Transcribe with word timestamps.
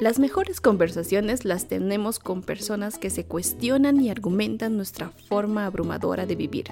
Las 0.00 0.20
mejores 0.20 0.60
conversaciones 0.60 1.44
las 1.44 1.66
tenemos 1.66 2.20
con 2.20 2.42
personas 2.42 2.98
que 2.98 3.10
se 3.10 3.26
cuestionan 3.26 4.00
y 4.00 4.10
argumentan 4.10 4.76
nuestra 4.76 5.10
forma 5.10 5.66
abrumadora 5.66 6.24
de 6.24 6.36
vivir. 6.36 6.66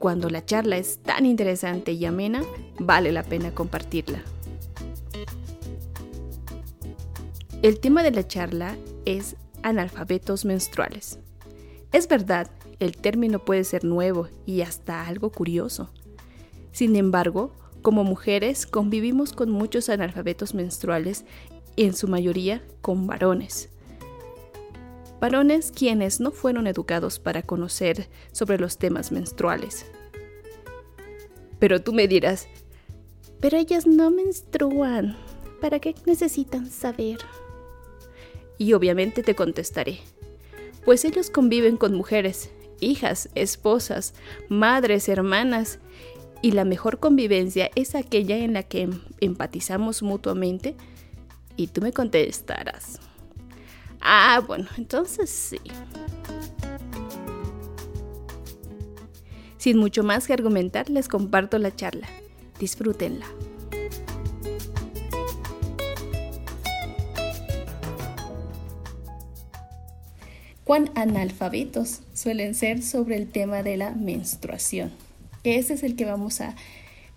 Cuando 0.00 0.28
la 0.28 0.44
charla 0.44 0.76
es 0.76 0.98
tan 0.98 1.24
interesante 1.24 1.92
y 1.92 2.04
amena, 2.04 2.42
vale 2.80 3.12
la 3.12 3.22
pena 3.22 3.54
compartirla. 3.54 4.24
El 7.62 7.78
tema 7.78 8.02
de 8.02 8.10
la 8.10 8.26
charla 8.26 8.76
es 9.04 9.36
analfabetos 9.62 10.44
menstruales. 10.44 11.20
Es 11.92 12.08
verdad, 12.08 12.50
el 12.80 12.96
término 12.96 13.38
puede 13.44 13.62
ser 13.62 13.84
nuevo 13.84 14.26
y 14.46 14.62
hasta 14.62 15.06
algo 15.06 15.30
curioso. 15.30 15.90
Sin 16.72 16.96
embargo, 16.96 17.52
como 17.82 18.04
mujeres 18.04 18.64
convivimos 18.64 19.32
con 19.32 19.50
muchos 19.50 19.88
analfabetos 19.88 20.54
menstruales, 20.54 21.24
en 21.76 21.94
su 21.94 22.08
mayoría 22.08 22.62
con 22.80 23.06
varones. 23.06 23.68
Varones 25.20 25.70
quienes 25.70 26.20
no 26.20 26.32
fueron 26.32 26.66
educados 26.66 27.18
para 27.18 27.42
conocer 27.42 28.08
sobre 28.32 28.58
los 28.58 28.78
temas 28.78 29.12
menstruales. 29.12 29.86
Pero 31.58 31.80
tú 31.80 31.92
me 31.92 32.08
dirás, 32.08 32.48
pero 33.40 33.56
ellas 33.56 33.86
no 33.86 34.10
menstruan, 34.10 35.16
¿para 35.60 35.78
qué 35.78 35.94
necesitan 36.06 36.68
saber? 36.68 37.18
Y 38.58 38.72
obviamente 38.72 39.22
te 39.22 39.34
contestaré, 39.34 40.00
pues 40.84 41.04
ellos 41.04 41.30
conviven 41.30 41.76
con 41.76 41.94
mujeres, 41.94 42.50
hijas, 42.80 43.28
esposas, 43.34 44.14
madres, 44.48 45.08
hermanas, 45.08 45.78
y 46.42 46.50
la 46.50 46.64
mejor 46.64 46.98
convivencia 46.98 47.70
es 47.76 47.94
aquella 47.94 48.36
en 48.36 48.52
la 48.52 48.64
que 48.64 48.88
empatizamos 49.20 50.02
mutuamente 50.02 50.74
y 51.56 51.68
tú 51.68 51.80
me 51.80 51.92
contestarás. 51.92 52.98
Ah, 54.00 54.42
bueno, 54.46 54.68
entonces 54.76 55.30
sí. 55.30 55.60
Sin 59.58 59.78
mucho 59.78 60.02
más 60.02 60.26
que 60.26 60.32
argumentar, 60.32 60.90
les 60.90 61.08
comparto 61.08 61.56
la 61.58 61.74
charla. 61.74 62.08
Disfrútenla. 62.58 63.26
¿Cuán 70.64 70.90
analfabetos 70.94 72.00
suelen 72.14 72.54
ser 72.54 72.82
sobre 72.82 73.16
el 73.16 73.28
tema 73.30 73.62
de 73.62 73.76
la 73.76 73.90
menstruación? 73.90 74.90
Ese 75.44 75.74
es 75.74 75.82
el 75.82 75.96
que 75.96 76.06
vamos 76.06 76.40
a, 76.40 76.54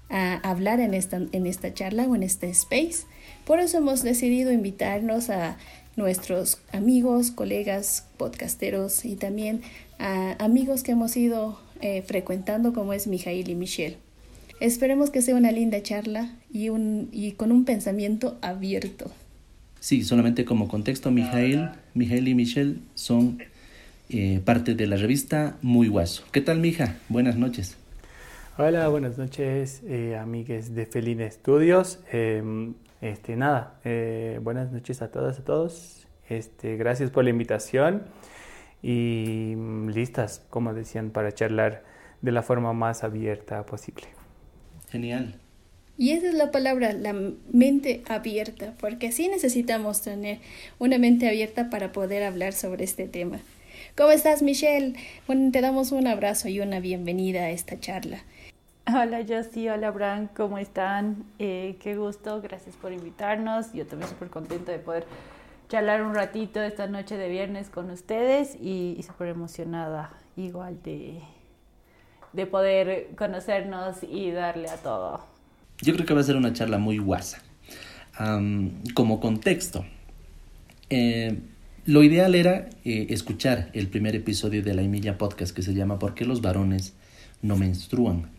hablar 0.09 0.80
en 0.80 0.94
esta, 0.94 1.22
en 1.31 1.47
esta 1.47 1.73
charla 1.73 2.03
o 2.03 2.16
en 2.16 2.23
este 2.23 2.50
space. 2.50 3.06
Por 3.45 3.59
eso 3.59 3.77
hemos 3.77 4.01
decidido 4.01 4.51
invitarnos 4.51 5.29
a 5.29 5.57
nuestros 5.95 6.59
amigos, 6.71 7.31
colegas, 7.31 8.07
podcasteros 8.17 9.05
y 9.05 9.15
también 9.15 9.61
a 9.99 10.35
amigos 10.43 10.83
que 10.83 10.91
hemos 10.91 11.15
ido 11.15 11.59
eh, 11.81 12.01
frecuentando 12.01 12.73
como 12.73 12.93
es 12.93 13.07
Mijail 13.07 13.47
y 13.49 13.55
Michelle. 13.55 13.97
Esperemos 14.59 15.09
que 15.09 15.21
sea 15.21 15.35
una 15.35 15.51
linda 15.51 15.81
charla 15.83 16.33
y, 16.51 16.69
con 17.33 17.51
un 17.51 17.66
pensamiento 17.66 18.38
abierto. 18.41 19.11
Sí, 19.79 20.03
solamente 20.03 20.45
como 20.45 20.67
contexto, 20.67 21.11
Mijail, 21.11 21.69
Mijail 21.93 22.27
y 22.27 22.33
Michelle 22.33 22.77
son 22.95 23.38
eh, 24.09 24.41
parte 24.43 24.73
de 24.73 24.88
la 24.88 24.95
revista 24.95 25.57
Muy 25.61 25.88
Guaso. 25.88 26.23
¿Qué 26.31 26.41
tal, 26.41 26.59
Mija? 26.59 26.97
Buenas 27.09 27.35
noches. 27.35 27.75
Hola, 28.58 28.88
buenas 28.88 29.17
noches, 29.17 29.81
eh, 29.86 30.16
amigues 30.16 30.73
de 30.73 30.86
Feline 30.86 31.30
Studios. 31.30 32.00
Em, 32.09 32.75
este, 33.02 33.35
nada, 33.35 33.81
eh, 33.84 34.40
buenas 34.41 34.72
noches 34.72 35.02
a 35.02 35.12
todas, 35.12 35.40
a 35.40 35.44
todos. 35.44 36.07
Este, 36.29 36.78
gracias 36.78 37.12
por 37.12 37.25
la 37.25 37.31
invitación 37.31 38.03
y 38.81 39.56
mm, 39.57 39.90
listas, 39.90 40.41
como 40.50 40.74
decían, 40.74 41.09
para 41.09 41.34
charlar 41.34 41.84
de 42.22 42.31
la 42.31 42.44
forma 42.44 42.72
más 42.72 43.03
abierta 43.03 43.66
posible. 43.66 44.07
Genial. 44.90 45.35
Y 45.97 46.12
esa 46.12 46.29
es 46.29 46.34
la 46.34 46.52
palabra, 46.52 46.94
la 46.94 47.13
mente 47.52 48.03
abierta, 48.08 48.74
porque 48.79 49.09
así 49.09 49.28
necesitamos 49.28 50.02
tener 50.02 50.40
una 50.79 50.97
mente 50.97 51.28
abierta 51.28 51.69
para 51.69 51.91
poder 51.91 52.24
hablar 52.24 52.53
sobre 52.53 52.85
este 52.85 53.09
tema. 53.09 53.41
¿Cómo 53.97 54.12
estás, 54.12 54.41
Michelle? 54.41 54.94
Bueno, 55.28 55.52
te 55.52 55.59
damos 55.59 55.91
un 55.91 56.08
abrazo 56.08 56.47
y 56.47 56.62
una 56.62 56.79
bienvenida 56.79 57.41
a 57.41 57.50
esta 57.52 57.79
charla. 57.81 58.24
Hola 58.88 59.25
Josie, 59.28 59.72
hola 59.72 59.90
Bran, 59.90 60.28
¿cómo 60.28 60.59
están? 60.59 61.25
Eh, 61.40 61.75
qué 61.81 61.96
gusto, 61.96 62.40
gracias 62.40 62.75
por 62.75 62.94
invitarnos. 62.94 63.73
Yo 63.73 63.88
también 63.88 64.07
súper 64.07 64.29
contento 64.29 64.72
de 64.72 64.78
poder 64.78 65.07
charlar 65.69 66.03
un 66.03 66.13
ratito 66.13 66.62
esta 66.62 66.85
noche 66.85 67.18
de 67.18 67.28
viernes 67.28 67.69
con 67.69 67.90
ustedes 67.90 68.56
y, 68.62 69.01
súper 69.01 69.29
emocionada 69.29 70.12
igual 70.38 70.78
de, 70.84 71.19
de 72.34 72.46
poder 72.46 73.09
conocernos 73.18 74.03
y 74.03 74.29
darle 74.29 74.69
a 74.69 74.78
todo. 74.78 75.25
Yo 75.81 75.96
creo 75.96 76.06
que 76.06 76.13
va 76.13 76.19
a 76.19 76.23
ser 76.23 76.35
una 76.35 76.53
charla 76.53 76.78
muy 76.78 77.00
guasa. 77.00 77.41
como 78.94 79.19
contexto, 79.19 79.84
eh, 80.91 81.40
lo 81.85 82.03
ideal 82.03 82.35
era 82.35 82.69
eh, 82.84 83.07
escuchar 83.09 83.72
el 83.73 83.88
primer 83.88 84.16
episodio 84.16 84.62
de 84.62 84.75
la 84.75 84.84
Emilia 84.84 85.17
Podcast 85.17 85.56
que 85.56 85.63
se 85.63 85.73
llama 85.73 85.97
¿Por 85.97 86.13
qué 86.13 86.23
los 86.23 86.41
varones 86.41 86.94
no 87.41 87.56
menstruan? 87.56 88.34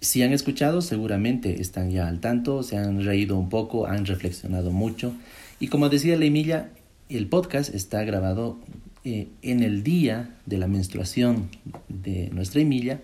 Si 0.00 0.22
han 0.22 0.32
escuchado, 0.32 0.82
seguramente 0.82 1.60
están 1.60 1.90
ya 1.90 2.06
al 2.08 2.20
tanto, 2.20 2.62
se 2.62 2.76
han 2.76 3.02
reído 3.02 3.36
un 3.36 3.48
poco, 3.48 3.86
han 3.86 4.04
reflexionado 4.04 4.70
mucho. 4.70 5.14
Y 5.58 5.68
como 5.68 5.88
decía 5.88 6.16
la 6.18 6.26
Emilia, 6.26 6.70
el 7.08 7.26
podcast 7.28 7.74
está 7.74 8.04
grabado 8.04 8.58
eh, 9.04 9.28
en 9.42 9.62
el 9.62 9.82
día 9.82 10.30
de 10.44 10.58
la 10.58 10.66
menstruación 10.66 11.48
de 11.88 12.28
nuestra 12.30 12.60
Emilia 12.60 13.00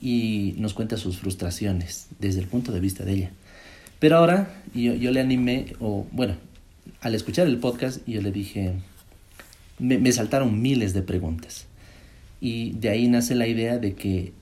y 0.00 0.54
nos 0.58 0.72
cuenta 0.72 0.96
sus 0.96 1.18
frustraciones 1.18 2.06
desde 2.20 2.40
el 2.40 2.46
punto 2.46 2.70
de 2.70 2.80
vista 2.80 3.04
de 3.04 3.12
ella. 3.12 3.30
Pero 3.98 4.16
ahora 4.16 4.54
yo, 4.72 4.94
le 5.10 5.20
animé, 5.20 5.74
o 5.80 6.06
bueno, 6.12 6.36
al 7.00 7.14
escuchar 7.14 7.48
el 7.48 7.58
podcast 7.58 8.06
yo 8.06 8.22
le 8.22 8.30
dije, 8.30 8.74
me 9.78 10.12
saltaron 10.12 10.62
miles 10.62 10.94
de 10.94 11.02
preguntas. 11.02 11.66
Y 12.40 12.72
de 12.72 12.88
ahí 12.88 13.08
nace 13.08 13.34
la 13.34 13.46
idea 13.46 13.78
de 13.78 13.94
que 13.94 14.32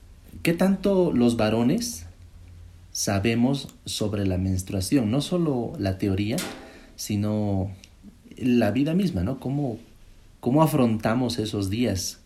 ¿Qué 0.41 0.53
tanto 0.53 1.11
los 1.11 1.35
varones 1.35 2.05
sabemos 2.93 3.75
sobre 3.85 4.25
la 4.25 4.37
menstruación? 4.37 5.11
No 5.11 5.19
solo 5.19 5.73
la 5.77 5.97
teoría, 5.97 6.37
sino 6.95 7.71
la 8.37 8.71
vida 8.71 8.93
misma, 8.93 9.23
¿no? 9.23 9.39
¿Cómo, 9.41 9.79
cómo 10.39 10.63
afrontamos 10.63 11.39
esos 11.39 11.69
días 11.69 12.19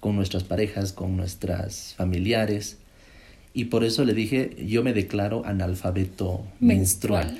con 0.00 0.16
nuestras 0.16 0.42
parejas, 0.42 0.92
con 0.92 1.16
nuestras 1.16 1.94
familiares? 1.94 2.78
Y 3.54 3.66
por 3.66 3.84
eso 3.84 4.04
le 4.04 4.14
dije, 4.14 4.56
yo 4.66 4.82
me 4.82 4.92
declaro 4.92 5.46
analfabeto 5.46 6.44
menstrual. 6.58 7.38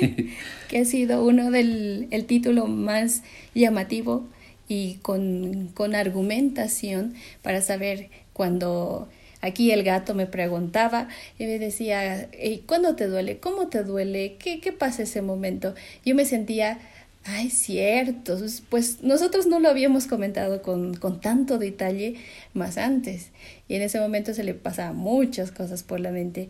que 0.68 0.78
ha 0.78 0.84
sido 0.84 1.24
uno 1.24 1.50
del 1.50 2.06
el 2.12 2.26
título 2.26 2.66
más 2.66 3.22
llamativo 3.54 4.24
y 4.68 4.94
con, 5.02 5.68
con 5.74 5.96
argumentación 5.96 7.14
para 7.42 7.60
saber 7.60 8.10
cuando 8.32 9.08
Aquí 9.42 9.72
el 9.72 9.82
gato 9.82 10.14
me 10.14 10.26
preguntaba 10.26 11.08
y 11.36 11.46
me 11.46 11.58
decía, 11.58 12.30
¿cuándo 12.66 12.94
te 12.94 13.08
duele? 13.08 13.38
¿Cómo 13.38 13.66
te 13.66 13.82
duele? 13.82 14.36
¿Qué, 14.38 14.60
qué 14.60 14.70
pasa 14.72 15.02
ese 15.02 15.20
momento? 15.20 15.74
Yo 16.04 16.14
me 16.14 16.24
sentía, 16.24 16.78
ay, 17.24 17.50
cierto, 17.50 18.38
pues 18.68 19.02
nosotros 19.02 19.48
no 19.48 19.58
lo 19.58 19.68
habíamos 19.68 20.06
comentado 20.06 20.62
con, 20.62 20.94
con 20.94 21.20
tanto 21.20 21.58
detalle 21.58 22.14
más 22.54 22.78
antes. 22.78 23.30
Y 23.66 23.74
en 23.74 23.82
ese 23.82 23.98
momento 23.98 24.32
se 24.32 24.44
le 24.44 24.54
pasaban 24.54 24.96
muchas 24.96 25.50
cosas 25.50 25.82
por 25.82 25.98
la 25.98 26.12
mente 26.12 26.48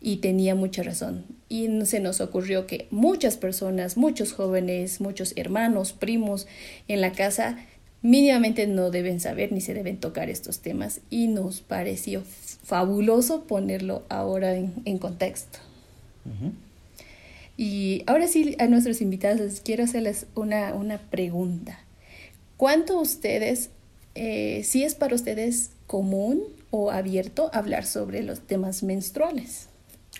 y 0.00 0.16
tenía 0.16 0.56
mucha 0.56 0.82
razón. 0.82 1.24
Y 1.48 1.68
se 1.86 2.00
nos 2.00 2.20
ocurrió 2.20 2.66
que 2.66 2.88
muchas 2.90 3.36
personas, 3.36 3.96
muchos 3.96 4.32
jóvenes, 4.32 5.00
muchos 5.00 5.32
hermanos, 5.36 5.92
primos 5.92 6.48
en 6.88 7.00
la 7.00 7.12
casa 7.12 7.58
mínimamente 8.04 8.66
no 8.66 8.90
deben 8.90 9.18
saber 9.18 9.50
ni 9.50 9.62
se 9.62 9.72
deben 9.72 9.96
tocar 9.96 10.28
estos 10.28 10.60
temas 10.60 11.00
y 11.08 11.26
nos 11.26 11.62
pareció 11.62 12.22
fabuloso 12.62 13.44
ponerlo 13.44 14.02
ahora 14.10 14.54
en, 14.54 14.98
contexto. 14.98 15.58
Y 17.56 18.02
ahora 18.06 18.28
sí, 18.28 18.56
a 18.58 18.66
nuestros 18.66 19.00
invitados 19.00 19.62
quiero 19.64 19.84
hacerles 19.84 20.26
una, 20.34 20.74
una 20.74 20.98
pregunta. 20.98 21.80
¿Cuánto 22.58 23.00
ustedes, 23.00 23.70
eh, 24.14 24.60
si 24.64 24.84
es 24.84 24.94
para 24.94 25.14
ustedes 25.14 25.70
común 25.86 26.42
o 26.70 26.90
abierto 26.90 27.48
hablar 27.54 27.86
sobre 27.86 28.22
los 28.22 28.40
temas 28.40 28.82
menstruales? 28.82 29.68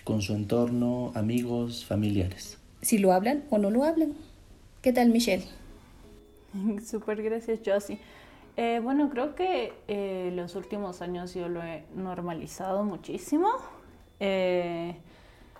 Con 0.03 0.23
su 0.23 0.33
entorno, 0.33 1.11
amigos, 1.13 1.85
familiares. 1.85 2.57
Si 2.81 2.97
lo 2.97 3.13
hablan 3.13 3.43
o 3.51 3.59
no 3.59 3.69
lo 3.69 3.83
hablan. 3.83 4.13
¿Qué 4.81 4.91
tal, 4.91 5.09
Michelle? 5.09 5.45
Súper 6.85 7.21
gracias, 7.21 7.59
Josie. 7.65 7.99
Eh, 8.57 8.79
bueno, 8.81 9.09
creo 9.09 9.35
que 9.35 9.73
eh, 9.87 10.31
los 10.33 10.55
últimos 10.55 11.01
años 11.01 11.33
yo 11.33 11.49
lo 11.49 11.61
he 11.61 11.83
normalizado 11.93 12.83
muchísimo. 12.83 13.49
Eh, 14.19 14.95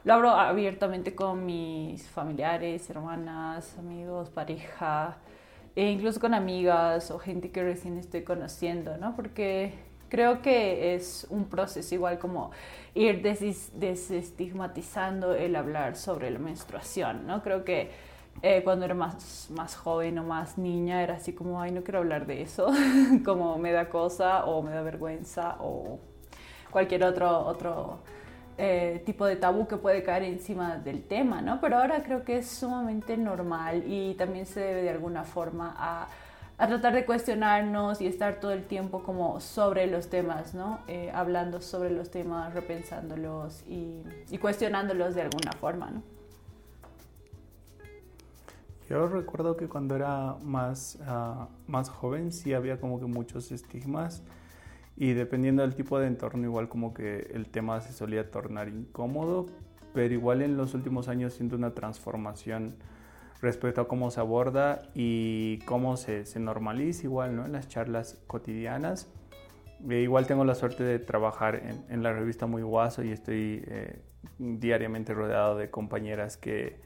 lo 0.04 0.14
abro 0.14 0.30
abiertamente 0.30 1.16
con 1.16 1.46
mis 1.46 2.08
familiares, 2.08 2.90
hermanas, 2.90 3.78
amigos, 3.78 4.30
pareja, 4.30 5.18
e 5.76 5.92
incluso 5.92 6.20
con 6.22 6.34
amigas 6.34 7.12
o 7.12 7.20
gente 7.20 7.52
que 7.52 7.62
recién 7.64 7.98
estoy 7.98 8.24
conociendo, 8.24 8.98
¿no? 8.98 9.14
Porque 9.16 9.74
creo 10.10 10.42
que 10.42 10.96
es 10.96 11.28
un 11.30 11.46
proceso 11.46 11.96
igual 11.96 12.20
como 12.20 12.52
ir 12.94 13.22
desestigmatizando 13.22 15.34
el 15.34 15.56
hablar 15.58 15.98
sobre 15.98 16.32
la 16.32 16.40
menstruación, 16.40 17.28
¿no? 17.28 17.44
Creo 17.44 17.66
que 17.66 17.92
eh, 18.42 18.62
cuando 18.64 18.86
era 18.86 18.94
más, 18.94 19.48
más 19.52 19.76
joven 19.76 20.20
o 20.20 20.24
más 20.24 20.58
niña 20.58 21.02
era 21.02 21.16
así 21.16 21.34
como, 21.34 21.62
ay, 21.62 21.72
no 21.72 21.84
quiero 21.84 22.00
hablar 22.00 22.26
de 22.26 22.42
eso, 22.42 22.72
como 23.26 23.58
me 23.58 23.72
da 23.72 23.90
cosa 23.90 24.46
o 24.46 24.62
me 24.62 24.72
da 24.72 24.82
vergüenza 24.82 25.58
o 25.60 26.00
cualquier 26.70 27.04
otro, 27.06 27.40
otro 27.40 28.00
eh, 28.58 29.02
tipo 29.06 29.26
de 29.26 29.36
tabú 29.36 29.68
que 29.68 29.78
puede 29.78 30.04
caer 30.04 30.24
encima 30.24 30.78
del 30.78 31.04
tema, 31.04 31.42
¿no? 31.42 31.60
Pero 31.60 31.78
ahora 31.78 32.04
creo 32.04 32.24
que 32.24 32.38
es 32.38 32.48
sumamente 32.50 33.18
normal 33.18 33.84
y 33.86 34.14
también 34.16 34.46
se 34.46 34.60
debe 34.60 34.84
de 34.84 34.90
alguna 34.90 35.24
forma 35.24 35.76
a, 35.78 36.08
a 36.58 36.68
tratar 36.68 36.94
de 36.94 37.06
cuestionarnos 37.06 38.00
y 38.00 38.08
estar 38.08 38.40
todo 38.40 38.52
el 38.52 38.66
tiempo 38.66 39.04
como 39.04 39.42
sobre 39.42 39.88
los 39.88 40.10
temas, 40.10 40.54
¿no? 40.54 40.80
Eh, 40.88 41.12
hablando 41.14 41.62
sobre 41.62 41.90
los 41.90 42.12
temas, 42.12 42.54
repensándolos 42.54 43.64
y, 43.68 44.04
y, 44.30 44.38
cuestionándolos 44.38 45.16
de 45.16 45.24
alguna 45.24 45.52
forma, 45.54 45.92
¿no? 45.92 46.15
Yo 48.90 49.08
recuerdo 49.08 49.58
que 49.58 49.68
cuando 49.68 49.96
era 49.96 50.36
más, 50.44 51.00
uh, 51.02 51.48
más 51.68 51.90
joven 51.90 52.32
sí 52.32 52.54
había 52.54 52.80
como 52.80 53.00
que 53.00 53.08
muchos 53.08 53.52
estigmas 53.52 54.22
y 54.96 55.14
dependiendo 55.14 55.64
del 55.64 55.74
tipo 55.74 56.00
de 56.00 56.08
entorno 56.08 56.44
igual 56.44 56.70
como 56.70 56.94
que 56.94 57.32
el 57.34 57.48
tema 57.48 57.82
se 57.82 57.94
solía 57.94 58.30
tornar 58.30 58.70
incómodo, 58.70 59.48
pero 59.94 60.14
igual 60.14 60.42
en 60.44 60.56
los 60.56 60.74
últimos 60.76 61.08
años 61.08 61.34
siento 61.34 61.56
una 61.56 61.74
transformación 61.74 62.76
respecto 63.42 63.82
a 63.82 63.88
cómo 63.88 64.12
se 64.12 64.20
aborda 64.20 64.84
y 64.94 65.60
cómo 65.66 65.98
se, 65.98 66.26
se 66.26 66.40
normaliza 66.40 67.04
igual 67.04 67.36
¿no? 67.36 67.46
en 67.46 67.54
las 67.54 67.68
charlas 67.68 68.20
cotidianas. 68.28 69.10
E 69.90 70.02
igual 70.02 70.28
tengo 70.28 70.46
la 70.46 70.56
suerte 70.56 70.84
de 70.84 71.00
trabajar 71.00 71.56
en, 71.56 71.86
en 71.90 72.04
la 72.04 72.14
revista 72.14 72.46
Muy 72.46 72.62
Guaso 72.62 73.04
y 73.04 73.12
estoy 73.12 73.64
eh, 73.68 74.00
diariamente 74.38 75.14
rodeado 75.14 75.58
de 75.58 75.70
compañeras 75.70 76.38
que 76.38 76.80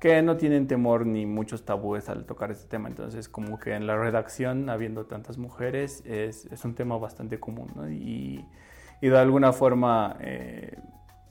que 0.00 0.20
no 0.22 0.36
tienen 0.36 0.66
temor 0.66 1.06
ni 1.06 1.26
muchos 1.26 1.64
tabúes 1.64 2.08
al 2.08 2.26
tocar 2.26 2.50
este 2.50 2.68
tema. 2.68 2.88
Entonces, 2.88 3.28
como 3.28 3.58
que 3.58 3.74
en 3.74 3.86
la 3.86 3.96
redacción, 3.96 4.68
habiendo 4.68 5.06
tantas 5.06 5.38
mujeres, 5.38 6.02
es, 6.04 6.46
es 6.46 6.64
un 6.64 6.74
tema 6.74 6.98
bastante 6.98 7.40
común, 7.40 7.70
¿no? 7.74 7.90
Y, 7.90 8.44
y, 9.00 9.08
de 9.08 9.18
alguna 9.18 9.52
forma 9.52 10.16
eh, 10.20 10.78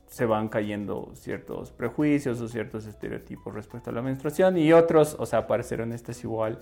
se 0.07 0.25
van 0.25 0.50
cayendo 0.50 1.12
ciertos 1.13 1.71
prejuicios 1.71 2.41
o 2.41 2.47
ciertos 2.47 2.88
estereotipos 2.88 3.53
respecto 3.53 3.89
a 3.89 3.94
la 3.94 4.01
menstruación 4.01 4.57
y 4.57 4.73
otros, 4.73 5.15
o 5.19 5.25
sea, 5.25 5.45
para 5.47 5.62
ser 5.63 5.81
honestas, 5.81 6.23
igual, 6.23 6.59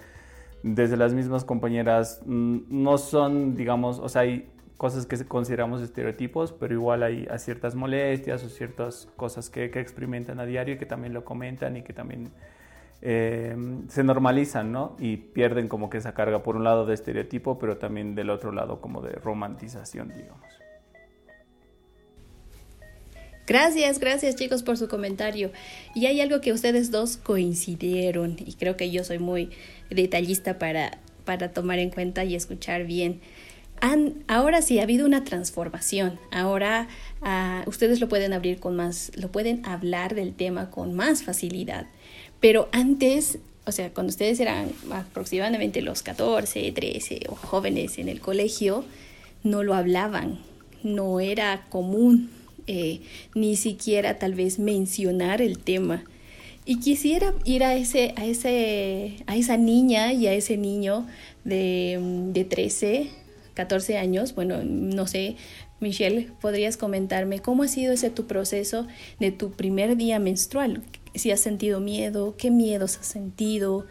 desde 0.63 0.97
las 0.97 1.13
mismas 1.13 1.45
compañeras, 1.45 2.21
mm, 2.25 2.59
no 2.69 2.97
son, 2.97 3.55
digamos, 3.55 4.00
o 4.00 4.09
sea, 4.09 4.23
hay 4.23 4.50
cosas 4.78 5.06
que 5.06 5.18
consideramos 5.25 5.81
estereotipos, 5.81 6.52
pero 6.52 6.74
igual 6.74 7.04
hay, 7.04 7.28
ciertas 7.38 7.75
molestias 7.75 8.44
o 8.44 8.50
ciertas 8.50 9.08
cosas 9.16 9.50
que, 9.50 9.66
experimentan 9.66 10.40
a 10.40 10.46
diario 10.46 10.75
y 10.75 10.78
que 10.78 10.86
también 10.86 11.14
lo 11.14 11.24
comentan 11.24 11.78
y 11.78 11.84
que 11.84 11.94
también 11.94 12.31
eh, 13.02 13.56
se 13.90 14.04
normalizan, 14.04 14.72
¿no? 14.72 14.96
Y 15.00 15.18
pierden 15.18 15.68
como 15.68 15.90
que 15.90 15.98
esa 15.98 16.14
carga, 16.14 16.44
por 16.44 16.56
un 16.56 16.64
lado, 16.64 16.86
de 16.86 16.94
estereotipo, 16.94 17.60
pero 17.60 17.78
también 17.78 18.16
del 18.16 18.30
otro 18.30 18.52
lado 18.52 18.81
como 18.81 19.02
de 19.02 19.14
romantización, 19.14 20.10
digamos. 20.10 20.64
Gracias, 23.46 24.00
gracias 24.00 24.38
chicos 24.38 24.64
por 24.64 24.78
su 24.78 24.88
comentario. 24.88 25.52
Y 25.94 26.06
hay 26.06 26.22
algo 26.22 26.40
que 26.40 26.54
ustedes 26.54 26.92
dos 26.92 27.18
coincidieron 27.18 28.38
y 28.40 28.54
creo 28.54 28.78
que 28.78 28.90
yo 28.90 29.04
soy 29.04 29.20
muy 29.20 29.50
detallista 29.90 30.58
para, 30.58 30.98
para 31.25 31.52
tomar 31.52 31.80
en 31.80 31.90
cuenta 31.90 32.24
y 32.24 32.36
escuchar 32.36 32.86
bien 32.86 33.20
ahora 34.28 34.62
sí 34.62 34.80
ha 34.80 34.84
habido 34.84 35.06
una 35.06 35.24
transformación. 35.24 36.20
Ahora 36.31 36.88
uh, 37.22 37.70
ustedes 37.70 38.00
lo 38.00 38.08
pueden 38.08 38.34
abrir 38.34 38.60
con 38.60 38.75
más, 38.75 39.12
lo 39.16 39.31
pueden 39.31 39.66
hablar 39.66 40.16
del 40.16 40.34
tema 40.34 40.70
con 40.70 40.94
más 40.94 41.24
facilidad. 41.24 41.88
Pero 42.40 42.70
antes, 42.72 43.40
o 43.66 43.72
sea, 43.72 43.94
cuando 43.94 44.12
ustedes 44.12 44.40
eran 44.40 44.72
aproximadamente 44.92 45.81
los 45.81 46.02
14, 46.04 46.72
13 46.72 47.22
o 47.30 47.36
jóvenes 47.36 47.98
en 47.98 48.10
el 48.10 48.20
colegio, 48.20 48.86
no 49.44 49.64
lo 49.64 49.74
hablaban, 49.74 50.40
no 50.84 51.20
era 51.20 51.66
común 51.70 52.30
eh, 52.68 53.02
ni 53.36 53.58
siquiera 53.58 54.18
tal 54.20 54.34
vez 54.36 54.60
mencionar 54.60 55.42
el 55.42 55.60
tema. 55.60 56.04
Y 56.66 56.80
quisiera 56.80 57.34
ir 57.44 57.66
a, 57.66 57.75
ese, 57.75 58.14
a, 58.16 58.25
ese, 58.25 59.18
a 59.28 59.36
esa 59.36 59.58
niña 59.58 60.14
y 60.14 60.28
a 60.28 60.34
ese 60.34 60.56
niño 60.56 61.06
de, 61.44 62.00
de 62.31 62.46
13 62.46 63.23
14 63.53 63.97
años, 63.97 64.35
bueno, 64.35 64.63
no 64.63 65.07
sé, 65.07 65.38
Michelle, 65.79 66.31
¿podrías 66.41 66.77
comentarme 66.77 67.39
cómo 67.39 67.63
ha 67.63 67.67
sido 67.67 67.94
ese 67.94 68.09
tu 68.09 68.25
proceso 68.25 68.88
de 69.19 69.31
tu 69.31 69.51
primer 69.51 69.97
día 69.97 70.19
menstrual? 70.19 70.81
Si 71.15 71.31
has 71.31 71.39
sentido 71.39 71.79
miedo, 71.79 72.35
qué 72.38 72.50
miedos 72.51 72.97
has 72.97 73.05
sentido 73.05 73.85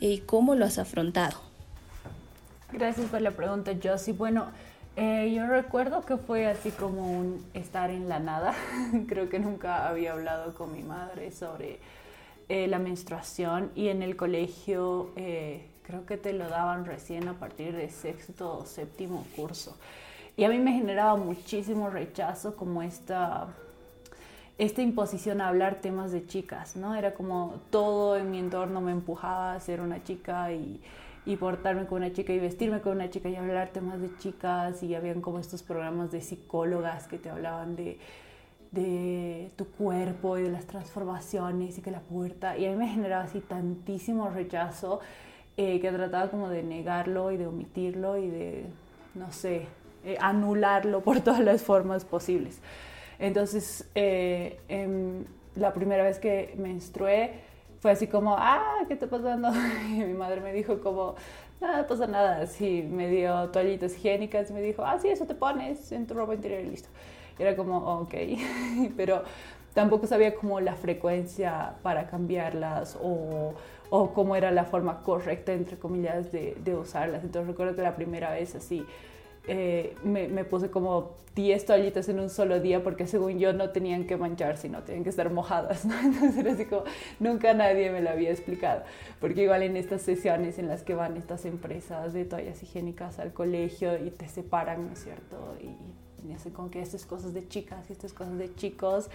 y 0.00 0.18
cómo 0.18 0.54
lo 0.54 0.64
has 0.64 0.78
afrontado. 0.78 1.38
Gracias 2.72 3.06
por 3.10 3.20
la 3.20 3.32
pregunta, 3.32 3.72
Josie. 3.82 4.14
Bueno, 4.14 4.46
eh, 4.96 5.32
yo 5.34 5.46
recuerdo 5.46 6.02
que 6.02 6.16
fue 6.16 6.46
así 6.46 6.70
como 6.70 7.10
un 7.10 7.44
estar 7.54 7.90
en 7.90 8.08
la 8.08 8.18
nada. 8.18 8.54
Creo 9.08 9.28
que 9.28 9.38
nunca 9.38 9.88
había 9.88 10.12
hablado 10.12 10.54
con 10.54 10.72
mi 10.72 10.82
madre 10.82 11.30
sobre 11.32 11.78
eh, 12.48 12.66
la 12.66 12.78
menstruación 12.78 13.70
y 13.74 13.88
en 13.88 14.02
el 14.02 14.16
colegio 14.16 15.10
eh, 15.16 15.66
creo 15.92 16.06
que 16.06 16.16
te 16.16 16.32
lo 16.32 16.48
daban 16.48 16.86
recién 16.86 17.28
a 17.28 17.34
partir 17.34 17.76
de 17.76 17.90
sexto 17.90 18.60
o 18.60 18.64
séptimo 18.64 19.26
curso. 19.36 19.76
Y 20.38 20.44
a 20.44 20.48
mí 20.48 20.58
me 20.58 20.72
generaba 20.72 21.16
muchísimo 21.16 21.90
rechazo 21.90 22.56
como 22.56 22.82
esta, 22.82 23.48
esta 24.56 24.80
imposición 24.80 25.42
a 25.42 25.48
hablar 25.48 25.82
temas 25.82 26.10
de 26.10 26.26
chicas, 26.26 26.76
¿no? 26.76 26.94
Era 26.94 27.12
como 27.12 27.60
todo 27.68 28.16
en 28.16 28.30
mi 28.30 28.38
entorno 28.38 28.80
me 28.80 28.90
empujaba 28.90 29.52
a 29.52 29.60
ser 29.60 29.82
una 29.82 30.02
chica 30.02 30.50
y, 30.54 30.80
y 31.26 31.36
portarme 31.36 31.84
con 31.84 31.98
una 31.98 32.10
chica 32.10 32.32
y 32.32 32.38
vestirme 32.38 32.80
con 32.80 32.92
una 32.92 33.10
chica 33.10 33.28
y 33.28 33.36
hablar 33.36 33.68
temas 33.68 34.00
de 34.00 34.16
chicas 34.16 34.82
y 34.82 34.94
habían 34.94 35.20
como 35.20 35.40
estos 35.40 35.62
programas 35.62 36.10
de 36.10 36.22
psicólogas 36.22 37.06
que 37.06 37.18
te 37.18 37.28
hablaban 37.28 37.76
de, 37.76 37.98
de 38.70 39.50
tu 39.56 39.66
cuerpo 39.66 40.38
y 40.38 40.44
de 40.44 40.50
las 40.50 40.66
transformaciones 40.66 41.76
y 41.76 41.82
que 41.82 41.90
la 41.90 42.00
puerta 42.00 42.56
y 42.56 42.64
a 42.64 42.70
mí 42.70 42.76
me 42.76 42.88
generaba 42.88 43.24
así 43.24 43.40
tantísimo 43.40 44.30
rechazo 44.30 45.00
eh, 45.56 45.80
que 45.80 45.90
trataba 45.90 46.28
como 46.30 46.48
de 46.48 46.62
negarlo 46.62 47.30
y 47.30 47.36
de 47.36 47.46
omitirlo 47.46 48.16
y 48.18 48.28
de, 48.28 48.64
no 49.14 49.32
sé, 49.32 49.66
eh, 50.04 50.16
anularlo 50.20 51.00
por 51.02 51.20
todas 51.20 51.40
las 51.40 51.62
formas 51.62 52.04
posibles. 52.04 52.60
Entonces, 53.18 53.88
eh, 53.94 54.58
la 55.54 55.72
primera 55.72 56.02
vez 56.02 56.18
que 56.18 56.54
menstrué 56.56 57.40
fue 57.80 57.90
así 57.90 58.06
como, 58.06 58.36
ah, 58.38 58.84
¿qué 58.86 58.94
está 58.94 59.08
pasando? 59.08 59.50
Y 59.88 60.04
mi 60.04 60.14
madre 60.14 60.40
me 60.40 60.52
dijo 60.52 60.80
como, 60.80 61.16
nada, 61.60 61.86
pasa 61.86 62.06
nada. 62.06 62.46
Sí, 62.46 62.86
me 62.88 63.08
dio 63.08 63.48
toallitas 63.50 63.96
higiénicas 63.96 64.50
y 64.50 64.52
me 64.52 64.62
dijo, 64.62 64.84
ah, 64.84 64.98
sí, 64.98 65.08
eso 65.08 65.26
te 65.26 65.34
pones 65.34 65.90
en 65.92 66.06
tu 66.06 66.14
ropa 66.14 66.34
interior 66.34 66.60
y 66.60 66.70
listo. 66.70 66.88
Y 67.38 67.42
era 67.42 67.56
como, 67.56 67.78
ok, 68.00 68.14
pero 68.96 69.22
tampoco 69.74 70.06
sabía 70.06 70.34
como 70.34 70.60
la 70.60 70.74
frecuencia 70.74 71.74
para 71.82 72.06
cambiarlas 72.06 72.98
o, 73.02 73.54
o 73.94 74.14
cómo 74.14 74.36
era 74.36 74.50
la 74.50 74.64
forma 74.64 75.02
correcta, 75.02 75.52
entre 75.52 75.76
comillas, 75.76 76.32
de, 76.32 76.56
de 76.64 76.74
usarlas. 76.74 77.24
Entonces 77.24 77.46
recuerdo 77.46 77.76
que 77.76 77.82
la 77.82 77.94
primera 77.94 78.32
vez 78.32 78.54
así 78.54 78.86
eh, 79.46 79.94
me, 80.02 80.28
me, 80.28 80.46
puse 80.46 80.70
como 80.70 81.16
10 81.34 81.66
toallitas 81.66 82.08
en 82.08 82.18
un 82.18 82.30
solo 82.30 82.58
día 82.58 82.82
porque 82.82 83.06
según 83.06 83.38
yo 83.38 83.52
no 83.52 83.68
tenían 83.68 84.06
que 84.06 84.16
manchar, 84.16 84.56
sino 84.56 84.82
tenían 84.82 85.04
que 85.04 85.10
estar 85.10 85.30
mojadas. 85.30 85.84
¿no? 85.84 85.92
Entonces 86.04 86.38
era 86.38 86.52
así 86.52 86.64
como, 86.64 86.84
nunca 87.20 87.52
nadie 87.52 87.90
me 87.90 88.00
lo 88.00 88.08
había 88.08 88.30
explicado. 88.30 88.82
Porque 89.20 89.42
igual 89.42 89.62
en 89.62 89.76
estas 89.76 90.00
sesiones 90.00 90.58
en 90.58 90.68
las 90.68 90.82
que 90.82 90.94
van 90.94 91.18
estas 91.18 91.44
empresas 91.44 92.14
de 92.14 92.24
toallas 92.24 92.62
higiénicas 92.62 93.18
al 93.18 93.34
colegio 93.34 94.02
y 94.02 94.10
te 94.10 94.26
separan, 94.26 94.86
¿no 94.86 94.92
es 94.94 95.04
cierto? 95.04 95.36
Y, 95.60 95.66
y 96.24 96.50
con 96.52 96.70
que 96.70 96.80
estas 96.80 97.04
cosas 97.04 97.34
de 97.34 97.46
chicas 97.46 97.90
y 97.90 97.92
estas 97.92 98.14
cosas 98.14 98.38
de 98.38 98.54
chicos 98.54 99.10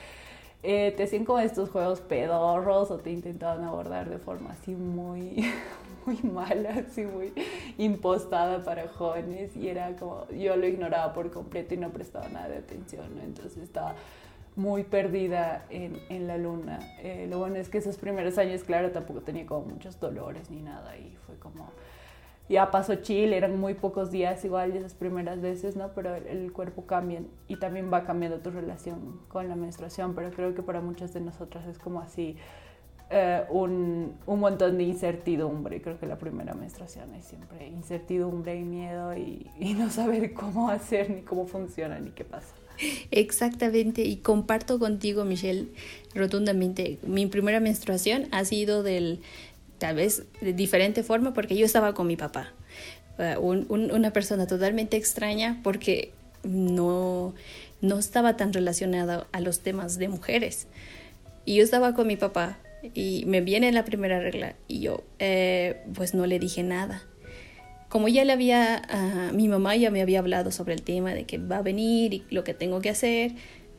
eh, 0.64 0.94
te 0.98 1.04
hacían 1.04 1.26
como 1.26 1.40
estos 1.40 1.70
juegos 1.70 2.02
pedorros 2.02 2.92
o 2.92 2.98
te 2.98 3.12
intentaban 3.12 3.64
abordar 3.64 4.10
de 4.10 4.18
forma 4.18 4.52
así 4.52 4.76
muy, 4.76 5.46
muy 6.06 6.18
mala, 6.24 6.84
así 6.88 7.06
muy 7.06 7.34
impostada 7.78 8.64
para 8.64 8.88
jóvenes 8.88 9.56
y 9.56 9.68
era 9.68 9.96
como, 9.96 10.28
yo 10.30 10.56
lo 10.56 10.68
ignoraba 10.68 11.14
por 11.14 11.32
completo 11.32 11.74
y 11.74 11.78
no 11.78 11.90
prestaba 11.92 12.28
nada 12.30 12.50
de 12.50 12.58
atención, 12.58 13.20
entonces 13.24 13.64
estaba 13.64 13.96
muy 14.56 14.84
perdida 14.84 15.66
en, 15.70 16.02
en 16.10 16.26
la 16.26 16.38
luna. 16.38 16.80
Eh, 16.98 17.28
lo 17.30 17.38
bueno 17.38 17.58
es 17.58 17.70
que 17.70 17.78
esos 17.78 17.98
primeros 17.98 18.40
años, 18.40 18.64
claro, 18.64 18.90
tampoco 18.90 19.22
tenía 19.22 19.46
como 19.46 19.68
muchos 19.68 20.00
dolores 20.00 20.50
ni 20.50 20.62
nada 20.62 20.98
y 20.98 21.16
fue 21.28 21.36
como 21.36 21.70
ya 22.50 22.72
pasó 22.72 22.96
chill, 22.96 23.34
eran 23.34 23.60
muy 23.60 23.74
pocos 23.74 24.12
días 24.12 24.44
igual 24.46 24.76
esas 24.76 24.94
primeras 24.94 25.42
veces, 25.42 25.76
¿no? 25.76 25.90
Pero 25.94 26.16
el, 26.16 26.28
el, 26.28 26.52
cuerpo 26.54 26.86
cambia 26.86 27.22
y 27.48 27.58
también 27.58 27.92
va 27.92 28.06
cambiando 28.06 28.40
tu 28.40 28.52
relación 28.52 29.20
con 29.28 29.50
la 29.50 29.56
menstruación, 29.56 30.16
pero 30.16 30.32
creo 30.32 30.56
que 30.56 30.64
para 30.64 30.82
muchas 30.82 31.14
de 31.14 31.22
nosotras 31.22 31.68
es 31.68 31.78
como 31.78 32.00
así 32.00 32.38
eh, 33.10 33.44
un, 33.50 34.18
un, 34.26 34.40
montón 34.40 34.78
de 34.78 34.84
incertidumbre. 34.84 35.82
Creo 35.82 35.98
que 35.98 36.06
la 36.06 36.18
primera 36.18 36.54
menstruación 36.54 37.14
es 37.16 37.26
siempre 37.26 37.68
incertidumbre 37.68 38.58
y 38.58 38.64
miedo 38.64 39.16
y, 39.16 39.50
y 39.60 39.76
no 39.76 39.90
saber 39.90 40.34
cómo 40.36 40.70
hacer, 40.70 41.10
ni 41.10 41.22
cómo 41.22 41.48
funciona, 41.48 42.00
ni 42.00 42.12
qué 42.12 42.26
pasa. 42.26 42.54
Exactamente, 43.10 44.04
y 44.04 44.18
comparto 44.18 44.78
contigo, 44.78 45.24
Michelle, 45.24 45.70
rotundamente. 46.14 47.00
Mi 47.02 47.26
primera 47.26 47.60
menstruación 47.60 48.28
ha 48.32 48.44
sido 48.46 48.84
del, 48.84 49.22
tal 49.78 49.96
vez 49.96 50.24
de 50.42 50.54
diferente 50.54 51.04
forma, 51.04 51.34
porque 51.34 51.56
yo 51.56 51.66
estaba 51.66 51.94
con 51.94 52.08
mi 52.08 52.16
papá. 52.16 52.54
Un, 53.40 53.66
una 53.70 54.12
persona 54.14 54.46
totalmente 54.46 54.96
extraña 54.96 55.60
porque 55.64 56.12
no, 56.44 57.34
no 57.82 57.98
estaba 57.98 58.38
tan 58.38 58.54
relacionada 58.54 59.28
a 59.32 59.42
los 59.42 59.62
temas 59.62 59.98
de 59.98 60.08
mujeres. 60.08 60.68
Y 61.46 61.56
yo 61.56 61.64
estaba 61.64 61.94
con 61.94 62.08
mi 62.08 62.18
papá 62.18 62.60
y 62.94 63.24
me 63.26 63.42
viene 63.42 63.72
la 63.72 63.86
primera 63.86 64.20
regla 64.20 64.56
y 64.68 64.82
yo 64.82 65.04
eh, 65.20 65.82
pues 65.94 66.14
no 66.14 66.26
le 66.26 66.40
dije 66.40 66.64
nada. 66.64 67.04
Como 67.90 68.10
ya 68.10 68.26
le 68.26 68.34
había, 68.34 68.82
uh, 68.94 69.34
mi 69.34 69.48
mamá 69.48 69.76
ya 69.78 69.90
me 69.90 70.02
había 70.02 70.20
hablado 70.20 70.52
sobre 70.52 70.74
el 70.74 70.82
tema 70.82 71.14
de 71.14 71.24
que 71.24 71.38
va 71.38 71.60
a 71.60 71.62
venir 71.62 72.14
y 72.14 72.26
lo 72.30 72.44
que 72.44 72.54
tengo 72.54 72.82
que 72.82 72.90
hacer, 72.90 73.32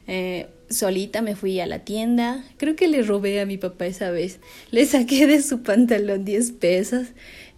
eh, 0.09 0.49
solita 0.71 1.23
me 1.23 1.37
fui 1.37 1.61
a 1.61 1.67
la 1.67 1.81
tienda. 1.81 2.45
Creo 2.57 2.75
que 2.75 2.89
le 2.89 3.03
robé 3.03 3.41
a 3.41 3.47
mi 3.47 3.59
papá 3.59 3.87
esa 3.87 4.11
vez. 4.11 4.41
Le 4.71 4.85
saqué 4.87 5.27
de 5.27 5.43
su 5.43 5.63
pantalón 5.63 6.25
10 6.25 6.53
pesos 6.53 7.09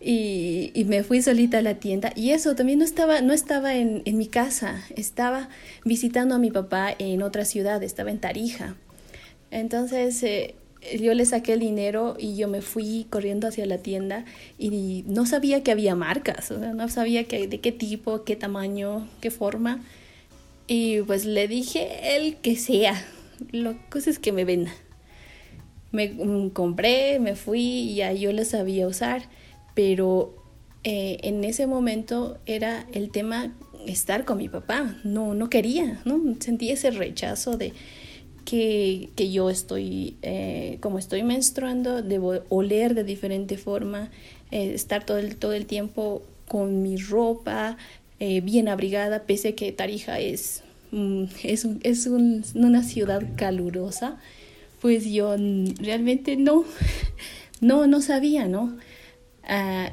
y, 0.01 0.73
me 0.87 1.03
fui 1.03 1.23
solita 1.23 1.59
a 1.59 1.63
la 1.63 1.77
tienda. 1.77 2.13
Y 2.15 2.31
eso 2.31 2.55
también 2.55 2.81
no 2.81 2.85
estaba, 2.85 3.21
no 3.23 3.33
estaba 3.33 3.77
en, 3.77 4.03
en 4.05 4.19
mi 4.19 4.27
casa, 4.27 4.85
estaba 4.97 5.49
visitando 5.85 6.35
a 6.35 6.39
mi 6.39 6.51
papá 6.51 6.95
en 6.99 7.23
otra 7.23 7.45
ciudad, 7.45 7.83
estaba 7.83 8.11
en 8.11 8.19
Tarija. 8.19 8.77
Entonces 9.51 10.23
eh, 10.23 10.55
yo 10.99 11.15
le 11.15 11.25
saqué 11.27 11.53
el 11.53 11.61
dinero 11.61 12.17
y 12.19 12.37
yo 12.37 12.49
me 12.49 12.63
fui 12.63 13.07
corriendo 13.11 13.49
hacia 13.49 13.67
la 13.67 13.79
tienda 13.79 14.25
y 14.59 15.05
no 15.07 15.27
sabía 15.27 15.63
que 15.63 15.71
había 15.71 15.95
marcas, 15.95 16.51
o 16.51 16.59
sea, 16.59 16.73
no 16.73 16.89
sabía 16.89 17.25
que, 17.25 17.47
de 17.47 17.61
qué 17.61 17.73
tipo, 17.73 18.25
qué 18.25 18.37
tamaño, 18.37 19.09
qué 19.21 19.31
forma. 19.31 19.83
Y 20.73 21.03
pues 21.03 21.25
le 21.25 21.49
dije 21.49 22.15
el 22.15 22.37
que 22.37 22.55
sea, 22.55 22.95
lo 23.51 23.77
cosa 23.91 24.09
es 24.09 24.21
que 24.21 24.31
me 24.31 24.45
venda. 24.45 24.71
Me 25.91 26.13
um, 26.13 26.49
compré, 26.49 27.19
me 27.19 27.35
fui 27.35 27.93
ya 27.97 28.13
yo 28.13 28.33
lo 28.33 28.45
sabía 28.45 28.87
usar, 28.87 29.23
pero 29.75 30.33
eh, 30.85 31.19
en 31.23 31.43
ese 31.43 31.67
momento 31.67 32.39
era 32.47 32.87
el 32.93 33.11
tema 33.11 33.53
estar 33.85 34.25
con 34.25 34.39
mi 34.39 34.49
papá, 34.49 34.97
no, 35.03 35.35
no 35.35 35.51
quería, 35.51 36.01
¿no? 36.05 36.37
Sentí 36.39 36.71
ese 36.71 36.93
rechazo 36.93 37.57
de 37.57 37.73
que, 38.45 39.11
que 39.17 39.33
yo 39.33 39.51
estoy, 39.51 40.19
eh, 40.23 40.79
como 40.79 41.01
estoy 41.01 41.25
menstruando, 41.25 42.01
debo 42.01 42.45
oler 42.49 42.95
de 42.95 43.03
diferente 43.03 43.59
forma, 43.59 44.13
eh, 44.53 44.71
estar 44.73 45.05
todo 45.05 45.19
el, 45.19 45.35
todo 45.35 45.53
el 45.53 45.67
tiempo 45.67 46.23
con 46.47 46.83
mi 46.83 46.97
ropa 46.97 47.77
eh, 48.21 48.41
bien 48.41 48.69
abrigada, 48.69 49.25
pese 49.25 49.49
a 49.49 49.53
que 49.57 49.73
Tarija 49.73 50.21
es, 50.21 50.63
mm, 50.93 51.25
es, 51.43 51.65
un, 51.65 51.81
es 51.83 52.07
un, 52.07 52.45
una 52.55 52.83
ciudad 52.83 53.23
calurosa, 53.37 54.19
pues 54.81 55.05
yo 55.07 55.37
realmente 55.81 56.37
no, 56.37 56.65
no, 57.61 57.87
no 57.87 58.01
sabía, 58.01 58.47
¿no? 58.47 58.77
Uh, 59.45 59.91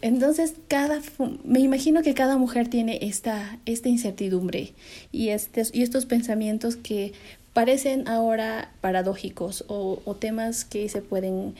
entonces, 0.00 0.54
cada, 0.68 1.00
me 1.44 1.60
imagino 1.60 2.02
que 2.02 2.14
cada 2.14 2.36
mujer 2.36 2.68
tiene 2.68 2.98
esta, 3.02 3.58
esta 3.64 3.88
incertidumbre 3.88 4.74
y, 5.12 5.30
estes, 5.30 5.70
y 5.74 5.82
estos 5.82 6.04
pensamientos 6.04 6.76
que 6.76 7.12
parecen 7.54 8.06
ahora 8.06 8.70
paradójicos 8.82 9.64
o, 9.68 10.02
o 10.04 10.14
temas 10.14 10.64
que 10.64 10.88
se 10.90 11.00
pueden 11.00 11.54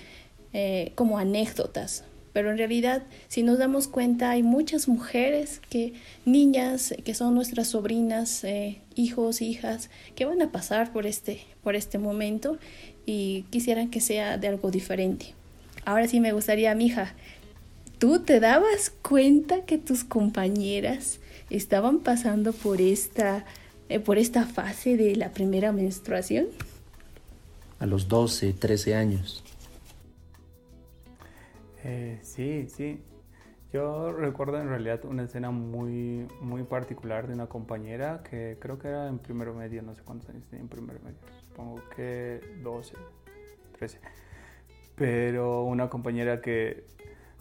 eh, 0.52 0.92
como 0.94 1.18
anécdotas. 1.18 2.04
Pero 2.34 2.50
en 2.50 2.58
realidad, 2.58 3.04
si 3.28 3.42
nos 3.42 3.56
damos 3.56 3.88
cuenta, 3.88 4.28
hay 4.28 4.42
muchas 4.42 4.88
mujeres 4.88 5.62
que, 5.70 5.94
niñas, 6.26 6.94
que 7.02 7.14
son 7.14 7.34
nuestras 7.34 7.68
sobrinas, 7.68 8.44
eh, 8.44 8.82
hijos, 8.94 9.40
hijas, 9.40 9.88
que 10.14 10.26
van 10.26 10.42
a 10.42 10.52
pasar 10.52 10.92
por 10.92 11.06
este, 11.06 11.40
por 11.62 11.76
este 11.76 11.96
momento 11.96 12.58
y 13.06 13.46
quisieran 13.48 13.88
que 13.88 14.02
sea 14.02 14.36
de 14.36 14.48
algo 14.48 14.70
diferente. 14.70 15.32
Ahora 15.86 16.08
sí 16.08 16.20
me 16.20 16.32
gustaría, 16.32 16.74
mija, 16.74 17.14
¿tú 17.98 18.18
te 18.18 18.38
dabas 18.40 18.90
cuenta 18.90 19.64
que 19.64 19.78
tus 19.78 20.04
compañeras 20.04 21.20
estaban 21.48 22.00
pasando 22.00 22.52
por 22.52 22.82
esta 22.82 23.46
eh, 23.88 24.00
por 24.00 24.18
esta 24.18 24.44
fase 24.44 24.96
de 24.96 25.14
la 25.14 25.30
primera 25.30 25.70
menstruación? 25.70 26.46
A 27.78 27.86
los 27.86 28.08
12, 28.08 28.54
13 28.54 28.94
años. 28.96 29.43
Eh, 31.84 32.18
sí, 32.22 32.66
sí. 32.68 33.02
Yo 33.72 34.12
recuerdo 34.12 34.60
en 34.60 34.68
realidad 34.68 35.04
una 35.04 35.24
escena 35.24 35.50
muy, 35.50 36.26
muy 36.40 36.62
particular 36.62 37.26
de 37.26 37.34
una 37.34 37.48
compañera 37.48 38.22
que 38.22 38.56
creo 38.60 38.78
que 38.78 38.88
era 38.88 39.08
en 39.08 39.18
primero 39.18 39.52
medio, 39.52 39.82
no 39.82 39.94
sé 39.94 40.02
cuántos 40.02 40.30
años 40.30 40.46
tenía 40.46 40.62
en 40.62 40.68
primero 40.68 41.00
medio, 41.00 41.18
supongo 41.48 41.82
que 41.94 42.40
12, 42.62 42.94
13. 43.78 43.98
Pero 44.94 45.64
una 45.64 45.88
compañera 45.90 46.40
que 46.40 46.84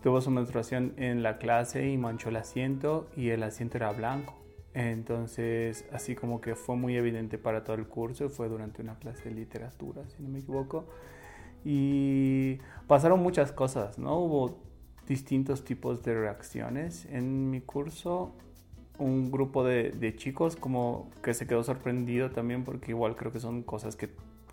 tuvo 0.01 0.21
su 0.21 0.31
menstruación 0.31 0.93
en 0.97 1.21
la 1.21 1.37
clase 1.37 1.87
y 1.87 1.97
manchó 1.97 2.29
el 2.29 2.37
asiento 2.37 3.11
y 3.15 3.29
el 3.29 3.43
asiento 3.43 3.77
era 3.77 3.91
blanco. 3.91 4.35
Entonces, 4.73 5.85
así 5.91 6.15
como 6.15 6.41
que 6.41 6.55
fue 6.55 6.75
muy 6.75 6.97
evidente 6.97 7.37
para 7.37 7.63
todo 7.63 7.75
el 7.75 7.85
curso, 7.87 8.27
fue 8.29 8.49
durante 8.49 8.81
una 8.81 8.97
clase 8.97 9.29
de 9.29 9.35
literatura, 9.35 10.01
si 10.09 10.23
no 10.23 10.29
me 10.29 10.39
equivoco. 10.39 10.87
Y 11.63 12.59
pasaron 12.87 13.21
muchas 13.21 13.51
cosas, 13.51 13.97
¿no? 13.97 14.19
Hubo 14.19 14.57
distintos 15.07 15.63
tipos 15.63 16.03
de 16.03 16.13
reacciones. 16.13 17.05
En 17.05 17.49
mi 17.49 17.61
curso, 17.61 18.33
un 18.97 19.31
grupo 19.31 19.63
de, 19.63 20.13
chicos 20.17 20.55
como 20.55 21.09
que 21.21 21.33
se 21.33 21.47
quedó 21.47 21.63
sorprendido 21.63 22.31
también 22.31 22.63
porque 22.63 22.91
igual 22.91 23.15
creo 23.15 23.31
que 23.31 23.39
son 23.39 23.63
cosas 23.63 23.95
que 23.95 24.09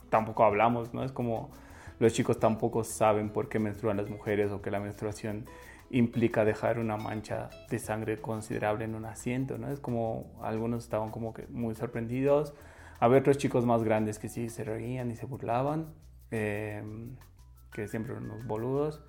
tampoco 0.08 0.44
hablamos, 0.44 0.94
¿no? 0.94 1.04
Es 1.04 1.12
como 1.12 1.50
los 1.98 2.12
chicos 2.12 2.40
tampoco 2.40 2.82
saben 2.84 3.30
por 3.30 3.48
qué 3.48 3.58
menstruan 3.58 3.96
las 3.96 4.08
mujeres 4.08 4.50
o 4.50 4.62
que 4.62 4.70
la 4.70 4.80
menstruación 4.80 5.44
implica 5.90 6.44
dejar 6.44 6.78
una 6.78 6.96
mancha 6.96 7.50
de 7.68 7.78
sangre 7.78 8.20
considerable 8.20 8.84
en 8.84 8.94
un 8.94 9.04
asiento, 9.04 9.58
¿no? 9.58 9.70
Es 9.70 9.80
como 9.80 10.32
algunos 10.42 10.84
estaban 10.84 11.10
como 11.10 11.34
que 11.34 11.46
muy 11.48 11.74
sorprendidos. 11.74 12.54
Había 13.00 13.18
otros 13.18 13.38
chicos 13.38 13.66
más 13.66 13.82
grandes 13.82 14.18
que 14.18 14.28
sí 14.28 14.48
se 14.48 14.64
reían 14.64 15.10
y 15.10 15.16
se 15.16 15.26
burlaban, 15.26 15.92
eh, 16.30 16.82
que 17.72 17.88
siempre 17.88 18.12
eran 18.12 18.30
unos 18.30 18.46
boludos. 18.46 19.02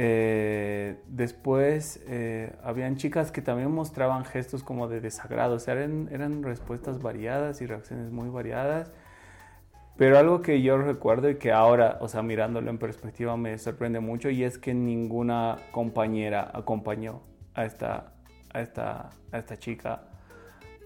Eh, 0.00 0.96
después 1.08 2.00
eh, 2.06 2.54
habían 2.62 2.96
chicas 2.96 3.32
que 3.32 3.42
también 3.42 3.72
mostraban 3.72 4.24
gestos 4.24 4.62
como 4.62 4.86
de 4.86 5.00
desagrado, 5.00 5.56
o 5.56 5.58
sea, 5.58 5.74
eran, 5.74 6.08
eran 6.12 6.44
respuestas 6.44 7.02
variadas 7.02 7.60
y 7.60 7.66
reacciones 7.66 8.12
muy 8.12 8.28
variadas. 8.28 8.92
Pero 9.96 10.16
algo 10.16 10.40
que 10.42 10.62
yo 10.62 10.78
recuerdo 10.78 11.28
y 11.28 11.38
que 11.38 11.50
ahora, 11.50 11.98
o 12.00 12.06
sea, 12.06 12.22
mirándolo 12.22 12.70
en 12.70 12.78
perspectiva 12.78 13.36
me 13.36 13.58
sorprende 13.58 13.98
mucho 13.98 14.30
y 14.30 14.44
es 14.44 14.56
que 14.56 14.72
ninguna 14.72 15.56
compañera 15.72 16.48
acompañó 16.54 17.22
a 17.54 17.64
esta, 17.64 18.12
a 18.54 18.60
esta, 18.60 19.10
a 19.32 19.38
esta 19.38 19.56
chica 19.56 20.02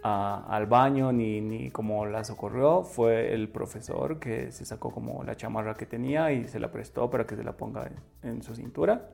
a, 0.02 0.44
al 0.48 0.66
baño 0.66 1.12
ni, 1.12 1.40
ni 1.40 1.70
como 1.70 2.06
la 2.06 2.24
socorrió. 2.24 2.82
Fue 2.82 3.32
el 3.32 3.48
profesor 3.48 4.18
que 4.18 4.52
se 4.52 4.64
sacó 4.64 4.90
como 4.90 5.22
la 5.24 5.36
chamarra 5.36 5.74
que 5.74 5.86
tenía 5.86 6.32
y 6.32 6.48
se 6.48 6.60
la 6.60 6.70
prestó 6.70 7.10
para 7.10 7.26
que 7.26 7.36
se 7.36 7.44
la 7.44 7.52
ponga 7.52 7.86
en, 8.22 8.30
en 8.30 8.42
su 8.42 8.54
cintura, 8.54 9.10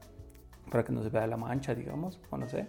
para 0.71 0.85
que 0.85 0.92
no 0.92 1.02
se 1.02 1.11
vea 1.11 1.26
la 1.26 1.37
mancha, 1.37 1.75
digamos, 1.75 2.21
o 2.30 2.37
no 2.37 2.49
sé. 2.49 2.66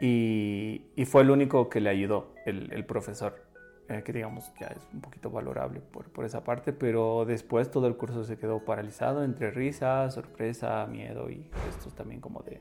Y, 0.00 0.90
y 0.94 1.04
fue 1.06 1.22
el 1.22 1.30
único 1.30 1.68
que 1.68 1.80
le 1.80 1.90
ayudó, 1.90 2.34
el, 2.44 2.72
el 2.72 2.84
profesor. 2.84 3.46
Eh, 3.88 4.02
que 4.02 4.12
digamos 4.12 4.52
ya 4.58 4.66
es 4.66 4.88
un 4.92 5.00
poquito 5.00 5.30
valorable 5.30 5.80
por, 5.80 6.10
por, 6.10 6.24
esa 6.24 6.42
parte, 6.42 6.72
pero 6.72 7.24
después 7.24 7.70
todo 7.70 7.86
el 7.86 7.96
curso 7.96 8.24
se 8.24 8.36
quedó 8.36 8.64
paralizado 8.64 9.22
entre 9.22 9.52
risa, 9.52 10.10
sorpresa, 10.10 10.84
miedo 10.86 11.30
y 11.30 11.48
gestos 11.64 11.94
también 11.94 12.20
como 12.20 12.42
de, 12.42 12.60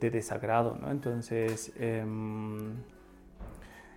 de 0.00 0.10
desagrado, 0.10 0.76
¿no? 0.80 0.90
Entonces, 0.90 1.72
eh, 1.76 2.04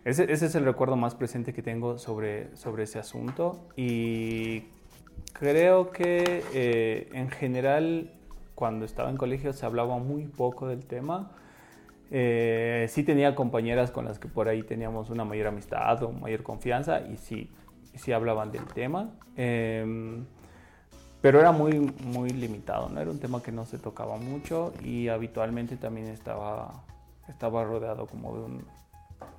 ese, 0.05 0.31
ese, 0.31 0.45
es 0.45 0.55
el 0.55 0.63
recuerdo 0.63 0.95
más 0.95 1.15
presente 1.15 1.53
que 1.53 1.61
tengo 1.61 1.97
sobre, 1.97 2.55
sobre 2.55 2.83
ese 2.83 2.99
asunto 2.99 3.67
y 3.75 4.63
creo 5.33 5.91
que 5.91 6.43
eh, 6.53 7.09
en 7.11 7.29
general 7.29 8.11
cuando 8.53 8.85
estaba 8.85 9.09
en 9.09 9.17
colegio 9.17 9.51
se 9.51 9.65
hablaba 9.65 9.97
muy 9.97 10.27
poco 10.27 10.67
del 10.67 10.85
tema 10.85 11.31
eh, 12.11 12.85
sí 12.89 13.03
tenía 13.03 13.35
compañeras 13.35 13.91
con 13.91 14.05
las 14.05 14.19
que 14.19 14.27
por 14.27 14.47
ahí 14.47 14.63
teníamos 14.63 15.09
una 15.09 15.25
mayor 15.25 15.47
amistad 15.47 16.01
o 16.03 16.11
mayor 16.11 16.43
confianza 16.43 17.01
y 17.01 17.17
sí, 17.17 17.51
sí 17.95 18.11
hablaban 18.11 18.51
del 18.51 18.65
tema. 18.65 19.09
Eh, 19.35 20.23
pero 21.21 21.39
era 21.39 21.51
muy, 21.51 21.79
muy 22.03 22.29
limitado, 22.29 22.87
¿no? 22.89 23.01
Era 23.01 23.09
un 23.09 23.19
tema 23.19 23.41
que 23.41 23.51
no 23.51 23.65
se 23.65 23.79
tocaba 23.79 24.17
mucho 24.17 24.73
y 24.83 25.07
habitualmente 25.07 25.75
también 25.75 26.07
estaba, 26.07 26.83
estaba 27.27 27.63
rodeado 27.63 28.05
como 28.05 28.35
de, 28.35 28.43
un, 28.43 28.65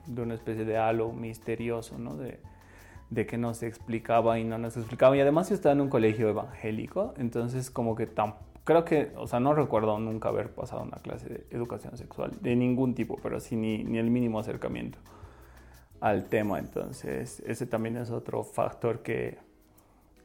de 0.07 0.23
una 0.23 0.35
especie 0.35 0.65
de 0.65 0.79
halo 0.79 1.13
misterioso, 1.13 1.99
¿no? 1.99 2.17
De, 2.17 2.41
de 3.11 3.27
que 3.27 3.39
no 3.39 3.55
se 3.55 3.67
explicaba 3.67 4.39
y 4.39 4.45
no 4.45 4.59
nos 4.59 4.77
explicaba. 4.77 5.17
Y 5.17 5.21
además 5.21 5.49
yo 5.49 5.55
estaba 5.55 5.73
en 5.73 5.81
un 5.81 5.89
colegio 5.89 6.29
evangélico, 6.29 7.15
entonces 7.17 7.71
como 7.71 7.95
que 7.95 8.07
tampoco 8.07 8.47
creo 8.67 8.85
que, 8.85 9.13
o 9.17 9.29
sea, 9.29 9.39
no 9.39 9.55
recuerdo 9.55 9.99
nunca 10.01 10.29
haber 10.29 10.53
pasado 10.53 10.83
una 10.83 10.97
clase 10.97 11.29
de 11.29 11.47
educación 11.51 11.97
sexual 11.97 12.33
de 12.41 12.57
ningún 12.57 12.95
tipo, 12.97 13.17
pero 13.23 13.39
sí 13.39 13.55
ni, 13.55 13.85
ni, 13.85 13.99
el 13.99 14.11
mínimo 14.11 14.41
acercamiento 14.41 14.99
al 16.01 16.29
tema. 16.29 16.59
Entonces, 16.59 17.43
ese 17.47 17.67
también 17.67 17.97
es 17.97 18.11
otro 18.11 18.43
factor 18.43 19.03
que, 19.03 19.39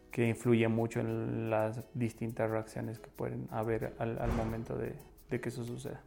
que 0.10 0.28
influye 0.28 0.68
mucho 0.68 1.00
en 1.00 1.52
las 1.52 1.84
distintas 1.94 2.50
reacciones 2.50 2.98
que 2.98 3.10
pueden 3.10 3.48
haber 3.52 3.94
al, 4.00 4.18
al 4.18 4.32
momento 4.34 4.76
de, 4.76 4.96
de, 5.30 5.40
que 5.40 5.50
eso 5.50 5.64
suceda. 5.64 6.02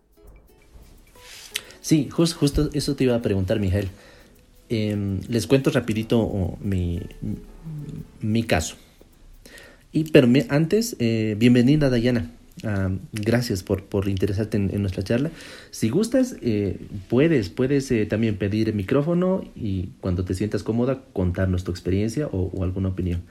Sí, 1.85 2.09
just, 2.11 2.35
justo 2.35 2.71
eso 2.73 2.97
te 2.97 3.05
iba 3.05 3.15
a 3.15 3.21
preguntar, 3.21 3.61
Miguel. 3.61 3.89
Eh, 4.71 5.19
les 5.29 5.47
cuento 5.47 5.71
rapidito 5.71 6.57
mi, 6.63 6.99
mi 8.23 8.43
caso. 8.43 8.77
Y, 9.93 10.05
pero 10.05 10.27
me, 10.27 10.47
antes, 10.49 10.97
eh, 10.99 11.37
bienvenida 11.39 11.91
Dayana. 11.91 12.31
Uh, 12.63 12.97
gracias 13.13 13.63
por, 13.63 13.85
por 13.85 14.09
interesarte 14.09 14.57
en, 14.57 14.81
nuestra 14.81 15.03
charla. 15.03 15.31
Si 15.73 15.91
gustas, 15.91 16.37
eh, 16.41 16.79
puedes, 17.11 17.51
puedes 17.51 17.91
eh, 17.91 18.07
también 18.07 18.39
pedir 18.39 18.71
el 18.71 18.75
micrófono 18.75 19.45
y 19.55 19.91
cuando 20.01 20.25
te 20.25 20.33
sientas 20.33 20.63
cómoda 20.63 21.03
contarnos 21.13 21.65
tu 21.65 21.71
experiencia 21.71 22.29
o, 22.29 22.65
alguna 22.65 22.89
opinión. 22.89 23.25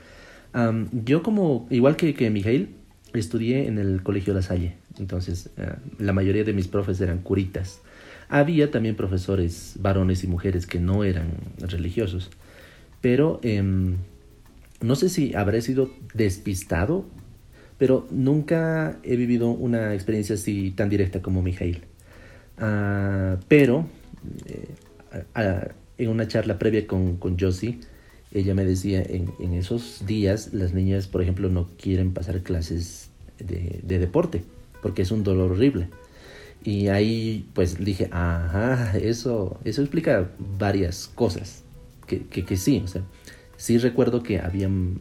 Yo 0.92 1.24
como, 1.24 1.66
igual 1.72 1.96
que, 1.96 2.14
que 2.14 2.30
Mijail, 2.30 2.70
estudié 3.16 3.68
en 3.68 3.80
el 3.80 4.04
Colegio 4.04 4.36
La 4.36 4.44
Salle, 4.44 4.76
entonces 5.00 5.50
uh, 5.58 6.04
la 6.04 6.14
mayoría 6.14 6.44
de 6.44 6.54
mis 6.54 6.68
profes 6.68 7.02
eran 7.02 7.20
curitas. 7.20 7.82
Había 8.34 8.72
también 8.72 8.96
profesores 8.96 9.76
varones 9.80 10.24
y 10.24 10.28
mujeres 10.28 10.66
que 10.66 10.80
no 10.80 11.04
eran 11.04 11.28
religiosos, 11.60 12.32
pero 13.00 13.40
eh, 13.44 13.62
no 14.82 14.96
sé 14.96 15.10
si 15.10 15.36
habré 15.36 15.62
sido 15.62 15.92
despistado, 16.16 17.06
pero 17.78 18.08
nunca 18.10 18.98
he 19.04 19.18
vivido 19.18 19.52
una 19.52 19.94
experiencia 19.94 20.34
así 20.34 20.72
tan 20.72 20.90
directa 20.90 21.22
como 21.22 21.44
Mijail. 21.44 21.84
Uh, 22.58 23.38
pero 23.48 23.86
eh, 24.48 24.68
uh, 25.38 26.02
en 26.02 26.10
una 26.10 26.28
charla 26.28 26.58
previa 26.58 26.88
con, 26.88 27.18
con 27.18 27.38
Josie, 27.40 27.82
ella 28.32 28.56
me 28.56 28.66
decía, 28.66 29.04
en, 29.04 29.32
en, 29.40 29.54
esos 29.54 30.08
días 30.08 30.56
las 30.56 30.74
niñas, 30.74 31.06
por 31.06 31.22
ejemplo, 31.22 31.50
no 31.50 31.70
quieren 31.80 32.14
pasar 32.14 32.42
clases 32.42 33.12
de, 33.38 33.80
de, 33.84 34.00
deporte, 34.00 34.42
porque 34.82 35.04
es 35.04 35.12
un 35.12 35.24
dolor 35.24 35.52
horrible. 35.52 35.90
Y 36.64 36.88
ahí 36.88 37.50
pues 37.54 37.84
dije, 37.84 38.08
ajá, 38.12 38.98
eso, 38.98 39.60
eso 39.66 39.82
explica 39.82 40.30
varias 40.58 41.10
cosas, 41.14 41.64
que, 42.08 42.24
que, 42.24 42.58
sí, 42.58 42.82
o 42.84 42.88
sea, 42.88 43.02
sí 43.58 43.78
recuerdo 43.78 44.24
que 44.24 44.40
había 44.40 44.70
mmm, 44.70 44.98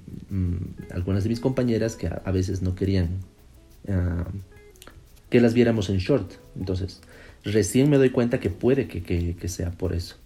algunas 0.91 1.23
de 1.23 1.31
mis 1.31 1.41
compañeras 1.41 1.95
que 1.95 2.09
a, 2.09 2.31
veces 2.33 2.63
no 2.63 2.75
querían 2.75 3.21
uh, 3.87 4.25
que 5.31 5.41
las 5.41 5.55
viéramos 5.55 5.89
en 5.89 5.99
short. 5.99 6.33
Entonces, 6.57 7.01
recién 7.45 7.89
me 7.91 7.97
doy 7.97 8.11
cuenta 8.11 8.41
que 8.41 8.51
puede 8.51 8.89
que, 8.89 9.03
que, 9.03 9.49
sea 9.49 9.71
por 9.71 9.95
eso. 9.95 10.17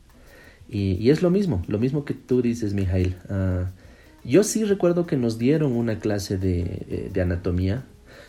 Y, 0.68 0.92
y, 0.94 1.10
es 1.10 1.22
lo 1.22 1.30
mismo, 1.30 1.62
lo 1.68 1.78
mismo 1.78 2.04
que 2.04 2.14
tú 2.14 2.40
dices, 2.40 2.72
Mijail. 2.72 3.14
Uh, 3.28 3.66
yo 4.24 4.42
sí 4.42 4.64
recuerdo 4.64 5.06
que 5.06 5.16
nos 5.16 5.38
dieron 5.38 5.72
una 5.72 6.00
clase 6.00 6.36
de, 6.36 7.10
de, 7.12 7.20
anatomía, 7.20 7.84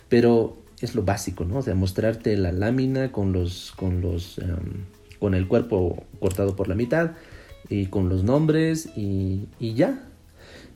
pero 0.10 0.58
es 0.82 0.96
lo 0.96 1.04
básico, 1.04 1.46
¿no? 1.46 1.58
O 1.58 1.62
sea, 1.62 1.76
mostrarte 1.76 2.38
la 2.38 2.52
lámina 2.52 3.12
con 3.12 3.34
los, 3.34 3.74
con 3.76 4.02
los, 4.02 4.38
um, 4.38 4.86
con 5.20 5.34
el 5.34 5.48
cuerpo 5.48 6.06
cortado 6.20 6.56
por 6.56 6.68
la 6.68 6.76
mitad 6.76 7.12
y 7.70 7.88
con 7.88 8.10
los 8.10 8.24
nombres 8.24 8.90
y, 8.96 9.48
y 9.60 9.74
ya. 9.74 10.04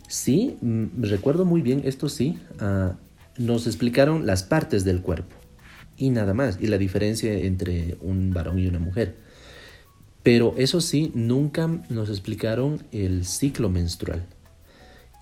Sí, 0.08 0.58
mm, 0.62 1.04
recuerdo 1.04 1.46
muy 1.46 1.62
bien, 1.62 1.82
esto 1.86 2.10
sí, 2.10 2.40
uh, 2.62 2.94
nos 3.38 3.68
explicaron 3.68 4.26
las 4.26 4.44
partes 4.44 4.84
del 4.84 5.02
cuerpo 5.02 5.36
y 5.98 6.10
nada 6.10 6.34
más, 6.34 6.58
y 6.60 6.68
la 6.68 6.78
diferencia 6.78 7.32
entre 7.32 7.98
un 8.02 8.34
varón 8.34 8.60
y 8.60 8.68
una 8.68 8.80
mujer. 8.80 9.16
Pero 10.24 10.54
eso 10.58 10.82
sí, 10.82 11.12
nunca 11.14 11.68
nos 11.90 12.10
explicaron 12.10 12.84
el 12.92 13.26
ciclo 13.26 13.70
menstrual. 13.70 14.26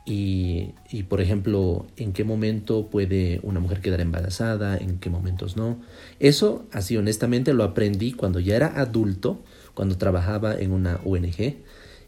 Y, 0.06 0.74
por 1.08 1.22
ejemplo, 1.22 1.86
en 1.96 2.14
qué 2.14 2.24
momento 2.24 2.88
puede 2.88 3.40
una 3.44 3.60
mujer 3.60 3.80
quedar 3.80 4.02
embarazada, 4.02 4.76
en 4.76 4.98
qué 4.98 5.12
momentos 5.12 5.56
no. 5.56 5.80
Eso, 6.20 6.66
así 6.72 6.98
honestamente, 6.98 7.54
lo 7.54 7.64
aprendí 7.64 8.14
cuando 8.14 8.40
ya 8.40 8.56
era 8.56 8.80
adulto, 8.80 9.44
cuando 9.76 9.98
trabajaba 9.98 10.60
en 10.60 10.72
una 10.72 11.00
ONG 11.06 11.58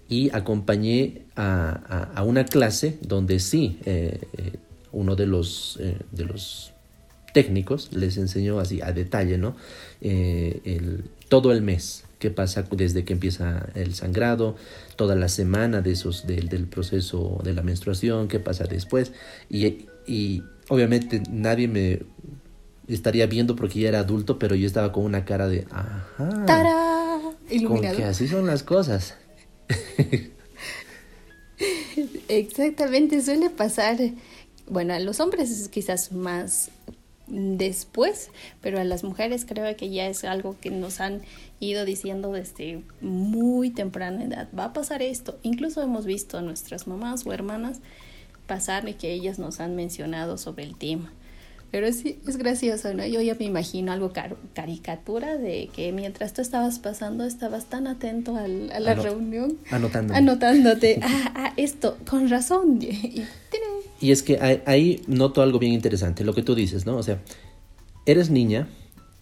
y 0.09 0.29
acompañé 0.35 1.21
a, 1.37 2.09
a, 2.13 2.23
una 2.23 2.43
clase 2.43 2.97
donde 3.01 3.39
sí, 3.39 3.79
eh, 3.85 4.19
eh, 4.37 4.53
uno 4.91 5.15
de 5.15 5.25
los, 5.25 5.77
eh, 5.79 5.95
de 6.11 6.25
los 6.25 6.73
técnicos 7.33 7.93
les 7.93 8.17
enseñó 8.17 8.59
así 8.59 8.81
a 8.81 8.91
detalle, 8.91 9.37
¿no? 9.37 9.55
Todo 11.29 11.53
el 11.53 11.61
mes, 11.61 12.03
qué 12.21 12.29
pasa 12.29 12.63
desde 12.71 13.03
que 13.03 13.13
empieza 13.13 13.67
el 13.73 13.95
sangrado, 13.95 14.55
toda 14.95 15.15
la 15.15 15.27
semana 15.27 15.81
de 15.81 15.91
esos, 15.91 16.27
de, 16.27 16.35
del 16.35 16.67
proceso 16.67 17.41
de 17.43 17.53
la 17.53 17.63
menstruación, 17.63 18.27
qué 18.27 18.39
pasa 18.39 18.65
después. 18.65 19.11
Y, 19.49 19.87
y 20.05 20.43
obviamente 20.69 21.23
nadie 21.31 21.67
me 21.67 22.03
estaría 22.87 23.25
viendo 23.25 23.55
porque 23.55 23.79
ya 23.79 23.89
era 23.89 24.01
adulto, 24.01 24.37
pero 24.37 24.53
yo 24.53 24.67
estaba 24.67 24.91
con 24.91 25.03
una 25.03 25.25
cara 25.25 25.47
de, 25.47 25.65
ajá. 25.71 26.45
¡Tará! 26.45 27.17
Iluminado. 27.49 27.95
Con 27.95 28.03
que 28.03 28.09
así 28.09 28.27
son 28.27 28.45
las 28.45 28.61
cosas. 28.61 29.15
Exactamente, 32.27 33.19
suele 33.23 33.49
pasar. 33.49 33.97
Bueno, 34.69 34.93
a 34.93 34.99
los 34.99 35.19
hombres 35.19 35.49
es 35.49 35.69
quizás 35.69 36.11
más 36.11 36.69
después, 37.31 38.29
pero 38.59 38.79
a 38.79 38.83
las 38.83 39.03
mujeres 39.03 39.45
creo 39.47 39.75
que 39.77 39.89
ya 39.89 40.07
es 40.07 40.23
algo 40.25 40.57
que 40.59 40.69
nos 40.69 40.99
han 40.99 41.21
ido 41.59 41.85
diciendo 41.85 42.31
desde 42.31 42.83
muy 42.99 43.69
temprana 43.69 44.23
edad. 44.23 44.49
Va 44.57 44.65
a 44.65 44.73
pasar 44.73 45.01
esto. 45.01 45.39
Incluso 45.41 45.81
hemos 45.81 46.05
visto 46.05 46.37
a 46.37 46.41
nuestras 46.41 46.87
mamás 46.87 47.25
o 47.25 47.33
hermanas 47.33 47.79
pasar 48.47 48.87
y 48.89 48.95
que 48.95 49.13
ellas 49.13 49.39
nos 49.39 49.61
han 49.61 49.75
mencionado 49.75 50.37
sobre 50.37 50.63
el 50.65 50.75
tema. 50.75 51.11
Pero 51.71 51.89
sí, 51.93 52.19
es 52.27 52.35
gracioso, 52.35 52.93
¿no? 52.93 53.05
Yo 53.05 53.21
ya 53.21 53.35
me 53.35 53.45
imagino 53.45 53.93
algo 53.93 54.11
car 54.11 54.35
caricatura 54.53 55.37
de 55.37 55.69
que 55.73 55.93
mientras 55.93 56.33
tú 56.33 56.41
estabas 56.41 56.79
pasando, 56.79 57.23
estabas 57.23 57.67
tan 57.67 57.87
atento 57.87 58.35
al, 58.35 58.69
a 58.73 58.81
la 58.81 58.91
Anot 58.91 59.05
reunión. 59.05 59.57
Anotando. 59.71 60.13
Anotándote. 60.13 60.99
ah, 61.01 61.31
ah, 61.33 61.53
esto, 61.55 61.97
con 62.09 62.29
razón. 62.29 62.79
Y, 62.91 63.23
y 64.01 64.11
es 64.11 64.23
que 64.23 64.39
ahí, 64.41 64.61
ahí, 64.65 65.01
noto 65.07 65.41
algo 65.41 65.59
bien 65.59 65.73
interesante, 65.73 66.25
lo 66.25 66.33
que 66.33 66.43
tú 66.43 66.55
dices, 66.55 66.85
¿no? 66.85 66.97
O 66.97 67.03
sea, 67.03 67.21
eres 68.05 68.29
niña, 68.29 68.67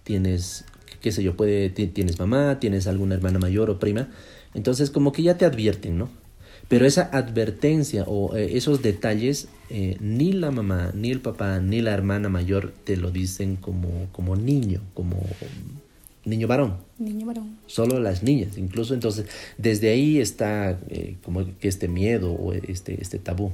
tienes, 0.03 0.65
qué 1.01 1.11
sé 1.11 1.21
yo, 1.21 1.35
puede, 1.35 1.69
tienes 1.69 2.17
mamá, 2.17 2.59
tienes 2.59 2.87
alguna 2.87 3.15
hermana 3.15 3.39
mayor 3.39 3.69
o 3.69 3.77
prima, 3.77 4.09
entonces 4.53 4.89
como 4.89 5.11
que 5.11 5.21
ya 5.21 5.37
te 5.37 5.45
advierten, 5.45 5.97
¿no? 5.97 6.09
Pero 6.69 6.85
esa 6.85 7.09
advertencia 7.11 8.03
o 8.07 8.35
eh, 8.35 8.57
esos 8.57 8.81
detalles, 8.81 9.49
eh, 9.69 9.97
ni 9.99 10.33
la 10.33 10.51
mamá, 10.51 10.91
ni 10.93 11.09
el 11.11 11.19
papá, 11.19 11.59
ni 11.59 11.81
la 11.81 11.91
hermana 11.91 12.29
mayor 12.29 12.73
te 12.83 12.95
lo 12.95 13.11
dicen 13.11 13.55
como, 13.55 14.07
como 14.11 14.35
niño, 14.35 14.81
como 14.93 15.17
niño 16.25 16.47
varón. 16.47 16.77
Niño 16.99 17.25
varón. 17.25 17.57
Solo 17.65 17.99
las 17.99 18.23
niñas, 18.23 18.57
incluso 18.57 18.93
entonces, 18.93 19.25
desde 19.57 19.89
ahí 19.89 20.19
está 20.19 20.79
eh, 20.89 21.17
como 21.23 21.43
que 21.59 21.67
este 21.67 21.87
miedo 21.87 22.31
o 22.31 22.53
este, 22.53 23.01
este 23.01 23.17
tabú. 23.17 23.51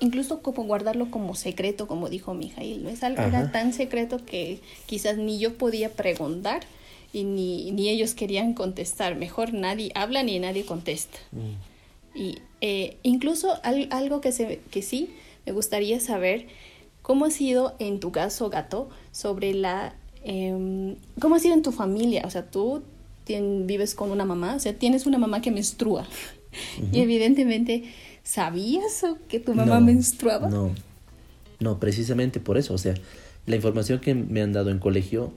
Incluso 0.00 0.42
como 0.42 0.64
guardarlo 0.64 1.10
como 1.10 1.34
secreto, 1.34 1.88
como 1.88 2.08
dijo 2.08 2.34
Mijail, 2.34 2.84
¿no? 2.84 2.88
Es 2.88 3.02
algo 3.02 3.22
era 3.22 3.50
tan 3.50 3.72
secreto 3.72 4.24
que 4.24 4.60
quizás 4.86 5.16
ni 5.16 5.38
yo 5.38 5.58
podía 5.58 5.90
preguntar 5.90 6.60
y 7.12 7.24
ni, 7.24 7.70
ni 7.72 7.88
ellos 7.88 8.14
querían 8.14 8.54
contestar. 8.54 9.16
Mejor 9.16 9.54
nadie 9.54 9.90
habla 9.94 10.22
ni 10.22 10.38
nadie 10.38 10.64
contesta. 10.64 11.18
Mm. 11.32 12.18
Y 12.18 12.38
eh, 12.60 12.96
incluso 13.02 13.58
al, 13.62 13.88
algo 13.90 14.20
que, 14.20 14.32
se, 14.32 14.60
que 14.70 14.82
sí 14.82 15.10
me 15.46 15.52
gustaría 15.52 15.98
saber, 16.00 16.46
¿cómo 17.02 17.24
ha 17.24 17.30
sido 17.30 17.74
en 17.78 18.00
tu 18.00 18.12
caso, 18.12 18.50
Gato, 18.50 18.90
sobre 19.12 19.54
la... 19.54 19.94
Eh, 20.24 20.96
¿Cómo 21.20 21.36
ha 21.36 21.38
sido 21.38 21.54
en 21.54 21.62
tu 21.62 21.72
familia? 21.72 22.22
O 22.24 22.30
sea, 22.30 22.50
tú 22.50 22.82
tien, 23.24 23.66
vives 23.66 23.94
con 23.94 24.10
una 24.10 24.24
mamá, 24.24 24.56
o 24.56 24.58
sea, 24.58 24.74
tienes 24.74 25.06
una 25.06 25.18
mamá 25.18 25.40
que 25.40 25.50
menstrua. 25.50 26.02
Uh 26.02 26.82
-huh. 26.82 26.96
Y 26.96 27.00
evidentemente, 27.00 27.84
¿sabías 28.28 29.06
que 29.26 29.40
tu 29.40 29.54
mamá 29.54 29.80
no, 29.80 29.86
menstruaba? 29.86 30.50
No, 30.50 30.74
no, 31.60 31.80
precisamente 31.80 32.40
por 32.40 32.58
eso. 32.58 32.74
O 32.74 32.78
sea, 32.78 32.92
la 33.46 33.56
información 33.56 34.00
que 34.00 34.14
me 34.14 34.42
han 34.42 34.52
dado 34.52 34.70
en 34.70 34.78
colegio 34.78 35.32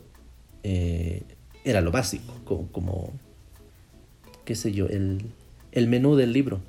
eh, 0.64 1.24
era 1.64 1.80
lo 1.80 1.92
básico, 1.92 2.34
como, 2.44 2.68
como, 2.74 3.14
qué 4.44 4.56
sé 4.56 4.74
yo, 4.74 4.88
el, 4.88 5.22
el 5.72 5.88
menú 5.88 6.18
del 6.18 6.34
libro. 6.34 6.60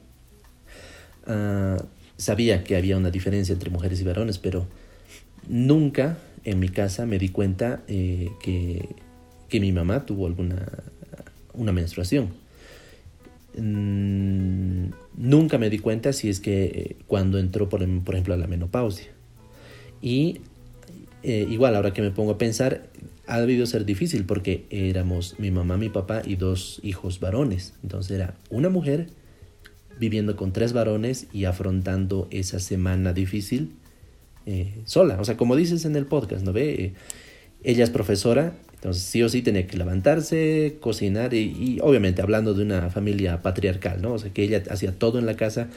Uh, 1.27 1.83
sabía 2.17 2.63
que 2.63 2.77
había 2.77 2.97
una 2.97 3.11
diferencia 3.11 3.53
entre 3.53 3.71
mujeres 3.71 4.01
y 4.01 4.05
varones, 4.05 4.39
pero 4.39 4.67
nunca 5.49 6.19
en 6.45 6.61
mi 6.61 6.69
casa 6.69 7.05
me 7.05 7.19
di 7.19 7.31
cuenta 7.31 7.83
eh, 7.89 8.31
que, 8.41 8.89
que, 9.49 9.61
mi 9.61 9.73
mamá 9.73 10.07
tuvo 10.07 10.29
alguna 10.29 10.67
una 11.55 11.73
menstruación. 11.73 12.31
Mm, 13.57 14.91
nunca 15.17 15.59
me 15.59 15.71
di 15.71 15.79
cuenta 15.79 16.13
si 16.13 16.29
es 16.29 16.41
que 16.41 16.65
eh, 16.65 16.97
cuando 17.07 17.39
entró, 17.39 17.69
por, 17.69 17.87
por 18.03 18.15
ejemplo, 18.15 18.35
a 18.35 18.37
la 18.37 18.47
menopausia. 18.47 19.09
Y 20.01 20.41
eh, 21.23 21.47
igual, 21.49 21.77
ahora 21.77 21.93
que 21.93 22.03
me 22.03 22.11
pongo 22.11 22.33
a 22.33 22.39
pensar, 22.39 22.89
ha 23.27 23.41
debido 23.41 23.67
ser 23.67 23.85
difícil 23.85 24.25
porque 24.25 24.67
éramos 24.71 25.39
mi 25.39 25.51
mamá, 25.51 25.77
mi 25.77 25.89
papá 25.89 26.23
y 26.25 26.37
dos 26.37 26.81
hijos 26.83 27.21
varones. 27.21 27.75
Entonces 27.83 28.13
era 28.13 28.35
una 28.51 28.69
mujer 28.69 29.09
viviendo 29.99 30.37
con 30.37 30.53
tres 30.53 30.73
varones 30.73 31.29
y 31.33 31.45
afrontando 31.45 32.27
esa 32.31 32.59
semana 32.59 33.13
difícil 33.13 33.73
eh, 34.47 34.75
sola. 34.85 35.21
O 35.21 35.25
sea, 35.25 35.37
como 35.37 35.55
dices 35.55 35.85
en 35.85 35.95
el 35.95 36.07
podcast, 36.07 36.45
¿no 36.45 36.53
ve? 36.53 36.95
Ella 37.63 37.85
es 37.85 37.91
profesora, 37.91 38.55
entonces 38.83 39.05
sí 39.05 39.23
o 39.23 39.29
sí 39.29 39.43
tenía 39.43 39.65
que 39.69 39.77
levantarse, 39.77 40.79
cocinar 40.81 41.35
y, 41.35 41.39
y, 41.39 41.79
obviamente 41.83 42.21
hablando 42.21 42.53
de 42.53 42.65
una 42.65 42.91
familia 42.91 43.41
patriarcal, 43.41 44.03
¿no? 44.03 44.15
O 44.15 44.19
sea, 44.19 44.33
que 44.33 44.43
ella 44.43 44.61
hacía 44.69 44.91
todo 44.91 45.21
en 45.21 45.27
la 45.27 45.37
casa 45.37 45.69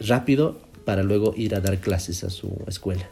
rápido 0.00 0.58
para 0.86 1.02
luego 1.02 1.34
ir 1.36 1.54
a 1.54 1.60
dar 1.60 1.76
clases 1.80 2.24
a 2.24 2.30
su 2.30 2.50
escuela. 2.66 3.10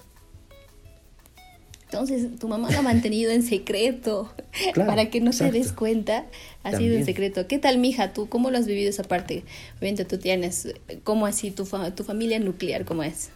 Entonces, 1.91 2.39
tu 2.39 2.49
mamá 2.49 2.71
lo 2.71 2.79
ha 2.79 2.83
mantenido 2.83 3.31
en 3.31 3.43
secreto 3.43 4.33
para 4.75 5.11
que 5.11 5.21
no 5.21 5.33
te 5.33 5.53
des 5.53 5.73
cuenta. 5.73 6.25
Ha 6.63 6.75
sido 6.79 6.97
en 6.97 7.05
secreto. 7.05 7.47
¿Qué 7.47 7.59
tal, 7.59 7.77
mija? 7.77 8.15
¿Tú 8.15 8.31
cómo 8.31 8.51
lo 8.51 8.57
has 8.57 8.67
vivido 8.67 8.89
esa 8.89 9.03
parte? 9.03 9.45
Obviamente 9.77 10.07
tú 10.07 10.17
tienes, 10.17 10.75
¿cómo 11.05 11.27
así 11.27 11.51
tu, 11.51 11.69
tu 11.95 12.03
familia 12.03 12.39
nuclear, 12.39 12.87
cómo 12.87 13.03
es? 13.03 13.29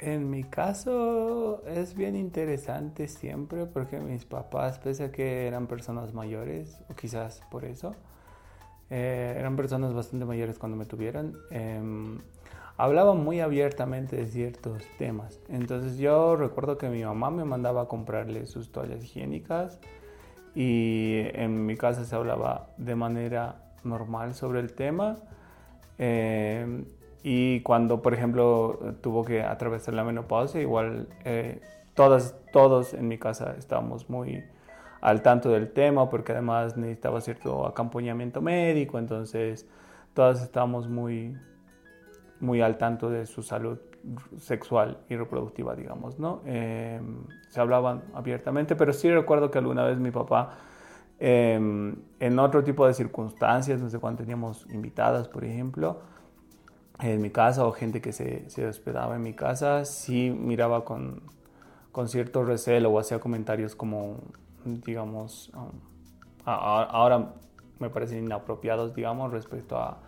En 0.00 0.30
mi 0.30 0.44
caso 0.44 1.62
es 1.66 1.94
bien 1.94 2.16
interesante 2.16 3.06
siempre 3.06 3.66
porque 3.66 4.00
mis 4.00 4.24
papás, 4.24 4.78
pese 4.78 5.04
a 5.04 5.12
que 5.12 5.46
eran 5.46 5.66
personas 5.66 6.14
mayores, 6.14 6.80
o 6.88 6.94
quizás 6.94 7.42
por 7.50 7.66
eso, 7.66 7.94
eh, 8.88 9.36
eran 9.38 9.56
personas 9.56 9.92
bastante 9.92 10.24
mayores 10.24 10.58
cuando 10.58 10.78
me 10.78 10.86
tuvieron, 10.86 11.36
eh, 11.50 12.18
hablaban 12.78 13.22
muy 13.22 13.40
abiertamente 13.40 14.16
de 14.16 14.26
ciertos 14.26 14.84
temas. 14.96 15.38
Entonces 15.50 15.98
yo 15.98 16.34
recuerdo 16.34 16.78
que 16.78 16.88
mi 16.88 17.04
mamá 17.04 17.30
me 17.30 17.44
mandaba 17.44 17.82
a 17.82 17.86
comprarle 17.86 18.46
sus 18.46 18.72
toallas 18.72 19.04
higiénicas 19.04 19.80
y 20.54 21.24
en 21.34 21.66
mi 21.66 21.76
casa 21.76 22.06
se 22.06 22.16
hablaba 22.16 22.70
de 22.78 22.96
manera 22.96 23.74
normal 23.84 24.34
sobre 24.34 24.60
el 24.60 24.72
tema. 24.72 25.18
Eh, 25.98 26.84
y 27.22 27.60
cuando, 27.60 28.02
por 28.02 28.14
ejemplo, 28.14 28.78
tuvo 29.02 29.24
que 29.24 29.42
atravesar 29.42 29.94
la 29.94 30.04
menopausia, 30.04 30.60
igual 30.60 31.08
eh, 31.24 31.60
todas, 31.94 32.34
todos 32.52 32.94
en 32.94 33.08
mi 33.08 33.18
casa 33.18 33.54
estábamos 33.58 34.08
muy 34.08 34.42
al 35.00 35.22
tanto 35.22 35.50
del 35.50 35.70
tema 35.72 36.08
porque 36.08 36.32
además 36.32 36.76
necesitaba 36.76 37.20
cierto 37.20 37.66
acompañamiento 37.66 38.40
médico, 38.40 38.98
entonces 38.98 39.66
todas 40.14 40.42
estábamos 40.42 40.88
muy, 40.88 41.36
muy 42.40 42.60
al 42.60 42.78
tanto 42.78 43.10
de 43.10 43.26
su 43.26 43.42
salud 43.42 43.78
sexual 44.38 44.98
y 45.08 45.16
reproductiva, 45.16 45.76
digamos, 45.76 46.18
¿no? 46.18 46.40
Em, 46.46 47.24
se 47.48 47.60
hablaban 47.60 48.02
abiertamente, 48.14 48.76
pero 48.76 48.92
sí 48.92 49.10
recuerdo 49.10 49.50
que 49.50 49.58
alguna 49.58 49.84
vez 49.84 49.98
mi 49.98 50.10
papá, 50.10 50.56
em, 51.18 51.96
en 52.18 52.38
otro 52.38 52.64
tipo 52.64 52.86
de 52.86 52.94
circunstancias, 52.94 53.80
no 53.80 53.90
sé 53.90 53.98
cuando 53.98 54.22
teníamos 54.22 54.66
invitadas, 54.70 55.28
por 55.28 55.44
ejemplo, 55.44 56.00
en 57.02 57.20
mi 57.20 57.30
casa 57.30 57.66
o 57.66 57.72
gente 57.72 58.00
que 58.00 58.12
se, 58.12 58.48
se 58.50 58.66
hospedaba 58.66 59.16
en 59.16 59.22
mi 59.22 59.32
casa, 59.32 59.84
sí 59.84 60.30
miraba 60.30 60.84
con, 60.84 61.22
con, 61.92 62.08
cierto 62.08 62.44
recelo 62.44 62.90
o 62.90 62.98
hacía 62.98 63.18
comentarios 63.18 63.74
como, 63.74 64.16
digamos, 64.64 65.50
um, 65.54 65.70
ahora 66.44 67.32
me 67.78 67.90
parecen 67.90 68.24
inapropiados, 68.24 68.94
digamos, 68.94 69.32
respecto 69.32 69.78
a, 69.78 69.98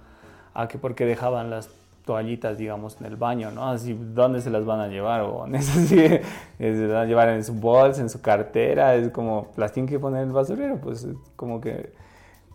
a 0.55 0.68
que 0.68 0.78
porque 0.78 1.07
dejaban 1.07 1.50
las 1.50 1.70
toallitas, 2.05 2.59
digamos, 2.59 3.00
en 3.00 3.07
el 3.07 3.16
baño, 3.16 3.50
¿no? 3.52 3.70
Así, 3.70 3.96
¿dónde 3.98 4.40
se 4.40 4.50
las 4.50 4.64
van 4.64 4.81
a 4.81 4.88
llevar? 4.88 5.22
O 5.22 5.46
se 5.61 6.20
van 6.59 6.96
a 6.96 7.05
llevar 7.05 7.28
en 7.31 7.44
su 7.44 7.55
bolsa, 7.55 8.00
en 8.02 8.11
su 8.11 8.20
cartera, 8.20 8.94
es 8.96 9.11
como, 9.11 9.48
las 9.57 9.72
tienen 9.72 9.88
que 9.88 9.98
poner 9.98 10.22
en 10.22 10.28
el 10.28 10.35
basurero, 10.35 10.78
pues 10.81 11.07
como 11.37 11.61
que 11.61 11.92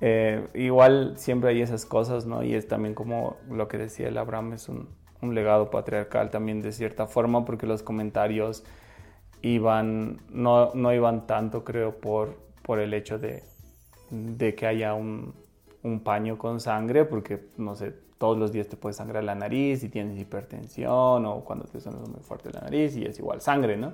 eh, 0.02 0.48
igual 0.54 1.14
siempre 1.18 1.52
hay 1.52 1.62
esas 1.62 1.86
cosas, 1.86 2.26
¿no? 2.26 2.44
Y 2.44 2.54
es 2.54 2.68
también 2.68 2.94
como 2.94 3.38
lo 3.50 3.68
que 3.68 3.78
decía 3.78 4.08
el 4.08 4.18
Abraham, 4.18 4.54
es 4.54 4.70
un, 4.70 4.90
un 5.22 5.36
legado 5.36 5.70
patriarcal 5.70 6.30
también 6.30 6.62
de 6.62 6.72
cierta 6.72 7.08
forma, 7.08 7.46
porque 7.46 7.66
los 7.66 7.84
comentarios 7.84 8.64
iban, 9.42 10.22
no, 10.30 10.74
no 10.74 10.94
iban 10.94 11.28
tanto, 11.28 11.64
creo, 11.64 12.00
por, 12.00 12.38
por 12.64 12.80
el 12.80 12.94
hecho 12.94 13.20
de, 13.20 13.44
de 14.12 14.56
que 14.56 14.68
haya 14.68 14.94
un, 14.94 15.34
un 15.84 16.00
paño 16.02 16.38
con 16.38 16.60
sangre, 16.60 17.06
porque, 17.06 17.48
no 17.58 17.76
sé, 17.76 17.94
todos 18.18 18.38
los 18.38 18.52
días 18.52 18.68
te 18.68 18.78
puede 18.78 18.94
sangrar 18.94 19.24
la 19.24 19.36
nariz 19.36 19.84
y 19.84 19.90
tienes 19.90 20.20
hipertensión 20.20 21.26
o 21.26 21.42
cuando 21.44 21.66
te 21.66 21.80
suena 21.80 22.00
muy 22.00 22.22
fuerte 22.22 22.52
la 22.52 22.62
nariz 22.62 22.96
y 22.96 23.06
es 23.06 23.20
igual 23.20 23.42
sangre, 23.42 23.78
¿no? 23.78 23.94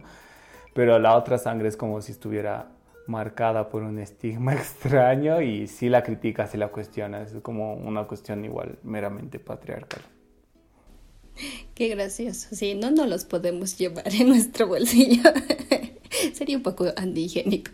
Pero 0.73 0.97
la 0.97 1.15
otra 1.15 1.37
sangre 1.37 1.67
es 1.67 1.77
como 1.77 2.01
si 2.01 2.13
estuviera 2.13 2.67
marcada 3.07 3.69
por 3.69 3.83
un 3.83 3.99
estigma 3.99 4.53
extraño 4.53 5.41
y 5.41 5.67
si 5.67 5.89
la 5.89 6.03
criticas, 6.03 6.51
si 6.51 6.57
la 6.57 6.69
cuestionas, 6.69 7.33
es 7.33 7.41
como 7.41 7.75
una 7.75 8.05
cuestión 8.05 8.43
igual 8.45 8.77
meramente 8.83 9.39
patriarcal. 9.39 10.01
Qué 11.73 11.87
gracioso. 11.89 12.49
Sí, 12.51 12.75
no 12.75 12.91
nos 12.91 13.07
los 13.09 13.25
podemos 13.25 13.77
llevar 13.77 14.13
en 14.13 14.29
nuestro 14.29 14.67
bolsillo. 14.67 15.23
Sería 16.33 16.57
un 16.57 16.63
poco 16.63 16.85
antihigiénico. 16.95 17.71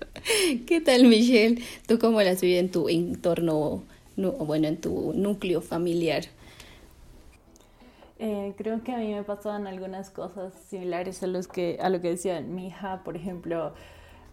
¿Qué 0.65 0.79
tal, 0.79 1.05
Michelle? 1.05 1.61
¿Tú 1.85 1.99
cómo 1.99 2.21
las 2.21 2.39
vives 2.41 2.61
en 2.61 2.71
tu 2.71 2.87
entorno, 2.87 3.83
bueno, 4.15 4.67
en 4.67 4.77
tu 4.77 5.13
núcleo 5.13 5.61
familiar? 5.61 6.23
Eh, 8.17 8.53
creo 8.57 8.83
que 8.83 8.91
a 8.91 8.97
mí 8.97 9.13
me 9.13 9.23
pasaban 9.23 9.67
algunas 9.67 10.09
cosas 10.09 10.53
similares 10.69 11.23
a, 11.23 11.27
los 11.27 11.47
que, 11.47 11.77
a 11.81 11.89
lo 11.89 12.01
que 12.01 12.09
decía 12.09 12.41
mi 12.41 12.67
hija, 12.67 13.01
por 13.03 13.15
ejemplo, 13.15 13.73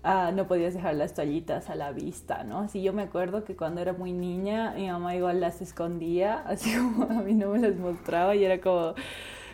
ah, 0.07 0.31
no 0.33 0.47
podías 0.47 0.73
dejar 0.73 0.95
las 0.95 1.14
toallitas 1.14 1.69
a 1.69 1.75
la 1.75 1.90
vista, 1.90 2.45
¿no? 2.45 2.61
Así 2.61 2.81
yo 2.81 2.92
me 2.92 3.03
acuerdo 3.03 3.45
que 3.45 3.57
cuando 3.57 3.81
era 3.81 3.92
muy 3.92 4.12
niña, 4.12 4.73
mi 4.77 4.88
mamá 4.88 5.16
igual 5.16 5.40
las 5.40 5.61
escondía, 5.61 6.38
así 6.47 6.75
como 6.77 7.05
a 7.05 7.23
mí 7.23 7.35
no 7.35 7.51
me 7.51 7.59
las 7.59 7.77
mostraba 7.77 8.35
y 8.37 8.45
era 8.45 8.61
como 8.61 8.95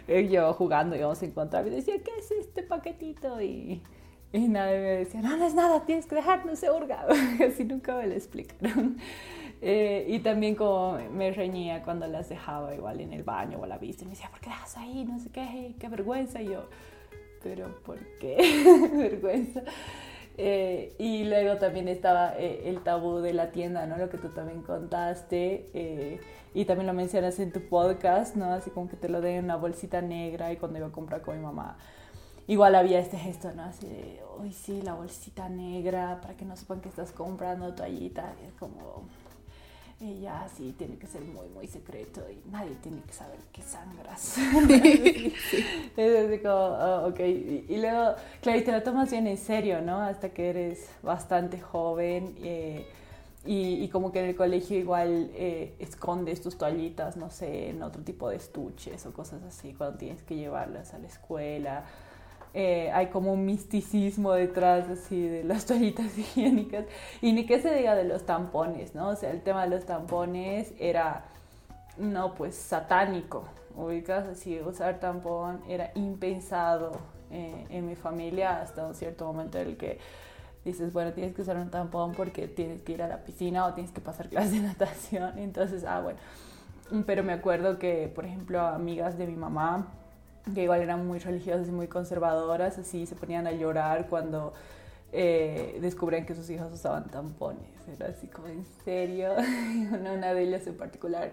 eh, 0.09 0.29
yo 0.29 0.53
jugando, 0.53 0.95
íbamos 0.95 1.23
a 1.23 1.25
encontrar 1.25 1.67
y 1.67 1.71
decía, 1.71 1.95
¿qué 2.05 2.11
es 2.19 2.31
este 2.33 2.63
paquetito? 2.63 3.41
Y, 3.41 3.83
y 4.33 4.49
nadie 4.49 4.79
me 4.79 4.91
decía, 4.99 5.23
no, 5.23 5.39
no 5.39 5.47
es 5.47 5.55
nada, 5.55 5.87
tienes 5.87 6.05
que 6.07 6.17
dejar, 6.17 6.45
no 6.45 6.55
se 6.55 6.71
hurga. 6.71 7.07
así 7.49 7.65
nunca 7.65 7.97
me 7.97 8.07
lo 8.07 8.15
explicaron. 8.15 8.99
Eh, 9.65 10.07
y 10.09 10.19
también 10.19 10.57
como 10.57 10.99
me 11.13 11.31
reñía 11.31 11.85
cuando 11.85 12.09
las 12.09 12.29
dejaba 12.29 12.75
igual 12.75 13.01
en 13.01 13.13
el 13.13 13.23
baño 13.23 13.59
o 13.61 13.63
a 13.63 13.69
la 13.69 13.79
vista. 13.79 14.03
Y 14.03 14.07
me 14.07 14.15
decía, 14.15 14.29
¿por 14.29 14.41
qué 14.41 14.51
dejas 14.51 14.77
ahí? 14.77 15.05
No 15.05 15.21
sé 15.21 15.31
qué, 15.31 15.77
qué 15.79 15.89
vergüenza. 15.89 16.43
Y 16.43 16.47
yo, 16.47 16.65
¿pero 17.45 17.73
por 17.85 18.01
qué? 18.19 18.91
vergüenza. 18.93 19.63
Eh, 20.39 20.95
y 20.99 21.25
luego 21.25 21.59
también 21.59 21.89
estaba 21.89 22.35
eh, 22.39 22.63
el 22.67 22.83
tabú 22.83 23.19
de 23.19 23.35
la 23.35 23.51
tienda, 23.51 23.87
¿no? 23.87 23.97
Lo 23.97 24.09
que 24.09 24.19
tú 24.19 24.29
también 24.29 24.63
contaste. 24.63 26.21
y 26.55 26.65
también 26.65 26.87
lo 26.87 26.93
mencionas 26.93 27.39
en 27.39 27.53
tu 27.53 27.61
podcast, 27.69 28.37
¿no? 28.37 28.47
Así 28.53 28.71
como 28.71 28.89
que 28.89 28.97
te 28.97 29.09
lo 29.09 29.21
den 29.21 29.37
en 29.37 29.45
una 29.45 29.57
bolsita 29.57 30.03
negra 30.03 30.53
y 30.53 30.57
cuando 30.57 30.79
iba 30.79 30.89
a 30.89 30.93
comprar 30.93 31.23
con 31.23 31.37
mi 31.37 31.43
mamá. 31.43 31.77
Igual 32.47 32.75
había 32.75 32.99
este 32.99 33.17
gesto, 33.17 33.53
¿no? 33.53 33.63
Así 33.63 33.87
de, 33.87 34.21
uy, 34.41 34.53
sí, 34.53 34.83
la 34.83 34.95
bolsita 34.95 35.49
negra, 35.49 36.21
para 36.21 36.35
que 36.35 36.45
no 36.45 36.57
sepan 36.57 36.81
que 36.81 36.89
estás 36.89 37.13
comprando 37.13 37.73
toallita. 37.75 38.35
Es 38.47 38.53
como, 38.55 39.05
ella 40.03 40.47
sí 40.55 40.75
tiene 40.77 40.97
que 40.97 41.07
ser 41.07 41.23
muy, 41.23 41.49
muy 41.49 41.67
secreto 41.67 42.23
y 42.31 42.51
nadie 42.51 42.75
tiene 42.83 43.03
que 43.03 43.13
saber 43.13 43.39
que 43.53 43.63
sangras. 43.63 44.37
Es 45.97 46.27
así 46.27 46.39
como, 46.39 46.55
oh, 46.55 47.09
ok. 47.09 47.21
Y, 47.21 47.79
luego, 47.79 48.15
claro, 48.41 48.59
y 48.59 48.63
te 48.63 48.73
lo 48.73 48.83
tomas 48.83 49.11
bien 49.11 49.27
en 49.27 49.39
serio, 49.39 49.81
¿no? 49.81 50.01
Hasta 50.01 50.31
que 50.31 50.51
eres 50.51 50.89
bastante 51.03 51.61
joven. 51.61 52.35
Eh, 52.43 52.87
y, 53.45 53.85
y, 53.85 53.89
como 53.89 54.13
que 54.13 54.21
en 54.21 54.27
el 54.27 54.37
colegio 54.37 54.79
igual 54.79 55.31
eh, 55.35 55.75
escondes 55.81 56.41
tus 56.41 56.57
toallitas, 56.57 57.17
no 57.17 57.31
sé, 57.31 57.71
en 57.71 57.83
otro 57.83 58.03
tipo 58.03 58.29
de 58.29 58.37
estuches 58.37 59.05
o 59.07 59.13
cosas 59.13 59.43
así, 59.43 59.75
cuando 59.75 59.99
tienes 59.99 60.23
que 60.23 60.37
llevarlas 60.37 60.95
a 60.95 60.99
la 60.99 61.09
escuela. 61.09 61.85
Eh, 62.55 62.91
hay 62.93 63.07
como 63.07 63.33
un 63.33 63.47
misticismo 63.47 64.33
detrás 64.33 64.89
así 64.91 65.27
de 65.27 65.43
las 65.45 65.65
toallitas 65.65 66.17
higiénicas. 66.19 66.85
Y 67.21 67.33
ni 67.33 67.47
que 67.47 67.61
se 67.61 67.75
diga 67.75 67.95
de 67.95 68.05
los 68.05 68.25
tampones, 68.27 68.95
¿no? 68.95 69.09
O 69.09 69.17
sea, 69.17 69.31
el 69.31 69.43
tema 69.43 69.65
de 69.65 69.71
los 69.71 69.85
tampones 69.85 70.73
era, 70.79 71.25
no, 71.97 72.35
pues 72.35 72.55
satánico, 72.55 73.45
ubicas 73.77 74.27
así, 74.27 74.61
usar 74.61 75.01
tampón 75.01 75.63
era 75.69 75.91
impensado 75.95 76.93
eh, 77.31 77.67
en 77.71 77.87
mi 77.87 77.95
familia 77.95 78.61
hasta 78.61 78.87
un 78.87 78.95
cierto 78.95 79.25
momento 79.27 79.59
en 79.59 79.69
el 79.69 79.77
que 79.77 79.99
dices, 80.65 80.93
bueno, 80.93 81.13
tienes 81.13 81.35
que 81.35 81.43
usar 81.43 81.57
un 81.57 81.71
tampón 81.71 82.13
porque 82.13 82.47
tienes 82.49 82.83
que 82.83 82.93
ir 82.93 83.03
a 83.03 83.09
la 83.09 83.25
piscina 83.25 83.67
o 83.67 83.75
tienes 83.75 83.93
que 83.93 84.01
pasar 84.01 84.29
clases 84.31 84.53
de 84.53 84.61
natación, 84.61 85.39
entonces, 85.39 85.85
ah, 85.85 86.01
bueno, 86.01 86.19
pero 87.07 87.23
me 87.23 87.33
acuerdo 87.33 87.79
que, 87.79 88.13
por 88.15 88.27
ejemplo, 88.27 88.61
amigas 88.61 89.17
de 89.17 89.27
mi 89.27 89.37
mamá, 89.37 89.87
que 90.55 90.63
igual 90.63 90.83
eran 90.83 91.07
muy 91.07 91.19
religiosas 91.19 91.69
y 91.69 91.73
muy 91.73 91.89
conservadoras, 91.89 92.79
así 92.79 93.07
se 93.07 93.15
ponían 93.15 93.47
a 93.47 93.53
llorar 93.53 94.09
cuando 94.09 94.53
eh, 95.13 95.79
descubrían 95.81 96.25
que 96.25 96.35
sus 96.35 96.49
hijas 96.51 96.73
usaban 96.73 97.09
tampones. 97.11 97.63
Era 97.87 98.09
así 98.09 98.27
como, 98.29 98.49
¿en 98.49 98.65
serio? 98.85 99.35
una, 99.93 100.35
de 100.35 100.43
ellas 100.43 100.67
en 100.67 100.77
particular 100.77 101.33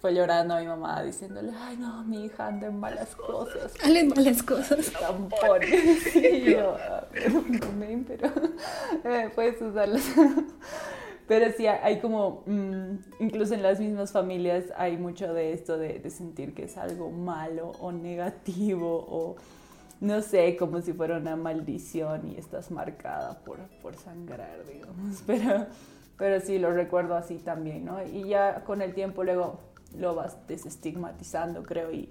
fue 0.00 0.14
llorando 0.14 0.54
a 0.54 0.60
mi 0.60 0.66
mamá 0.66 1.02
diciéndole, 1.02 1.52
ay 1.54 1.76
no, 1.76 2.02
mi 2.04 2.24
hija 2.24 2.46
anda 2.46 2.68
en 2.68 2.80
malas 2.80 3.14
cosas. 3.14 3.74
Anda 3.84 4.00
en 4.00 4.08
malas 4.08 4.42
cosas. 4.42 4.92
Tampones. 5.00 5.70
Sí, 6.12 6.44
yo, 6.52 6.76
pero 7.10 8.30
eh, 9.04 9.30
puedes 9.34 9.60
usarlas. 9.60 10.02
Pero 11.30 11.52
sí, 11.56 11.64
hay 11.68 12.00
como, 12.00 12.42
mm, 12.44 13.20
incluso 13.20 13.54
en 13.54 13.62
las 13.62 13.78
mismas 13.78 14.10
familias 14.10 14.64
hay 14.76 14.96
mucho 14.96 15.32
de 15.32 15.52
esto 15.52 15.78
de, 15.78 16.00
de, 16.00 16.10
sentir 16.10 16.54
que 16.54 16.64
es 16.64 16.76
algo 16.76 17.12
malo 17.12 17.70
o 17.78 17.92
negativo 17.92 19.06
o 19.08 19.36
no 20.00 20.22
sé, 20.22 20.56
como 20.56 20.80
si 20.80 20.92
fuera 20.92 21.18
una 21.18 21.36
maldición 21.36 22.26
y 22.26 22.36
estás 22.36 22.72
marcada 22.72 23.38
por, 23.44 23.60
por 23.80 23.94
sangrar, 23.94 24.66
digamos. 24.66 25.22
Pero, 25.28 25.66
pero 26.18 26.40
sí, 26.40 26.58
lo 26.58 26.72
recuerdo 26.72 27.14
así 27.14 27.38
también, 27.38 27.84
¿no? 27.84 28.02
Y 28.04 28.28
ya 28.28 28.64
con 28.64 28.82
el 28.82 28.92
tiempo 28.92 29.22
luego 29.22 29.60
lo 29.96 30.16
vas 30.16 30.36
desestigmatizando, 30.48 31.62
creo, 31.62 31.92
y, 31.92 32.10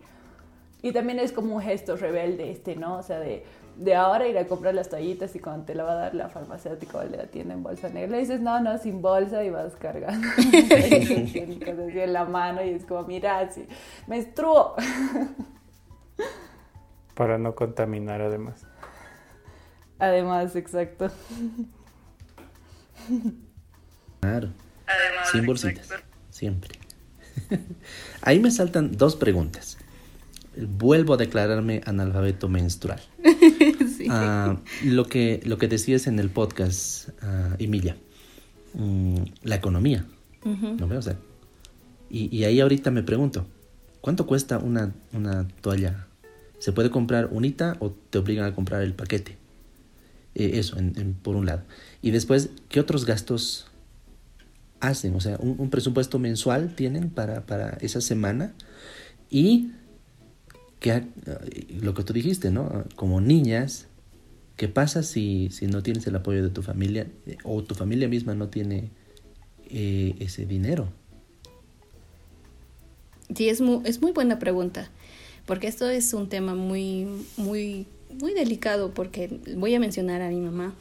y 0.81 0.91
también 0.91 1.19
es 1.19 1.31
como 1.31 1.55
un 1.55 1.61
gesto 1.61 1.95
rebelde 1.95 2.51
este, 2.51 2.75
¿no? 2.75 2.97
O 2.97 3.03
sea, 3.03 3.19
de, 3.19 3.43
de 3.75 3.95
ahora 3.95 4.27
ir 4.27 4.37
a 4.37 4.45
comprar 4.45 4.73
las 4.73 4.89
toallitas 4.89 5.35
y 5.35 5.39
cuando 5.39 5.65
te 5.65 5.75
la 5.75 5.83
va 5.83 5.91
a 5.93 5.95
dar 5.95 6.15
la 6.15 6.29
farmacéutica 6.29 6.99
o 6.99 7.03
la 7.03 7.27
tienda 7.27 7.53
en 7.53 7.63
bolsa 7.63 7.89
negra, 7.89 8.11
le 8.11 8.19
dices, 8.19 8.41
no, 8.41 8.59
no, 8.61 8.77
sin 8.77 9.01
bolsa 9.01 9.43
y 9.43 9.49
vas 9.49 9.75
cargando 9.75 10.27
en 10.37 12.13
la 12.13 12.25
mano 12.25 12.63
y 12.63 12.69
es 12.69 12.85
como, 12.85 13.03
mira, 13.03 13.49
sí, 13.51 13.67
menstruo. 14.07 14.75
Para 17.13 17.37
no 17.37 17.55
contaminar 17.55 18.21
además. 18.21 18.65
Además, 19.97 20.55
exacto. 20.55 21.09
Claro. 24.21 24.49
Sin 25.31 25.45
bolsitas. 25.45 25.89
Siempre. 26.29 26.79
Ahí 28.21 28.39
me 28.39 28.51
saltan 28.51 28.95
dos 28.95 29.15
preguntas. 29.15 29.77
Vuelvo 30.67 31.13
a 31.13 31.17
declararme 31.17 31.81
analfabeto 31.85 32.49
menstrual. 32.49 32.99
sí. 33.97 34.09
uh, 34.09 34.57
lo, 34.85 35.05
que, 35.05 35.41
lo 35.45 35.57
que 35.57 35.67
decías 35.67 36.07
en 36.07 36.19
el 36.19 36.29
podcast, 36.29 37.09
uh, 37.23 37.55
Emilia, 37.59 37.95
um, 38.73 39.25
la 39.43 39.55
economía. 39.55 40.05
Uh 40.43 40.49
-huh. 40.49 40.87
¿no? 40.87 40.97
O 40.97 41.01
sea, 41.01 41.17
y, 42.09 42.35
y, 42.35 42.43
ahí 42.45 42.59
ahorita 42.59 42.91
me 42.91 43.03
pregunto, 43.03 43.45
¿cuánto 44.01 44.25
cuesta 44.25 44.57
una, 44.57 44.93
una 45.13 45.47
toalla? 45.61 46.07
¿Se 46.59 46.71
puede 46.71 46.89
comprar 46.89 47.29
unita 47.31 47.77
o 47.79 47.91
te 47.91 48.17
obligan 48.17 48.45
a 48.45 48.55
comprar 48.55 48.81
el 48.81 48.93
paquete? 48.93 49.37
Eh, 50.35 50.51
eso, 50.55 50.77
en, 50.77 50.93
en, 50.97 51.13
por 51.13 51.35
un 51.35 51.45
lado. 51.45 51.63
Y 52.01 52.11
después, 52.11 52.49
¿qué 52.69 52.79
otros 52.79 53.05
gastos 53.05 53.67
hacen? 54.79 55.15
O 55.15 55.21
sea, 55.21 55.37
un, 55.39 55.55
un 55.57 55.69
presupuesto 55.69 56.19
mensual 56.19 56.73
tienen 56.75 57.09
para, 57.09 57.45
para 57.45 57.77
esa 57.81 58.01
semana 58.01 58.53
y 59.29 59.71
lo 61.81 61.93
que 61.93 62.03
tú 62.03 62.13
dijiste, 62.13 62.51
¿no? 62.51 62.85
Como 62.95 63.21
niñas, 63.21 63.87
¿qué 64.55 64.67
pasa 64.67 65.03
si, 65.03 65.49
si 65.51 65.67
no 65.67 65.83
tienes 65.83 66.07
el 66.07 66.15
apoyo 66.15 66.43
de 66.43 66.49
tu 66.49 66.61
familia 66.61 67.07
o 67.43 67.63
tu 67.63 67.75
familia 67.75 68.07
misma 68.07 68.33
no 68.35 68.47
tiene 68.49 68.89
eh, 69.69 70.15
ese 70.19 70.45
dinero? 70.45 70.87
Sí, 73.35 73.49
es 73.49 73.61
muy, 73.61 73.81
es 73.85 74.01
muy 74.01 74.11
buena 74.11 74.39
pregunta, 74.39 74.89
porque 75.45 75.67
esto 75.67 75.89
es 75.89 76.13
un 76.13 76.29
tema 76.29 76.55
muy, 76.55 77.07
muy, 77.37 77.85
muy 78.19 78.33
delicado, 78.33 78.93
porque 78.93 79.39
voy 79.55 79.75
a 79.75 79.79
mencionar 79.79 80.21
a 80.21 80.29
mi 80.29 80.39
mamá. 80.39 80.73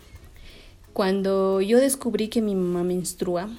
Cuando 0.93 1.61
yo 1.61 1.79
descubrí 1.79 2.29
que 2.29 2.41
mi 2.41 2.55
mamá 2.55 2.85
menstrua, 2.85 3.51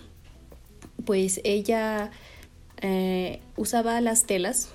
pues 1.05 1.39
ella 1.43 2.11
eh, 2.81 3.41
usaba 3.55 4.01
las 4.01 4.25
telas, 4.25 4.69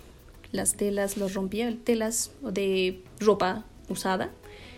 las 0.54 0.76
telas 0.76 1.16
los 1.16 1.34
rompía, 1.34 1.76
telas 1.82 2.30
de 2.40 3.02
ropa 3.18 3.66
usada, 3.88 4.30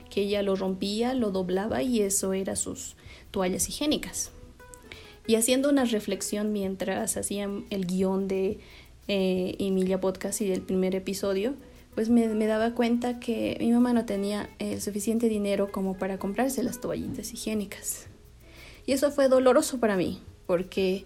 que 0.08 0.22
ella 0.22 0.40
lo 0.40 0.56
rompía, 0.56 1.12
lo 1.12 1.30
doblaba 1.30 1.82
y 1.82 2.00
eso 2.00 2.32
era 2.32 2.56
sus 2.56 2.96
toallas 3.30 3.68
higiénicas. 3.68 4.30
Y 5.26 5.34
haciendo 5.34 5.68
una 5.68 5.84
reflexión 5.84 6.50
mientras 6.52 7.18
hacían 7.18 7.66
el 7.68 7.86
guion 7.86 8.26
de 8.26 8.58
eh, 9.06 9.56
Emilia 9.58 10.00
Podcast 10.00 10.40
y 10.40 10.48
del 10.48 10.62
primer 10.62 10.94
episodio, 10.94 11.54
pues 11.94 12.08
me, 12.08 12.46
daba 12.46 12.74
cuenta 12.74 13.20
que 13.20 13.58
mi 13.60 13.70
mamá 13.70 13.92
no 13.92 14.06
tenía 14.06 14.48
el 14.58 14.80
suficiente 14.80 15.28
dinero 15.28 15.70
como 15.70 15.98
para 15.98 16.18
comprarse 16.18 16.62
las 16.62 16.80
toallitas 16.80 17.34
higiénicas. 17.34 18.06
Y 18.86 18.92
eso 18.92 19.10
fue 19.10 19.28
doloroso 19.28 19.78
para 19.78 19.96
mí, 19.96 20.22
porque 20.46 21.04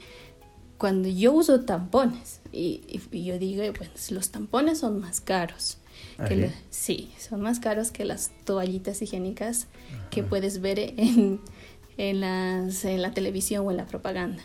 cuando 0.80 1.10
yo 1.10 1.32
uso 1.34 1.60
tampones, 1.60 2.40
y, 2.52 2.80
y 3.12 3.24
yo 3.24 3.38
digo, 3.38 3.62
pues 3.76 4.10
los 4.10 4.30
tampones 4.30 4.78
son 4.78 4.98
más 4.98 5.20
caros. 5.20 5.76
Que 6.26 6.36
la, 6.36 6.48
sí, 6.70 7.10
son 7.18 7.42
más 7.42 7.60
caros 7.60 7.90
que 7.90 8.06
las 8.06 8.30
toallitas 8.44 9.02
higiénicas 9.02 9.66
Ajá. 9.94 10.08
que 10.10 10.22
puedes 10.22 10.62
ver 10.62 10.78
en, 10.78 11.38
en, 11.98 12.20
las, 12.20 12.84
en 12.86 13.02
la 13.02 13.12
televisión 13.12 13.66
o 13.66 13.70
en 13.70 13.76
la 13.76 13.86
propaganda. 13.86 14.42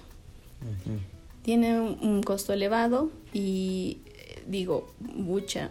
-huh. 0.62 1.00
Tiene 1.42 1.80
un, 1.80 1.98
un, 2.02 2.24
costo 2.24 2.52
elevado 2.52 3.12
y 3.34 4.00
digo, 4.46 4.94
mucha, 5.00 5.70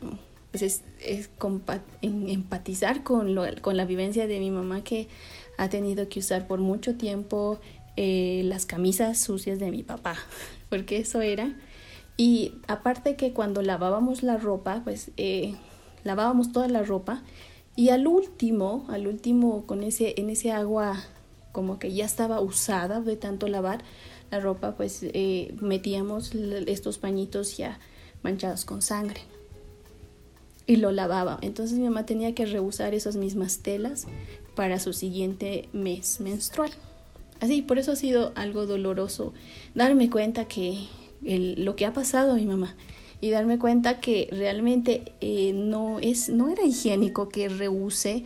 pues 0.51 0.63
es, 0.63 0.83
es 1.01 1.29
empatizar 2.01 3.03
con, 3.03 3.35
lo, 3.35 3.45
con 3.61 3.77
la 3.77 3.85
vivencia 3.85 4.27
de 4.27 4.39
mi 4.41 4.51
mamá 4.51 4.83
que 4.83 5.09
ha 5.59 5.69
tenido 5.69 6.09
que 6.09 6.21
usar 6.21 6.47
por 6.47 6.61
mucho 6.61 6.95
tiempo 6.95 7.61
eh, 7.97 8.43
las 8.45 8.67
camisas 8.67 9.19
sucias 9.21 9.59
de 9.59 9.71
mi 9.71 9.83
papá, 9.83 10.17
porque 10.69 10.99
eso 10.99 11.21
era. 11.21 11.55
Y 12.17 12.55
aparte 12.69 13.17
que 13.17 13.33
cuando 13.33 13.63
lavábamos 13.63 14.23
la 14.23 14.37
ropa, 14.37 14.83
pues 14.85 15.11
eh, 15.17 15.55
lavábamos 16.05 16.53
toda 16.53 16.69
la 16.69 16.83
ropa 16.83 17.23
y 17.77 17.89
al 17.89 18.07
último, 18.07 18.87
al 18.89 19.07
último 19.09 19.67
con 19.67 19.83
ese 19.83 20.15
en 20.17 20.31
ese 20.31 20.53
agua 20.53 21.03
como 21.51 21.79
que 21.79 21.93
ya 21.93 22.05
estaba 22.05 22.41
usada 22.41 23.01
de 23.01 23.17
tanto 23.17 23.49
lavar 23.49 23.83
la 24.31 24.41
ropa, 24.41 24.77
pues 24.77 25.01
eh, 25.03 25.55
metíamos 25.61 26.33
estos 26.35 26.99
pañitos 26.99 27.57
ya 27.57 27.79
manchados 28.23 28.65
con 28.65 28.83
sangre 28.83 29.21
y 30.67 30.77
lo 30.77 30.91
lavaba. 30.93 31.39
Entonces 31.43 31.79
mi 31.79 31.85
mamá 31.85 32.07
tenía 32.07 32.35
que 32.35 32.47
reusar 32.47 32.95
esas 32.95 33.17
mismas 33.17 33.59
telas 33.59 34.07
para 34.55 34.79
su 34.79 34.93
siguiente 34.93 35.69
mes 35.73 36.21
menstrual. 36.21 36.71
Así, 37.45 37.61
por 37.61 37.79
eso 37.79 37.93
ha 37.93 37.97
sido 37.97 38.33
algo 38.37 38.65
doloroso 38.65 39.35
darme 39.75 40.09
cuenta 40.09 40.47
que 40.47 40.79
el, 41.23 41.63
lo 41.63 41.77
que 41.77 41.85
ha 41.85 41.93
pasado 41.93 42.33
a 42.33 42.37
mi 42.37 42.47
mamá 42.47 42.75
y 43.21 43.29
darme 43.29 43.59
cuenta 43.59 44.01
que 44.01 44.29
realmente 44.33 45.13
eh, 45.21 45.53
no, 45.53 45.99
es, 45.99 46.31
no 46.31 46.49
era 46.49 46.65
higiénico 46.65 47.29
que 47.29 47.51
reuse 47.51 48.25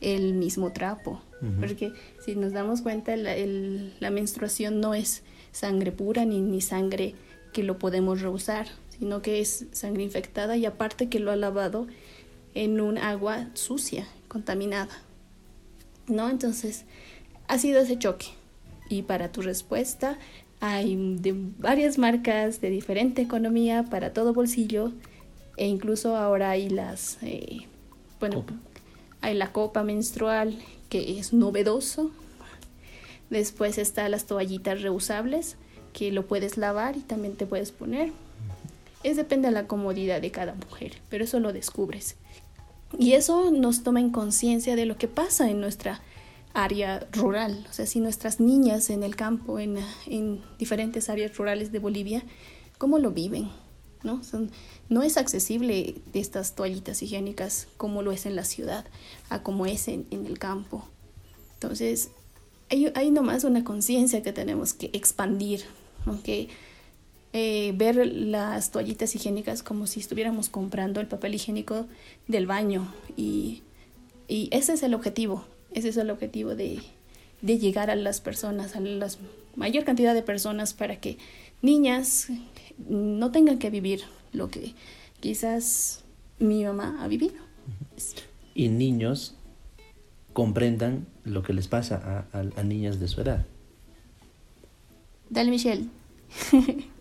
el 0.00 0.32
mismo 0.32 0.72
trapo. 0.72 1.20
Uh 1.42 1.44
-huh. 1.44 1.60
Porque 1.60 1.92
si 2.24 2.36
nos 2.36 2.54
damos 2.54 2.80
cuenta, 2.80 3.14
la, 3.16 3.36
el, 3.36 3.92
la 4.00 4.08
menstruación 4.08 4.80
no 4.80 4.94
es 4.94 5.24
sangre 5.52 5.92
pura 5.92 6.24
ni, 6.24 6.40
ni 6.40 6.62
sangre 6.62 7.14
que 7.52 7.64
lo 7.64 7.78
podemos 7.78 8.22
reusar, 8.22 8.66
sino 8.98 9.20
que 9.20 9.40
es 9.40 9.66
sangre 9.72 10.04
infectada 10.04 10.56
y 10.56 10.64
aparte 10.64 11.10
que 11.10 11.20
lo 11.20 11.32
ha 11.32 11.36
lavado 11.36 11.86
en 12.54 12.80
un 12.80 12.96
agua 12.96 13.50
sucia, 13.52 14.06
contaminada. 14.28 15.02
¿No? 16.06 16.30
Entonces, 16.30 16.86
ha 17.46 17.58
sido 17.58 17.82
ese 17.82 17.98
choque. 17.98 18.28
Y 18.94 19.02
para 19.02 19.32
tu 19.32 19.42
respuesta, 19.42 20.18
hay 20.60 21.16
de 21.16 21.34
varias 21.58 21.98
marcas 21.98 22.60
de 22.60 22.70
diferente 22.70 23.22
economía 23.22 23.84
para 23.90 24.12
todo 24.12 24.32
bolsillo 24.32 24.92
e 25.56 25.66
incluso 25.66 26.16
ahora 26.16 26.50
hay 26.50 26.68
las, 26.68 27.18
eh, 27.22 27.66
bueno, 28.20 28.42
copa. 28.42 28.54
hay 29.20 29.34
la 29.34 29.50
copa 29.50 29.82
menstrual 29.82 30.56
que 30.90 31.18
es 31.18 31.32
novedoso. 31.32 32.12
Después 33.30 33.78
está 33.78 34.08
las 34.08 34.26
toallitas 34.26 34.80
reusables 34.80 35.56
que 35.92 36.12
lo 36.12 36.28
puedes 36.28 36.56
lavar 36.56 36.96
y 36.96 37.00
también 37.00 37.34
te 37.34 37.46
puedes 37.46 37.72
poner. 37.72 38.12
Es 39.02 39.16
depende 39.16 39.48
de 39.48 39.54
la 39.54 39.66
comodidad 39.66 40.20
de 40.20 40.30
cada 40.30 40.54
mujer, 40.54 40.98
pero 41.08 41.24
eso 41.24 41.40
lo 41.40 41.52
descubres. 41.52 42.14
Y 42.96 43.14
eso 43.14 43.50
nos 43.50 43.82
toma 43.82 43.98
en 43.98 44.10
conciencia 44.10 44.76
de 44.76 44.86
lo 44.86 44.96
que 44.96 45.08
pasa 45.08 45.50
en 45.50 45.60
nuestra 45.60 46.00
área 46.54 47.06
rural. 47.12 47.66
O 47.68 47.72
sea, 47.72 47.86
si 47.86 48.00
nuestras 48.00 48.40
niñas 48.40 48.88
en 48.88 49.02
el 49.02 49.16
campo, 49.16 49.58
en, 49.58 49.78
en 50.06 50.40
diferentes 50.58 51.10
áreas 51.10 51.36
rurales 51.36 51.72
de 51.72 51.80
Bolivia, 51.80 52.22
¿cómo 52.78 52.98
lo 52.98 53.10
viven? 53.10 53.50
¿No? 54.02 54.22
Son, 54.22 54.50
no 54.88 55.02
es 55.02 55.16
accesible 55.16 55.96
estas 56.12 56.54
toallitas 56.54 57.02
higiénicas 57.02 57.68
como 57.76 58.02
lo 58.02 58.12
es 58.12 58.26
en 58.26 58.36
la 58.36 58.44
ciudad, 58.44 58.84
a 59.28 59.42
como 59.42 59.66
es 59.66 59.88
en, 59.88 60.06
en 60.10 60.26
el 60.26 60.38
campo. 60.38 60.84
Entonces, 61.54 62.10
hay, 62.70 62.92
hay 62.94 63.10
nomás 63.10 63.44
una 63.44 63.64
conciencia 63.64 64.22
que 64.22 64.32
tenemos 64.32 64.74
que 64.74 64.90
expandir, 64.92 65.64
que 66.22 66.48
eh, 67.32 67.72
ver 67.76 67.96
las 68.06 68.70
toallitas 68.70 69.14
higiénicas 69.14 69.62
como 69.62 69.86
si 69.86 70.00
estuviéramos 70.00 70.50
comprando 70.50 71.00
el 71.00 71.08
papel 71.08 71.34
higiénico 71.34 71.86
del 72.28 72.46
baño. 72.46 72.92
Y, 73.16 73.62
y 74.28 74.48
ese 74.52 74.74
es 74.74 74.82
el 74.82 74.92
objetivo, 74.94 75.46
ese 75.74 75.88
es 75.88 75.96
el 75.96 76.10
objetivo 76.10 76.54
de, 76.54 76.80
de 77.42 77.58
llegar 77.58 77.90
a 77.90 77.96
las 77.96 78.20
personas, 78.20 78.76
a 78.76 78.80
la 78.80 79.08
mayor 79.56 79.84
cantidad 79.84 80.14
de 80.14 80.22
personas 80.22 80.72
para 80.72 80.96
que 80.96 81.18
niñas 81.62 82.28
no 82.88 83.30
tengan 83.30 83.58
que 83.58 83.70
vivir 83.70 84.02
lo 84.32 84.50
que 84.50 84.74
quizás 85.20 86.04
mi 86.38 86.64
mamá 86.64 87.02
ha 87.02 87.08
vivido. 87.08 87.36
Y 88.54 88.68
niños 88.68 89.34
comprendan 90.32 91.06
lo 91.24 91.42
que 91.42 91.52
les 91.52 91.68
pasa 91.68 92.26
a, 92.32 92.60
a, 92.60 92.62
niñas 92.62 92.98
de 93.00 93.08
su 93.08 93.20
edad. 93.20 93.46
Dale, 95.30 95.50
Michelle. 95.50 95.86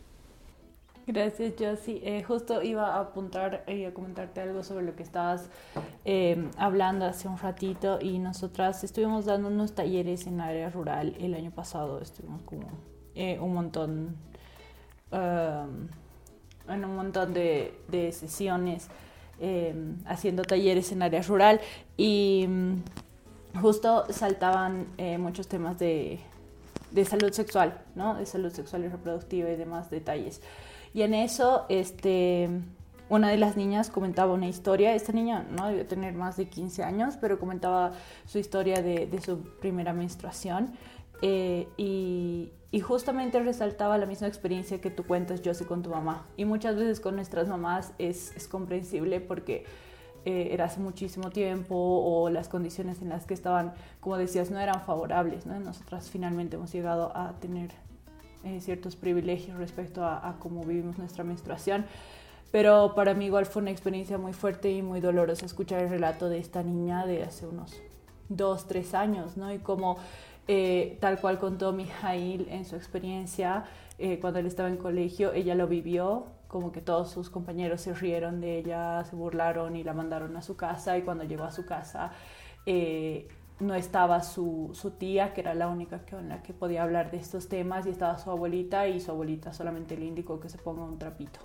Gracias, 1.05 1.55
Josie. 1.59 2.01
Eh, 2.03 2.23
justo 2.23 2.63
iba 2.63 2.95
a 2.95 3.01
apuntar 3.01 3.65
y 3.67 3.83
a 3.83 3.93
comentarte 3.93 4.39
algo 4.39 4.63
sobre 4.63 4.85
lo 4.85 4.95
que 4.95 5.03
estabas 5.03 5.49
eh, 6.05 6.49
hablando 6.57 7.05
hace 7.05 7.27
un 7.27 7.37
ratito 7.37 7.99
y 8.01 8.19
nosotras 8.19 8.85
estuvimos 8.85 9.25
dando 9.25 9.49
unos 9.49 9.75
talleres 9.75 10.27
en 10.27 10.39
área 10.39 10.69
rural 10.69 11.13
el 11.19 11.33
año 11.33 11.51
pasado. 11.51 11.99
Estuvimos 11.99 12.41
como 12.43 12.67
eh, 13.15 13.37
un 13.37 13.53
montón, 13.53 14.15
en 15.11 16.85
un 16.85 16.95
montón 16.95 17.33
de, 17.33 17.77
de 17.89 18.11
sesiones 18.13 18.87
haciendo 20.05 20.43
talleres 20.43 20.91
en 20.93 21.01
área 21.01 21.21
rural 21.21 21.59
y 21.97 22.45
um, 22.47 22.81
justo 23.61 24.05
saltaban 24.09 24.87
muchos 25.19 25.47
temas 25.49 25.77
de, 25.77 26.19
de 26.91 27.05
salud 27.05 27.31
sexual, 27.33 27.81
¿no? 27.93 28.15
De 28.15 28.25
salud 28.25 28.51
sexual 28.51 28.85
y 28.85 28.87
reproductiva 28.87 29.49
y 29.49 29.55
demás 29.55 29.89
detalles. 29.89 30.41
Y 30.93 31.01
en 31.01 31.13
eso, 31.13 31.65
este, 31.69 32.49
una 33.09 33.29
de 33.29 33.37
las 33.37 33.57
niñas 33.57 33.89
comentaba 33.89 34.33
una 34.33 34.47
historia. 34.47 34.93
Esta 34.95 35.11
niña 35.11 35.45
no 35.49 35.67
debe 35.67 35.83
tener 35.85 36.13
más 36.13 36.37
de 36.37 36.47
15 36.47 36.83
años, 36.83 37.17
pero 37.19 37.39
comentaba 37.39 37.91
su 38.25 38.39
historia 38.39 38.81
de, 38.81 39.19
su 39.23 39.39
primera 39.59 39.93
menstruación. 39.93 40.73
Eh, 41.21 41.67
y, 41.77 42.51
justamente 42.81 43.39
resaltaba 43.39 43.99
la 43.99 44.07
misma 44.07 44.27
experiencia 44.27 44.81
que 44.81 44.89
tú 44.89 45.03
cuentas, 45.05 45.41
sé 45.41 45.65
con 45.65 45.83
tu 45.83 45.91
mamá. 45.91 46.25
Y 46.37 46.45
muchas 46.45 46.75
veces 46.75 46.99
con 46.99 47.15
nuestras 47.15 47.47
mamás 47.47 47.93
es, 47.99 48.35
es 48.35 48.47
comprensible 48.47 49.21
porque 49.21 49.65
eh, 50.25 50.49
era 50.51 50.65
hace 50.65 50.79
muchísimo 50.79 51.29
tiempo 51.29 51.75
o 51.75 52.29
las 52.29 52.47
condiciones 52.47 53.01
en 53.01 53.09
las 53.09 53.25
que 53.25 53.33
estaban, 53.33 53.73
como 53.99 54.17
decías, 54.17 54.51
no 54.51 54.59
eran 54.59 54.81
favorables. 54.81 55.45
¿no? 55.45 55.59
Nosotras 55.59 56.09
finalmente 56.09 56.55
hemos 56.55 56.71
llegado 56.71 57.15
a 57.15 57.33
tener 57.39 57.71
eh, 58.43 58.59
ciertos 58.61 58.95
privilegios 58.95 59.57
respecto 59.57 60.03
a, 60.03 60.35
cómo 60.39 60.63
vivimos 60.63 60.97
nuestra 60.97 61.23
menstruación. 61.23 61.85
Pero 62.51 62.93
para 62.93 63.13
mí 63.13 63.25
igual 63.25 63.45
fue 63.45 63.61
una 63.61 63.71
experiencia 63.71 64.17
muy 64.17 64.33
fuerte 64.33 64.71
y 64.71 64.81
muy 64.81 64.99
dolorosa 64.99 65.45
escuchar 65.45 65.81
el 65.81 65.89
relato 65.89 66.29
de 66.29 66.37
esta 66.37 66.61
niña 66.61 67.05
de 67.05 67.23
hace 67.23 67.47
unos 67.47 67.73
dos, 68.29 68.67
tres 68.67 68.93
años, 68.93 69.37
¿no? 69.37 69.51
Y 69.53 69.59
como 69.59 69.97
eh, 70.47 70.97
tal 70.99 71.19
cual 71.19 71.39
contó 71.39 71.73
Mijail 71.73 72.47
en 72.49 72.65
su 72.65 72.75
experiencia, 72.75 73.65
eh, 73.97 74.19
cuando 74.19 74.39
él 74.39 74.45
estaba 74.45 74.69
en 74.69 74.77
colegio, 74.77 75.33
ella 75.33 75.55
lo 75.55 75.67
vivió, 75.67 76.27
como 76.47 76.71
que 76.71 76.81
todos 76.81 77.09
sus 77.09 77.29
compañeros 77.29 77.81
se 77.81 77.93
rieron 77.93 78.39
de 78.39 78.59
ella, 78.59 79.03
se 79.05 79.15
burlaron 79.15 79.75
y 79.75 79.83
la 79.83 79.93
mandaron 79.93 80.37
a 80.37 80.41
su 80.41 80.55
casa 80.55 80.97
y 80.97 81.01
cuando 81.01 81.23
llegó 81.23 81.45
a 81.45 81.51
su 81.51 81.65
casa 81.65 82.11
no 83.63 83.75
estaba 83.75 84.21
su, 84.21 84.71
su, 84.73 84.91
tía, 84.91 85.33
que 85.33 85.41
era 85.41 85.53
la 85.53 85.67
única 85.67 86.01
con 86.09 86.29
la 86.29 86.43
que 86.43 86.53
podía 86.53 86.83
hablar 86.83 87.11
de 87.11 87.17
estos 87.17 87.49
temas, 87.49 87.85
y 87.85 87.89
estaba 87.89 88.17
su 88.17 88.29
abuelita, 88.29 88.87
y 88.87 88.99
su 88.99 89.11
abuelita 89.11 89.53
solamente 89.53 89.97
le 89.97 90.05
indicó 90.05 90.39
que 90.39 90.49
se 90.49 90.57
ponga 90.57 90.83
un 90.83 90.99
trapito, 90.99 91.39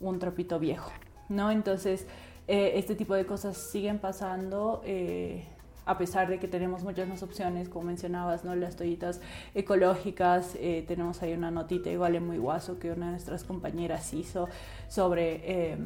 un 0.00 0.18
trapito 0.18 0.58
viejo, 0.58 0.90
¿no? 1.28 1.50
Entonces, 1.50 2.06
eh, 2.46 2.72
este 2.76 2.94
tipo 2.94 3.14
de 3.14 3.26
cosas 3.26 3.56
siguen 3.56 3.98
pasando, 3.98 4.82
eh, 4.84 5.44
a 5.86 5.96
pesar 5.96 6.28
de 6.28 6.38
que 6.38 6.48
tenemos 6.48 6.82
muchas 6.84 7.08
más 7.08 7.22
opciones, 7.22 7.68
como 7.68 7.86
mencionabas, 7.86 8.44
¿no? 8.44 8.54
Las 8.54 8.76
toallitas 8.76 9.20
ecológicas, 9.54 10.54
eh, 10.60 10.84
tenemos 10.86 11.22
ahí 11.22 11.32
una 11.32 11.50
notita 11.50 11.90
igual 11.90 12.14
en 12.14 12.26
muy 12.26 12.38
guaso 12.38 12.78
que 12.78 12.92
una 12.92 13.06
de 13.06 13.12
nuestras 13.12 13.44
compañeras 13.44 14.12
hizo 14.12 14.48
sobre 14.88 15.78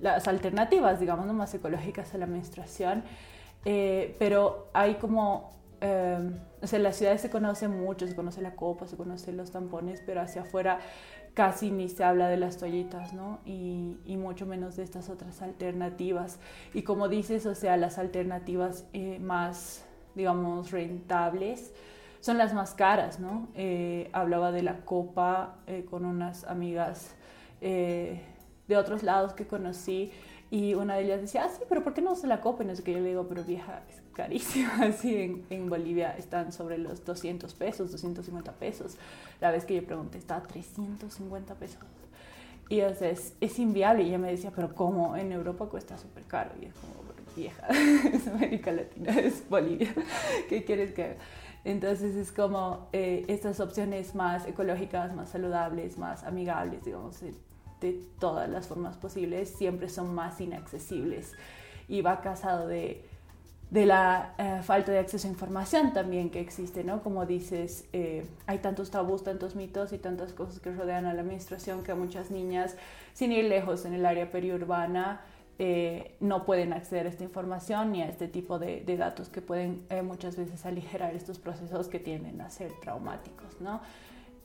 las 0.00 0.28
alternativas, 0.28 1.00
digamos, 1.00 1.26
más 1.32 1.52
ecológicas 1.54 2.14
a 2.14 2.18
la 2.18 2.26
menstruación. 2.26 3.02
Eh, 3.68 4.14
pero 4.20 4.68
hay 4.74 4.94
como, 4.94 5.50
eh, 5.80 6.30
o 6.62 6.66
sea, 6.68 6.76
en 6.76 6.84
las 6.84 6.94
ciudades 6.94 7.20
se 7.20 7.30
conoce 7.30 7.66
mucho, 7.66 8.06
se 8.06 8.14
conoce 8.14 8.40
la 8.40 8.54
copa, 8.54 8.86
se 8.86 8.96
conocen 8.96 9.36
los 9.36 9.50
tampones, 9.50 10.00
pero 10.06 10.20
hacia 10.20 10.42
afuera 10.42 10.78
casi 11.34 11.72
ni 11.72 11.88
se 11.88 12.04
habla 12.04 12.28
de 12.28 12.36
las 12.36 12.58
toallitas, 12.58 13.12
¿no? 13.12 13.40
Y, 13.44 13.96
mucho 14.16 14.46
menos 14.46 14.76
de 14.76 14.84
estas 14.84 15.10
otras 15.10 15.42
alternativas. 15.42 16.38
Y 16.74 16.82
como 16.82 17.08
dices, 17.08 17.44
o 17.44 17.56
sea, 17.56 17.76
las 17.76 17.98
alternativas 17.98 18.86
eh, 18.92 19.18
más, 19.18 19.84
digamos, 20.14 20.70
rentables 20.70 21.74
son 22.20 22.38
las 22.38 22.54
más 22.54 22.72
caras, 22.72 23.20
¿no? 23.20 23.48
hablaba 24.12 24.50
de 24.50 24.62
la 24.62 24.84
copa 24.84 25.58
con 25.90 26.04
unas 26.04 26.44
amigas 26.44 27.14
de 27.60 28.76
otros 28.76 29.04
lados 29.04 29.32
que 29.34 29.46
conocí 29.46 30.10
y 30.50 30.74
una 30.74 30.94
de 30.94 31.04
ellas 31.04 31.20
decía, 31.20 31.44
ah, 31.44 31.48
sí, 31.48 31.62
pero 31.68 31.82
¿por 31.82 31.92
qué 31.92 32.02
no 32.02 32.14
se 32.14 32.26
la 32.26 32.40
copa? 32.40 32.62
Y 32.62 32.66
no 32.66 32.76
sé 32.76 32.82
qué, 32.82 32.92
yo 32.92 33.00
le 33.00 33.08
digo, 33.08 33.26
pero 33.28 33.42
vieja, 33.42 33.82
es 33.88 34.00
carísima. 34.12 34.74
Así 34.82 35.16
en, 35.16 35.46
en, 35.50 35.68
Bolivia 35.68 36.16
están 36.16 36.52
sobre 36.52 36.78
los 36.78 37.04
200 37.04 37.52
pesos, 37.54 37.90
250 37.90 38.52
pesos. 38.52 38.96
La 39.40 39.50
vez 39.50 39.64
que 39.64 39.74
yo 39.74 39.84
pregunté, 39.84 40.18
está 40.18 40.36
a 40.36 40.42
350 40.42 41.54
pesos. 41.56 41.80
Y 42.68 42.80
o 42.80 42.94
sea, 42.94 43.10
es, 43.10 43.34
es, 43.40 43.58
inviable. 43.58 44.04
Y 44.04 44.08
ella 44.08 44.18
me 44.18 44.30
decía, 44.30 44.52
pero 44.54 44.74
¿cómo? 44.74 45.16
En 45.16 45.32
Europa 45.32 45.66
cuesta 45.66 45.98
súper 45.98 46.24
caro. 46.24 46.50
Y 46.60 46.66
es 46.66 46.74
como, 46.74 47.06
vieja, 47.36 47.66
es 48.12 48.26
América 48.26 48.72
Latina, 48.72 49.12
es 49.18 49.48
Bolivia. 49.48 49.94
¿Qué 50.48 50.64
quieres 50.64 50.92
que 50.92 51.04
haga? 51.04 51.16
Entonces 51.64 52.14
es 52.14 52.30
como 52.30 52.88
eh, 52.92 53.24
estas 53.26 53.58
opciones 53.58 54.14
más 54.14 54.46
ecológicas, 54.46 55.12
más 55.14 55.30
saludables, 55.30 55.98
más 55.98 56.22
amigables, 56.22 56.84
digamos, 56.84 57.20
de 57.80 58.00
todas 58.18 58.48
las 58.48 58.66
formas 58.66 58.96
posibles 58.96 59.50
siempre 59.50 59.88
son 59.88 60.14
más 60.14 60.40
inaccesibles 60.40 61.32
y 61.88 62.00
va 62.00 62.20
casado 62.20 62.66
de, 62.66 63.04
de 63.70 63.84
la 63.84 64.34
eh, 64.38 64.60
falta 64.62 64.92
de 64.92 64.98
acceso 64.98 65.26
a 65.26 65.30
información 65.30 65.92
también 65.92 66.30
que 66.30 66.40
existe, 66.40 66.84
¿no? 66.84 67.02
Como 67.02 67.26
dices, 67.26 67.84
eh, 67.92 68.26
hay 68.46 68.58
tantos 68.58 68.90
tabús, 68.90 69.24
tantos 69.24 69.56
mitos 69.56 69.92
y 69.92 69.98
tantas 69.98 70.32
cosas 70.32 70.60
que 70.60 70.72
rodean 70.72 71.06
a 71.06 71.14
la 71.14 71.22
menstruación 71.22 71.82
que 71.82 71.94
muchas 71.94 72.30
niñas, 72.30 72.76
sin 73.12 73.32
ir 73.32 73.44
lejos 73.46 73.84
en 73.84 73.94
el 73.94 74.06
área 74.06 74.30
periurbana, 74.30 75.20
eh, 75.58 76.14
no 76.20 76.44
pueden 76.44 76.74
acceder 76.74 77.06
a 77.06 77.08
esta 77.08 77.24
información 77.24 77.90
ni 77.90 78.02
a 78.02 78.08
este 78.08 78.28
tipo 78.28 78.58
de, 78.58 78.82
de 78.82 78.96
datos 78.96 79.30
que 79.30 79.40
pueden 79.40 79.86
muchas 80.04 80.36
veces 80.36 80.66
aligerar 80.66 81.14
estos 81.14 81.38
procesos 81.38 81.88
que 81.88 81.98
tienden 81.98 82.42
a 82.42 82.50
ser 82.50 82.72
traumáticos, 82.82 83.58
¿no? 83.60 83.80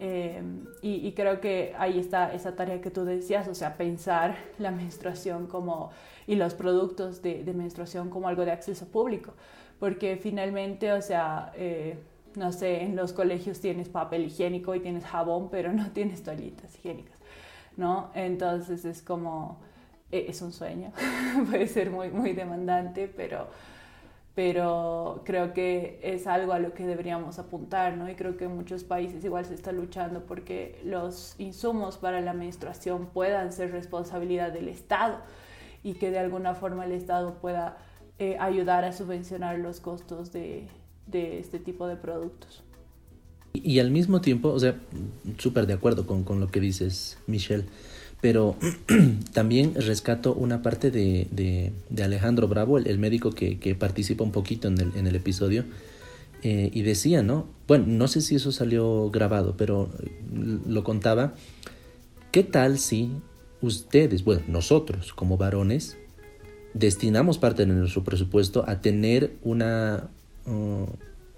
Em, 0.04 0.66
y, 0.82 1.12
creo 1.12 1.40
que 1.40 1.76
ahí 1.78 2.00
está 2.00 2.34
esa 2.34 2.56
tarea 2.56 2.82
que 2.82 2.90
tú 2.90 3.06
decías, 3.06 3.48
o 3.48 3.54
sea, 3.54 3.78
pensar 3.78 4.36
la 4.58 4.72
menstruación 4.72 5.46
como, 5.46 5.92
y 6.26 6.38
los 6.38 6.56
productos 6.56 7.22
de, 7.22 7.44
menstruación 7.54 8.10
como 8.10 8.28
algo 8.28 8.44
de 8.44 8.52
acceso 8.52 8.88
público, 8.88 9.34
porque 9.80 10.18
finalmente, 10.18 10.92
o 10.92 11.04
sea, 11.04 11.54
eh, 11.56 12.00
no 12.34 12.52
sé, 12.52 12.82
en 12.82 12.96
los 12.96 13.14
colegios 13.14 13.60
tienes 13.60 13.90
papel 13.90 14.26
higiénico 14.26 14.74
y 14.74 14.80
tienes 14.80 15.06
jabón, 15.06 15.50
pero 15.52 15.72
no 15.72 15.92
tienes 15.94 16.24
toallitas 16.24 16.76
higiénicas, 16.80 17.20
¿no? 17.78 18.10
Entonces 18.16 18.86
es 18.86 19.04
como, 19.04 19.60
e, 20.12 20.26
es 20.30 20.42
un 20.42 20.52
sueño, 20.52 20.94
puede 21.52 21.68
ser 21.68 21.92
muy, 21.92 22.10
muy 22.10 22.34
demandante, 22.34 23.08
pero 23.08 23.50
pero 24.34 25.22
creo 25.26 25.54
que 25.54 26.00
es 26.04 26.26
algo 26.26 26.54
a 26.54 26.60
lo 26.60 26.74
que 26.74 26.86
deberíamos 26.86 27.38
apuntar, 27.38 27.98
¿no? 27.98 28.10
Y 28.10 28.16
creo 28.16 28.38
que 28.38 28.46
en 28.46 28.56
muchos 28.56 28.84
países 28.84 29.24
igual 29.26 29.46
se 29.46 29.54
está 29.54 29.72
luchando 29.72 30.26
porque 30.26 30.80
los 30.86 31.36
insumos 31.38 31.98
para 31.98 32.22
la 32.22 32.34
menstruación 32.34 33.08
puedan 33.08 33.52
ser 33.52 33.72
responsabilidad 33.72 34.54
del 34.54 34.70
Estado 34.70 35.18
y 35.84 35.96
que 35.96 36.12
de 36.12 36.20
alguna 36.20 36.56
forma 36.56 36.86
el 36.86 36.94
Estado 36.94 37.36
pueda 37.42 37.78
eh, 38.20 38.38
ayudar 38.40 38.86
a 38.86 38.94
subvencionar 38.94 39.60
los 39.60 39.82
costos 39.82 40.32
de, 40.32 40.68
de 41.08 41.40
este 41.40 41.60
tipo 41.60 41.88
de 41.88 41.98
productos. 41.98 42.64
Y, 43.54 43.80
al 43.80 43.92
mismo 43.92 44.22
tiempo, 44.22 44.48
o 44.48 44.60
sea, 44.60 44.80
súper 45.38 45.68
de 45.68 45.74
acuerdo 45.74 46.08
con, 46.08 46.24
con 46.24 46.40
lo 46.40 46.48
que 46.48 46.62
dices, 46.62 47.18
Michelle 47.28 47.66
pero 48.22 48.56
también 49.34 49.74
rescato 49.76 50.34
una 50.34 50.62
parte 50.62 50.92
de, 50.92 51.28
de, 51.32 52.04
Alejandro 52.04 52.48
Bravo, 52.48 52.78
el, 52.78 53.00
médico 53.00 53.32
que, 53.32 53.60
que, 53.60 53.76
participa 53.76 54.24
un 54.24 54.32
poquito 54.32 54.68
en 54.68 54.80
el, 54.80 54.92
en 54.96 55.08
el 55.08 55.16
episodio, 55.16 55.66
eh, 56.44 56.70
y 56.74 56.82
decía, 56.84 57.22
¿no? 57.24 57.48
Bueno, 57.68 57.86
no 57.88 58.08
sé 58.08 58.22
si 58.22 58.36
eso 58.36 58.52
salió 58.52 59.10
grabado, 59.10 59.56
pero 59.58 59.90
lo 60.68 60.84
contaba. 60.84 61.34
¿Qué 62.32 62.44
tal 62.44 62.80
si 62.80 63.12
ustedes, 63.62 64.24
bueno, 64.24 64.42
nosotros 64.48 65.14
como 65.14 65.38
varones, 65.38 65.98
destinamos 66.74 67.38
parte 67.38 67.66
de 67.66 67.74
nuestro 67.74 68.04
presupuesto 68.04 68.64
a 68.68 68.82
tener 68.82 69.34
una, 69.44 70.10
uh, 70.46 70.86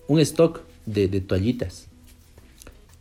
un 0.08 0.20
stock 0.20 0.62
de, 0.86 1.08
de 1.08 1.22
toallitas? 1.22 1.88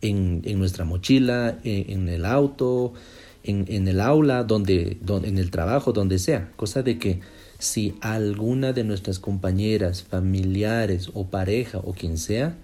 en, 0.03 0.43
en 0.45 0.59
nuestra 0.59 0.85
mochila, 0.85 1.59
en, 1.65 2.09
el 2.09 2.27
auto, 2.27 2.93
en, 3.45 3.89
el 3.89 4.01
aula, 4.01 4.45
donde, 4.45 4.99
donde, 5.01 5.29
en 5.29 5.39
el 5.39 5.51
trabajo, 5.51 5.93
donde 5.93 6.19
sea. 6.19 6.51
Cosa 6.57 6.83
de 6.83 6.99
que 6.99 7.21
si 7.59 7.95
alguna 8.01 8.73
de 8.73 8.85
nuestras 8.85 9.19
compañeras, 9.19 10.03
familiares 10.03 11.11
o 11.15 11.27
pareja 11.27 11.79
o 11.79 11.93
quien 11.93 12.19
sea 12.19 12.57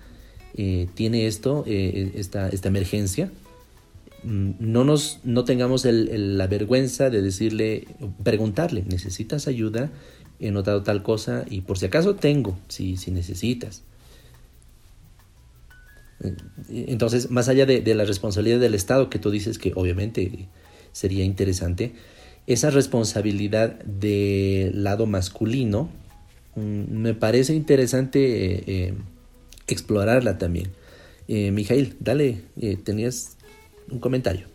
eh, 0.54 0.88
tiene 0.94 1.26
esto, 1.26 1.64
eh, 1.66 2.12
esta, 2.16 2.48
esta 2.48 2.68
emergencia, 2.68 3.30
mm, 4.24 4.52
no 4.58 4.84
nos 4.84 5.20
no 5.24 5.44
tengamos 5.44 5.84
el, 5.84 6.36
la 6.36 6.46
vergüenza 6.46 7.10
de 7.10 7.22
decirle, 7.22 7.86
preguntarle, 8.22 8.82
¿necesitas 8.86 9.46
ayuda? 9.46 9.90
He 10.40 10.50
notado 10.50 10.82
tal 10.82 11.02
cosa 11.02 11.44
y 11.48 11.60
por 11.62 11.78
si 11.78 11.86
acaso 11.86 12.14
tengo, 12.14 12.58
si, 12.68 12.96
si 12.96 13.10
necesitas. 13.10 13.82
Eh, 16.20 16.34
entonces, 16.68 17.30
más 17.30 17.48
allá 17.48 17.66
de, 17.66 17.80
de, 17.80 17.94
la 17.94 18.04
responsabilidad 18.04 18.58
del 18.58 18.74
Estado, 18.74 19.10
que 19.10 19.18
tú 19.20 19.30
dices 19.30 19.58
que 19.58 19.72
obviamente 19.76 20.48
sería 20.98 21.24
interesante, 21.24 21.92
esa 22.48 22.70
responsabilidad 22.70 23.78
del 23.84 24.82
lado 24.82 25.06
masculino 25.06 25.88
mm, 26.56 27.00
me 27.00 27.14
parece 27.14 27.54
interesante 27.54 28.18
eh, 28.66 28.94
explorarla 29.68 30.38
también. 30.38 30.72
Eh, 31.28 31.52
Mijail, 31.52 31.96
dale, 32.00 32.42
tenías 32.84 33.36
un 33.90 34.00
comentario. 34.00 34.48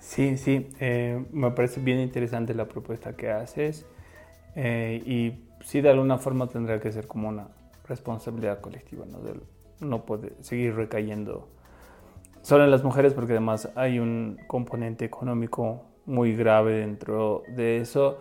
Sí, 0.00 0.36
sí, 0.36 0.66
me 1.32 1.52
parece 1.52 1.80
bien 1.80 2.00
interesante 2.00 2.52
la 2.52 2.66
propuesta 2.66 3.16
que 3.16 3.30
haces 3.30 3.86
y 4.56 5.34
sí, 5.64 5.80
de 5.80 5.88
alguna 5.88 6.18
forma 6.18 6.48
tendrá 6.48 6.80
que 6.80 6.90
ser 6.90 7.06
como 7.06 7.28
una 7.28 7.46
responsabilidad 7.88 8.60
colectiva, 8.60 9.06
¿no? 9.06 9.20
no 9.78 10.04
puede 10.04 10.32
seguir 10.40 10.74
recayendo 10.74 11.48
solo 12.42 12.64
en 12.64 12.70
las 12.70 12.84
mujeres 12.84 13.14
porque 13.14 13.32
además 13.32 13.70
hay 13.74 13.98
un 13.98 14.38
componente 14.46 15.04
económico 15.04 15.82
muy 16.06 16.34
grave 16.34 16.78
dentro 16.80 17.42
de 17.48 17.78
eso 17.78 18.18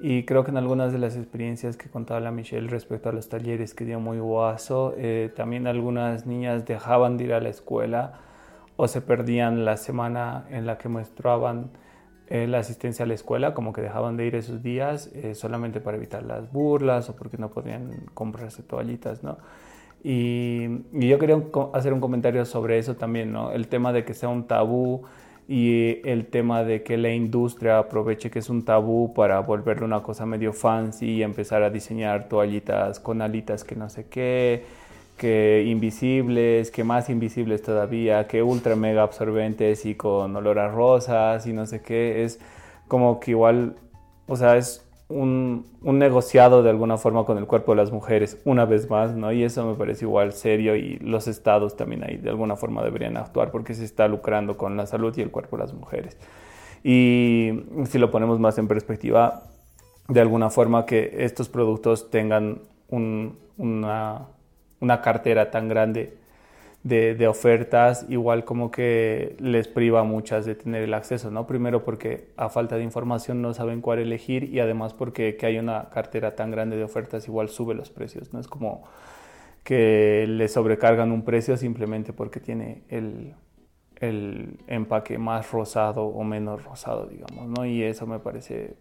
y 0.00 0.24
creo 0.24 0.42
que 0.42 0.50
en 0.50 0.56
algunas 0.56 0.92
de 0.92 0.98
las 0.98 1.16
experiencias 1.16 1.76
que 1.76 1.88
contaba 1.88 2.18
la 2.18 2.32
Michelle 2.32 2.68
respecto 2.68 3.08
a 3.08 3.12
los 3.12 3.28
talleres 3.28 3.72
que 3.72 3.84
dio 3.84 4.00
muy 4.00 4.18
guaso, 4.18 4.94
eh, 4.96 5.32
también 5.36 5.68
algunas 5.68 6.26
niñas 6.26 6.66
dejaban 6.66 7.16
de 7.16 7.24
ir 7.24 7.32
a 7.32 7.40
la 7.40 7.50
escuela 7.50 8.14
o 8.76 8.88
se 8.88 9.00
perdían 9.00 9.64
la 9.64 9.76
semana 9.76 10.44
en 10.50 10.66
la 10.66 10.76
que 10.76 10.88
menstruaban 10.88 11.70
eh, 12.26 12.48
la 12.48 12.58
asistencia 12.58 13.04
a 13.04 13.08
la 13.08 13.14
escuela, 13.14 13.54
como 13.54 13.72
que 13.72 13.80
dejaban 13.80 14.16
de 14.16 14.26
ir 14.26 14.34
esos 14.34 14.62
días 14.62 15.08
eh, 15.14 15.36
solamente 15.36 15.80
para 15.80 15.98
evitar 15.98 16.24
las 16.24 16.50
burlas 16.50 17.08
o 17.08 17.14
porque 17.14 17.36
no 17.36 17.50
podían 17.50 18.06
comprarse 18.14 18.64
toallitas, 18.64 19.22
¿no? 19.22 19.38
Y, 20.04 20.66
yo 20.92 21.18
quería 21.18 21.40
hacer 21.74 21.92
un 21.92 22.00
comentario 22.00 22.44
sobre 22.44 22.78
eso 22.78 22.96
también, 22.96 23.32
¿no? 23.32 23.52
El 23.52 23.68
tema 23.68 23.92
de 23.92 24.04
que 24.04 24.14
sea 24.14 24.28
un 24.28 24.46
tabú 24.46 25.02
y 25.48 26.00
el 26.08 26.26
tema 26.26 26.64
de 26.64 26.82
que 26.82 26.96
la 26.96 27.10
industria 27.12 27.78
aproveche 27.78 28.30
que 28.30 28.38
es 28.40 28.48
un 28.48 28.64
tabú 28.64 29.12
para 29.14 29.40
volverlo 29.40 29.86
una 29.86 30.02
cosa 30.02 30.24
medio 30.26 30.52
fancy 30.52 31.06
y 31.16 31.22
empezar 31.22 31.62
a 31.62 31.70
diseñar 31.70 32.28
toallitas 32.28 33.00
con 33.00 33.22
alitas 33.22 33.64
que 33.64 33.76
no 33.76 33.88
sé 33.88 34.06
qué, 34.08 34.64
que 35.16 35.64
invisibles, 35.66 36.70
que 36.70 36.84
más 36.84 37.10
invisibles 37.10 37.62
todavía, 37.62 38.26
que 38.26 38.42
ultra 38.42 38.76
mega 38.76 39.02
absorbentes 39.02 39.84
y 39.86 39.94
con 39.94 40.34
olor 40.34 40.58
a 40.58 40.68
rosas 40.68 41.46
y 41.46 41.52
no 41.52 41.66
sé 41.66 41.82
qué, 41.82 42.24
es 42.24 42.40
como 42.88 43.20
que 43.20 43.32
igual, 43.32 43.76
o 44.26 44.36
sea, 44.36 44.56
es 44.56 44.84
un, 45.12 45.66
negociado 45.82 46.62
de 46.62 46.70
alguna 46.70 46.96
forma 46.98 47.24
con 47.24 47.38
el 47.38 47.46
cuerpo 47.46 47.72
de 47.72 47.76
las 47.76 47.92
mujeres, 47.92 48.40
una 48.44 48.64
vez 48.64 48.88
más, 48.90 49.14
¿no? 49.14 49.32
Y 49.32 49.42
eso 49.44 49.66
me 49.66 49.74
parece 49.74 50.04
igual 50.04 50.32
serio 50.32 50.76
y 50.76 50.98
los 50.98 51.28
estados 51.28 51.76
también 51.76 52.04
ahí 52.04 52.16
de 52.16 52.30
alguna 52.30 52.56
forma 52.56 52.82
deberían 52.82 53.16
actuar 53.16 53.50
porque 53.50 53.74
se 53.74 53.84
está 53.84 54.08
lucrando 54.08 54.56
con 54.56 54.76
la 54.76 54.86
salud 54.86 55.16
y 55.16 55.22
el 55.22 55.30
cuerpo 55.30 55.56
de 55.56 55.62
las 55.62 55.74
mujeres. 55.74 56.16
Y 56.82 57.64
si 57.84 57.98
lo 57.98 58.10
ponemos 58.10 58.40
más 58.40 58.58
en 58.58 58.68
perspectiva, 58.68 59.44
de 60.08 60.20
alguna 60.20 60.50
forma 60.50 60.86
que 60.86 61.14
estos 61.18 61.48
productos 61.48 62.10
tengan 62.10 62.62
un, 62.88 63.38
una 63.56 64.26
una 64.82 65.00
cartera 65.00 65.50
tan 65.50 65.68
grande 65.68 66.18
de, 66.82 67.28
ofertas, 67.28 68.06
igual 68.08 68.44
como 68.44 68.72
que 68.72 69.36
les 69.38 69.68
priva 69.68 70.00
a 70.00 70.04
muchas 70.04 70.44
de 70.44 70.56
tener 70.56 70.82
el 70.82 70.94
acceso, 70.94 71.30
¿no? 71.30 71.46
Primero 71.46 71.84
porque 71.84 72.28
a 72.36 72.48
falta 72.48 72.76
de 72.76 72.82
información 72.82 73.40
no 73.40 73.54
saben 73.54 73.80
cuál 73.80 74.00
elegir 74.00 74.44
y 74.44 74.58
además 74.58 74.92
porque 74.92 75.36
que 75.36 75.46
hay 75.46 75.58
una 75.58 75.90
cartera 75.90 76.34
tan 76.34 76.50
grande 76.50 76.76
de 76.76 76.84
ofertas 76.84 77.28
igual 77.28 77.48
sube 77.50 77.74
los 77.74 77.90
precios, 77.90 78.32
¿no? 78.32 78.40
Es 78.40 78.48
como 78.48 78.82
que 79.62 80.26
le 80.28 80.48
sobrecargan 80.48 81.12
un 81.12 81.22
precio 81.22 81.56
simplemente 81.56 82.12
porque 82.12 82.40
tiene 82.40 82.82
el, 82.88 83.34
el 84.00 84.58
empaque 84.66 85.18
más 85.18 85.52
rosado 85.52 86.04
o 86.06 86.24
menos 86.24 86.64
rosado, 86.64 87.06
digamos, 87.06 87.46
¿no? 87.46 87.64
Y 87.64 87.84
eso 87.84 88.08
me 88.08 88.18
parece 88.18 88.74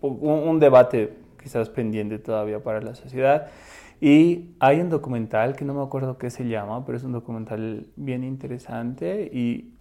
un, 0.00 0.20
un 0.22 0.60
debate 0.60 1.14
quizás 1.42 1.68
pendiente 1.68 2.20
todavía 2.20 2.62
para 2.62 2.80
la 2.80 2.94
sociedad. 2.94 3.50
Y 4.02 4.56
hay 4.58 4.80
un 4.80 4.90
documental 4.90 5.54
que 5.54 5.64
no 5.64 5.74
me 5.74 5.80
acuerdo 5.80 6.18
qué 6.18 6.28
se 6.28 6.48
llama, 6.48 6.84
pero 6.84 6.98
es 6.98 7.04
un 7.04 7.12
documental 7.12 7.86
bien 7.94 8.24
interesante 8.24 9.30
y, 9.32 9.76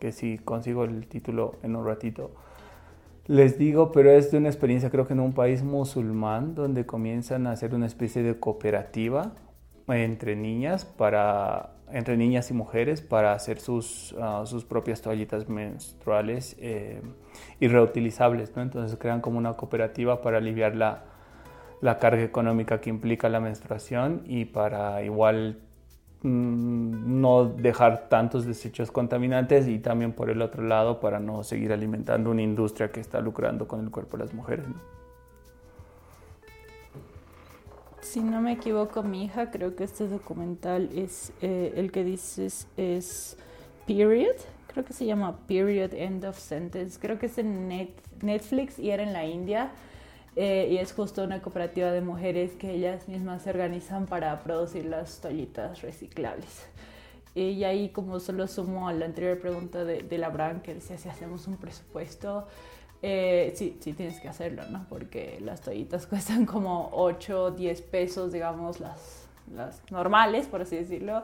que 0.00 0.12
si 0.12 0.38
consigo 0.38 0.84
el 0.84 1.06
título 1.06 1.56
en 1.62 1.76
un 1.76 1.84
ratito 1.84 2.30
les 3.26 3.58
digo, 3.58 3.92
pero 3.92 4.10
es 4.10 4.30
de 4.30 4.38
una 4.38 4.48
experiencia 4.48 4.88
creo 4.88 5.06
que 5.06 5.12
en 5.12 5.20
un 5.20 5.32
país 5.34 5.62
musulmán 5.62 6.54
donde 6.54 6.86
comienzan 6.86 7.46
a 7.46 7.52
hacer 7.52 7.74
una 7.74 7.86
especie 7.86 8.22
de 8.22 8.40
cooperativa 8.40 9.32
entre 9.88 10.34
niñas 10.34 10.86
para 10.86 11.74
entre 11.90 12.16
niñas 12.16 12.50
y 12.50 12.54
mujeres 12.54 13.02
para 13.02 13.34
hacer 13.34 13.60
sus, 13.60 14.14
ah, 14.18 14.44
sus 14.46 14.64
propias 14.64 15.02
toallitas 15.02 15.48
menstruales 15.48 16.56
eh, 16.58 17.02
y 17.60 17.68
reutilizables, 17.68 18.56
¿no? 18.56 18.62
Entonces 18.62 18.96
crean 18.98 19.20
como 19.20 19.36
una 19.36 19.52
cooperativa 19.54 20.22
para 20.22 20.38
aliviar 20.38 20.74
la, 20.74 21.11
la 21.82 21.98
carga 21.98 22.22
económica 22.22 22.80
que 22.80 22.88
implica 22.88 23.28
la 23.28 23.40
menstruación 23.40 24.22
y 24.24 24.44
para 24.44 25.02
igual 25.02 25.58
mm, 26.22 27.20
no 27.20 27.44
dejar 27.44 28.08
tantos 28.08 28.46
desechos 28.46 28.92
contaminantes 28.92 29.66
y 29.66 29.80
también 29.80 30.12
por 30.12 30.30
el 30.30 30.40
otro 30.42 30.62
lado 30.62 31.00
para 31.00 31.18
no 31.18 31.42
seguir 31.42 31.72
alimentando 31.72 32.30
una 32.30 32.40
industria 32.40 32.92
que 32.92 33.00
está 33.00 33.20
lucrando 33.20 33.66
con 33.66 33.80
el 33.80 33.90
cuerpo 33.90 34.16
de 34.16 34.24
las 34.24 34.32
mujeres. 34.32 34.64
Si 38.00 38.20
no 38.20 38.40
me 38.40 38.52
equivoco, 38.52 39.02
mi 39.02 39.24
hija, 39.24 39.50
creo 39.50 39.74
que 39.74 39.82
este 39.82 40.06
documental 40.06 40.88
es 40.94 41.32
eh, 41.42 41.72
el 41.76 41.90
que 41.90 42.04
dices 42.04 42.68
es 42.76 43.36
Period, 43.88 44.36
creo 44.68 44.84
que 44.84 44.92
se 44.92 45.04
llama 45.04 45.36
Period 45.48 45.94
End 45.94 46.24
of 46.24 46.38
Sentence, 46.38 47.00
creo 47.00 47.18
que 47.18 47.26
es 47.26 47.38
en 47.38 47.68
Netflix 48.20 48.78
y 48.78 48.90
era 48.90 49.02
en 49.02 49.12
la 49.12 49.24
India 49.24 49.72
eh, 50.36 50.68
y 50.70 50.78
es 50.78 50.92
justo 50.92 51.22
una 51.22 51.42
cooperativa 51.42 51.90
de 51.90 52.00
mujeres 52.00 52.52
que 52.52 52.72
ellas 52.72 53.08
mismas 53.08 53.42
se 53.42 53.50
organizan 53.50 54.06
para 54.06 54.38
producir 54.42 54.86
las 54.86 55.20
toallitas 55.20 55.82
reciclables. 55.82 56.66
Y 57.34 57.64
ahí 57.64 57.88
como 57.90 58.20
solo 58.20 58.46
sumo 58.46 58.88
a 58.88 58.92
la 58.92 59.06
anterior 59.06 59.38
pregunta 59.38 59.84
de, 59.84 60.02
de 60.02 60.18
Labran 60.18 60.60
que 60.60 60.74
decía 60.74 60.98
si 60.98 61.08
hacemos 61.08 61.46
un 61.46 61.56
presupuesto, 61.56 62.46
eh, 63.02 63.52
sí, 63.56 63.76
sí 63.80 63.94
tienes 63.94 64.20
que 64.20 64.28
hacerlo, 64.28 64.64
¿no? 64.70 64.86
Porque 64.88 65.38
las 65.40 65.60
toallitas 65.60 66.06
cuestan 66.08 66.46
como 66.46 66.90
8, 66.92 67.50
10 67.52 67.82
pesos, 67.82 68.32
digamos, 68.32 68.80
las, 68.80 69.26
las 69.52 69.82
normales, 69.90 70.46
por 70.46 70.62
así 70.62 70.76
decirlo. 70.76 71.22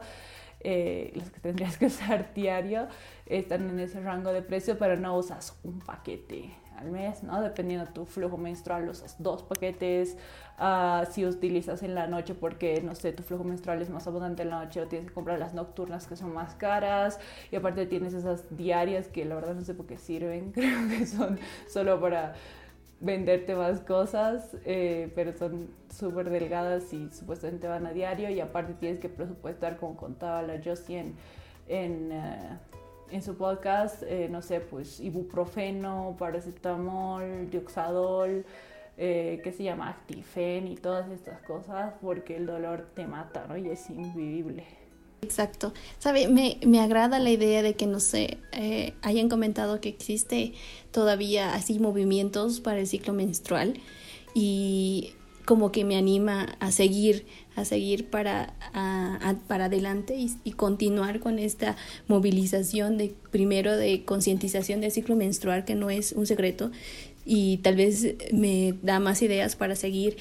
Eh, 0.61 1.13
las 1.15 1.29
que 1.29 1.39
tendrías 1.39 1.77
que 1.77 1.85
usar 1.87 2.33
diario 2.33 2.87
están 3.25 3.69
en 3.69 3.79
ese 3.79 4.01
rango 4.01 4.33
de 4.33 4.41
precio, 4.41 4.77
pero 4.77 4.97
no 4.97 5.17
usas 5.17 5.57
un 5.63 5.79
paquete 5.79 6.53
¿no? 7.23 7.41
Dependiendo 7.41 7.85
de 7.85 7.91
tu 7.91 8.05
flujo 8.05 8.37
menstrual, 8.37 8.89
usas 8.89 9.15
dos 9.19 9.43
paquetes. 9.43 10.17
Uh, 10.59 11.05
si 11.09 11.25
utilizas 11.25 11.83
en 11.83 11.95
la 11.95 12.07
noche 12.07 12.33
porque, 12.33 12.81
no 12.81 12.93
sé, 12.93 13.13
tu 13.13 13.23
flujo 13.23 13.43
menstrual 13.43 13.81
es 13.81 13.89
más 13.89 14.05
abundante 14.07 14.43
en 14.43 14.49
la 14.49 14.63
noche 14.63 14.81
o 14.81 14.87
tienes 14.87 15.07
que 15.07 15.13
comprar 15.13 15.39
las 15.39 15.53
nocturnas 15.53 16.07
que 16.07 16.15
son 16.15 16.33
más 16.33 16.55
caras. 16.55 17.19
Y 17.51 17.55
aparte 17.55 17.85
tienes 17.85 18.13
esas 18.13 18.43
diarias 18.55 19.07
que 19.07 19.25
la 19.25 19.35
verdad 19.35 19.55
no 19.55 19.61
sé 19.61 19.73
por 19.73 19.85
qué 19.85 19.97
sirven. 19.97 20.51
Creo 20.53 20.87
que 20.89 21.05
son 21.05 21.39
solo 21.67 21.99
para 21.99 22.33
venderte 22.99 23.55
más 23.55 23.79
cosas, 23.79 24.57
eh, 24.65 25.11
pero 25.15 25.31
son 25.31 25.69
súper 25.89 26.29
delgadas 26.29 26.91
y 26.91 27.09
supuestamente 27.11 27.67
van 27.67 27.85
a 27.85 27.93
diario. 27.93 28.29
Y 28.29 28.39
aparte 28.41 28.73
tienes 28.73 28.99
que 28.99 29.09
presupuestar, 29.09 29.77
como 29.77 29.95
contaba 29.95 30.41
la 30.41 30.61
Josie 30.63 31.13
en... 31.67 32.11
uh, 32.11 32.68
en 33.11 33.23
su 33.23 33.35
podcast, 33.35 34.03
eh, 34.03 34.27
no 34.29 34.41
sé, 34.41 34.59
pues 34.59 34.99
ibuprofeno, 34.99 36.15
paracetamol, 36.17 37.49
dioxadol, 37.49 38.45
eh, 38.97 39.39
que 39.43 39.51
se 39.51 39.63
llama 39.63 39.89
Actifen 39.89 40.67
y 40.67 40.75
todas 40.75 41.09
estas 41.09 41.41
cosas 41.43 41.93
porque 42.01 42.35
el 42.35 42.45
dolor 42.45 42.89
te 42.95 43.07
mata, 43.07 43.45
¿no? 43.47 43.57
Y 43.57 43.69
es 43.69 43.89
invivible. 43.89 44.65
Exacto. 45.21 45.73
Sabe, 45.99 46.27
me, 46.27 46.59
me 46.65 46.79
agrada 46.79 47.19
la 47.19 47.29
idea 47.29 47.61
de 47.61 47.75
que, 47.75 47.87
no 47.87 47.99
sé, 47.99 48.37
eh, 48.51 48.93
hayan 49.01 49.29
comentado 49.29 49.81
que 49.81 49.89
existe 49.89 50.53
todavía 50.91 51.53
así 51.53 51.79
movimientos 51.79 52.61
para 52.61 52.79
el 52.79 52.87
ciclo 52.87 53.13
menstrual 53.13 53.75
y 54.33 55.13
como 55.45 55.71
que 55.71 55.83
me 55.83 55.97
anima 55.97 56.57
a 56.59 56.71
seguir, 56.71 57.25
a 57.59 57.65
seguir 57.65 58.09
para, 58.09 58.53
para 59.47 59.65
adelante 59.65 60.15
y, 60.43 60.51
continuar 60.51 61.19
con 61.19 61.39
esta 61.39 61.77
movilización 62.07 62.97
de 62.97 63.13
primero 63.31 63.75
de 63.75 64.03
concientización 64.03 64.81
del 64.81 64.91
ciclo 64.91 65.15
menstrual, 65.15 65.65
que 65.65 65.75
no 65.75 65.89
es 65.89 66.11
un 66.11 66.25
secreto, 66.25 66.71
y 67.25 67.57
tal 67.57 67.75
vez 67.75 68.15
me 68.33 68.73
da 68.81 68.99
más 68.99 69.21
ideas 69.21 69.55
para 69.55 69.75
seguir 69.75 70.17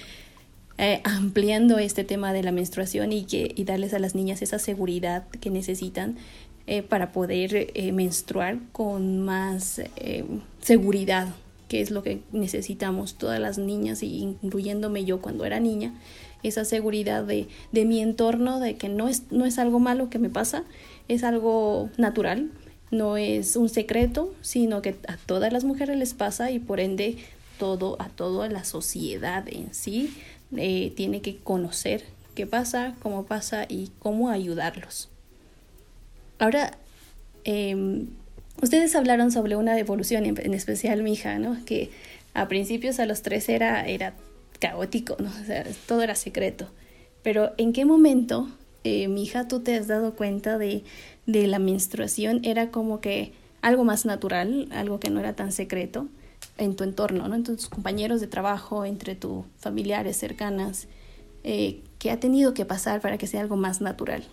eh, 0.76 1.01
ampliando 1.05 1.78
este 1.78 2.05
tema 2.05 2.32
de 2.32 2.43
la 2.43 2.53
menstruación 2.53 3.12
y, 3.12 3.24
que, 3.24 3.53
y 3.57 3.64
darles 3.64 3.95
a 3.95 3.99
las 3.99 4.14
niñas 4.14 4.43
esa 4.43 4.59
seguridad 4.59 5.26
que 5.41 5.51
necesitan 5.51 6.16
eh, 6.66 6.82
para 6.82 7.12
poder 7.12 7.70
eh, 7.74 7.93
menstruar 7.93 8.59
con 8.72 9.24
más 9.24 9.80
seguridad 10.61 11.28
que 11.68 11.80
es 11.80 11.91
lo 11.91 12.03
que 12.03 12.22
necesitamos 12.32 13.14
todas 13.14 13.39
las 13.39 13.59
niñas, 13.59 14.03
incluyéndome 14.03 15.05
yo 15.05 15.20
cuando 15.20 15.45
era 15.45 15.61
niña, 15.61 15.93
esa 16.43 16.64
seguridad 16.64 17.24
de, 17.24 17.49
de 17.72 17.84
mi 17.84 18.01
entorno, 18.01 18.61
de 18.61 18.76
que 18.76 18.89
no 18.89 19.09
es, 19.09 19.30
no 19.30 19.45
es 19.45 19.59
algo 19.59 19.78
malo 19.78 20.11
que 20.11 20.18
me 20.18 20.30
pasa, 20.30 20.64
es 21.09 21.24
algo 21.24 21.91
natural, 21.97 22.51
no 22.91 23.16
es 23.16 23.57
un 23.57 23.68
secreto, 23.68 24.34
sino 24.41 24.82
que 24.82 24.97
a 25.09 25.16
todas 25.26 25.53
las 25.53 25.64
mujeres 25.64 25.97
les 25.97 26.14
pasa 26.14 26.51
y 26.51 26.59
por 26.59 26.80
ende 26.80 27.16
todo, 27.59 27.97
a 28.01 28.09
toda 28.09 28.49
la 28.49 28.64
sociedad 28.64 29.45
en 29.49 29.74
sí 29.74 30.14
eh, 30.57 30.93
tiene 30.97 31.20
que 31.20 31.36
conocer 31.36 32.05
qué 32.34 32.47
pasa, 32.47 32.95
cómo 33.03 33.24
pasa 33.26 33.66
y 33.68 33.91
cómo 33.99 34.30
ayudarlos. 34.30 35.09
Ahora, 36.39 36.78
eh, 37.45 38.07
Ustedes 38.61 38.97
hablaron 38.97 39.30
sobre 39.30 39.55
una 39.55 39.78
evolución, 39.78 40.26
en, 40.26 40.55
especial 40.55 41.03
mi 41.03 41.12
hija, 41.12 41.39
¿no? 41.39 41.57
Que 41.64 41.91
a 42.34 42.49
principios 42.49 42.99
a 42.99 43.07
los 43.07 43.22
tres 43.22 43.49
era, 43.49 43.86
era 43.86 44.14
caótico, 44.59 45.16
¿no? 45.18 45.28
O 45.28 45.44
sea, 45.44 45.64
todo 45.86 46.02
era 46.02 46.14
secreto. 46.14 46.68
Pero 47.22 47.52
¿en 47.59 47.72
qué 47.72 47.84
momento, 47.84 48.48
eh, 48.84 49.09
mi 49.09 49.24
hija, 49.24 49.48
tú 49.48 49.61
te 49.61 49.76
has 49.76 49.86
dado 49.86 50.14
cuenta 50.14 50.59
de, 50.59 50.84
de 51.26 51.46
la 51.46 51.59
menstruación? 51.59 52.40
Era 52.44 52.70
como 52.70 53.00
que 53.00 53.32
algo 53.62 53.84
más 53.84 54.06
natural, 54.06 54.68
algo 54.72 55.00
que 55.00 55.11
no 55.11 55.20
era 55.20 55.34
tan 55.34 55.52
secreto 55.52 56.09
en 56.56 56.76
tu 56.76 56.84
entorno, 56.84 57.28
¿no? 57.28 57.34
Entre 57.34 57.54
tus 57.54 57.68
compañeros 57.68 58.20
de 58.20 58.26
trabajo, 58.26 58.84
entre 58.84 59.14
tus 59.14 59.46
familiares 59.59 60.16
cercanas. 60.16 60.88
Eh, 61.44 61.82
¿Qué 61.98 62.11
ha 62.11 62.20
tenido 62.20 62.54
que 62.54 62.64
pasar 62.64 63.00
para 63.00 63.18
que 63.18 63.26
sea 63.26 63.40
algo 63.40 63.56
más 63.56 63.80
natural? 63.80 64.24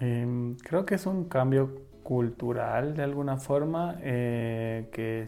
Em, 0.00 0.56
creo 0.56 0.84
que 0.84 0.94
es 0.94 1.06
un 1.06 1.24
cambio 1.24 1.82
cultural 2.02 2.94
de 2.94 3.02
alguna 3.02 3.38
forma 3.38 3.98
eh, 4.02 4.88
que 4.92 5.26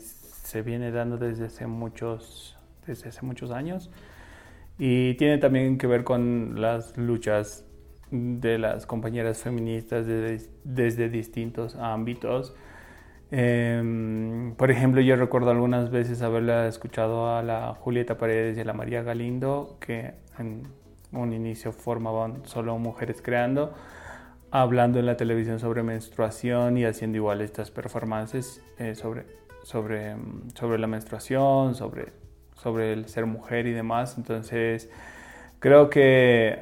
se 0.48 0.62
viene 0.62 0.90
dando 0.90 1.18
desde 1.18 1.44
hace 1.44 1.66
muchos, 1.66 2.56
desde 2.86 3.10
hace 3.10 3.20
muchos 3.26 3.50
años 3.50 3.90
y 4.78 5.12
tiene 5.14 5.36
también 5.36 5.76
que 5.76 5.86
ver 5.86 6.04
con 6.04 6.58
las 6.58 6.96
luchas 6.96 7.66
de 8.10 8.56
las 8.56 8.86
compañeras 8.86 9.42
feministas 9.42 10.06
desde, 10.06 11.08
distintos 11.10 11.76
ámbitos. 11.76 12.54
Em, 13.30 14.54
por 14.54 14.70
ejemplo, 14.70 15.02
yo 15.02 15.16
recuerdo 15.16 15.50
algunas 15.50 15.90
veces 15.90 16.22
haberla 16.22 16.66
escuchado 16.66 17.36
a 17.36 17.42
la 17.42 17.74
Julieta 17.74 18.16
Paredes 18.16 18.56
y 18.56 18.62
a 18.62 18.64
la 18.64 18.72
María 18.72 19.02
Galindo, 19.02 19.76
que 19.80 20.14
en 20.38 20.62
un 21.12 21.34
inicio 21.34 21.72
formaban 21.72 22.46
solo 22.46 22.78
mujeres 22.78 23.20
creando, 23.20 23.74
hablando 24.50 24.98
en 24.98 25.04
la 25.04 25.18
televisión 25.18 25.58
sobre 25.58 25.82
menstruación 25.82 26.78
y 26.78 26.86
haciendo 26.86 27.18
igual 27.18 27.42
estas 27.42 27.70
performances 27.70 28.62
eh, 28.78 28.94
sobre, 28.94 29.26
sobre, 29.68 30.16
sobre 30.54 30.78
la 30.78 30.86
menstruación, 30.86 31.74
sobre, 31.74 32.12
sobre 32.54 32.92
el 32.92 33.08
ser 33.08 33.26
mujer 33.26 33.66
y 33.66 33.72
demás. 33.72 34.16
Entonces, 34.16 34.90
creo 35.58 35.90
que 35.90 36.60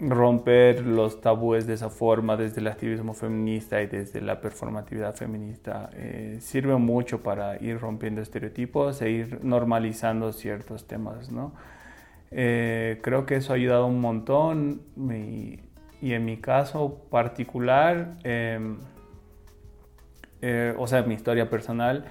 romper 0.00 0.84
los 0.84 1.20
tabúes 1.20 1.66
de 1.66 1.74
esa 1.74 1.88
forma 1.88 2.36
desde 2.36 2.60
el 2.60 2.66
activismo 2.66 3.14
feminista 3.14 3.80
y 3.80 3.86
desde 3.86 4.20
la 4.20 4.40
performatividad 4.40 5.14
feminista 5.14 5.90
eh, 5.94 6.38
sirve 6.40 6.76
mucho 6.76 7.22
para 7.22 7.62
ir 7.62 7.80
rompiendo 7.80 8.20
estereotipos 8.20 9.00
e 9.02 9.10
ir 9.10 9.44
normalizando 9.44 10.32
ciertos 10.32 10.86
temas, 10.86 11.30
¿no? 11.30 11.52
Eh, 12.30 12.98
creo 13.02 13.26
que 13.26 13.36
eso 13.36 13.52
ha 13.52 13.56
ayudado 13.56 13.86
un 13.86 14.00
montón 14.00 14.82
y 14.96 15.60
y 16.04 16.12
en 16.12 16.26
mi 16.26 16.36
caso 16.36 16.98
particular, 17.10 18.12
em, 18.24 18.76
eh, 20.42 20.74
o 20.76 20.86
sea, 20.86 21.00
mi 21.02 21.14
historia 21.14 21.48
personal, 21.48 22.04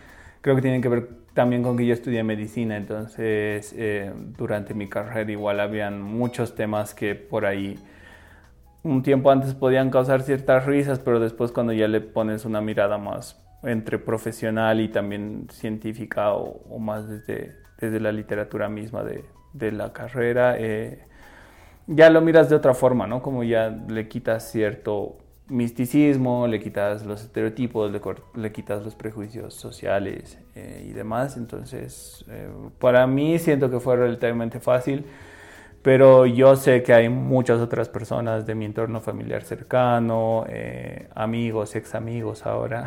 creo 0.44 0.58
que 0.58 0.62
tiene 0.62 0.82
que 0.82 0.90
ver 0.90 1.10
también 1.34 1.64
con 1.64 1.78
que 1.78 1.86
yo 1.86 1.94
estudié 1.94 2.22
medicina, 2.24 2.76
entonces 2.76 3.74
eh, 3.78 4.12
durante 4.38 4.74
mi 4.74 4.90
carrera 4.90 5.32
igual 5.32 5.62
habían 5.62 6.02
muchos 6.02 6.54
temas 6.54 6.94
que 6.94 7.16
por 7.16 7.46
ahí 7.46 7.80
un 8.84 9.02
tiempo 9.04 9.32
antes 9.32 9.54
podían 9.56 9.90
causar 9.90 10.22
ciertas 10.22 10.66
risas, 10.66 11.00
pero 11.00 11.22
después 11.22 11.54
cuando 11.54 11.72
ya 11.72 11.88
le 11.88 12.02
pones 12.02 12.44
una 12.44 12.60
mirada 12.60 12.98
más 12.98 13.42
entre 13.64 13.98
profesional 13.98 14.82
y 14.82 14.90
también 14.90 15.48
científica 15.50 16.34
o, 16.34 16.78
más 16.78 17.08
desde, 17.08 17.56
desde 17.80 18.02
la 18.02 18.12
literatura 18.12 18.68
misma 18.68 19.04
de, 19.04 19.24
de 19.54 19.72
la 19.72 19.94
carrera, 19.94 20.58
eh, 20.60 21.06
ya 21.88 22.10
lo 22.10 22.20
miras 22.20 22.50
de 22.50 22.58
otra 22.58 22.74
forma, 22.74 23.08
¿no? 23.08 23.22
Como 23.22 23.46
ya 23.46 23.70
le 23.70 24.10
quitas 24.10 24.52
cierto 24.52 25.23
misticismo, 25.50 26.48
le 26.48 26.60
quitas 26.60 27.06
los 27.06 27.22
estereotipos, 27.22 27.92
le, 28.36 28.52
quitas 28.52 28.84
los 28.84 28.96
prejuicios 28.96 29.54
sociales 29.54 30.40
eh, 30.56 30.86
y 30.90 30.94
demás. 30.94 31.38
Entonces, 31.38 32.26
eh, 32.30 32.50
para 32.80 33.06
mí 33.08 33.40
siento 33.40 33.70
que 33.70 33.80
fue 33.80 33.98
relativamente 33.98 34.60
fácil, 34.60 35.06
pero 35.82 36.26
yo 36.26 36.56
sé 36.56 36.82
que 36.84 36.94
hay 36.94 37.10
muchas 37.10 37.60
otras 37.60 37.90
personas 37.90 38.46
de 38.46 38.56
mi 38.56 38.66
entorno 38.66 39.02
familiar 39.02 39.44
cercano, 39.44 40.46
eh, 40.48 41.10
amigos, 41.14 41.76
ex 41.76 41.94
amigos 41.96 42.46
ahora, 42.46 42.86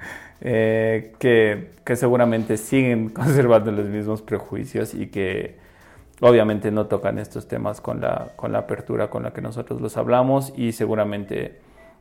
que, 0.40 1.70
que 1.84 1.96
seguramente 1.96 2.56
siguen 2.56 3.08
conservando 3.14 3.72
los 3.72 3.86
mismos 3.86 4.22
prejuicios 4.22 4.94
y 4.94 5.08
que 5.08 5.66
Obviamente 6.20 6.70
no 6.70 6.86
tocan 6.86 7.18
estos 7.18 7.46
temas 7.46 7.82
con 7.82 8.00
la, 8.00 8.28
con 8.36 8.50
la 8.50 8.60
apertura 8.60 9.10
con 9.10 9.22
la 9.22 9.32
que 9.32 9.42
nosotros 9.42 9.82
los 9.82 9.98
hablamos 9.98 10.52
y 10.56 10.72
seguramente 10.72 11.60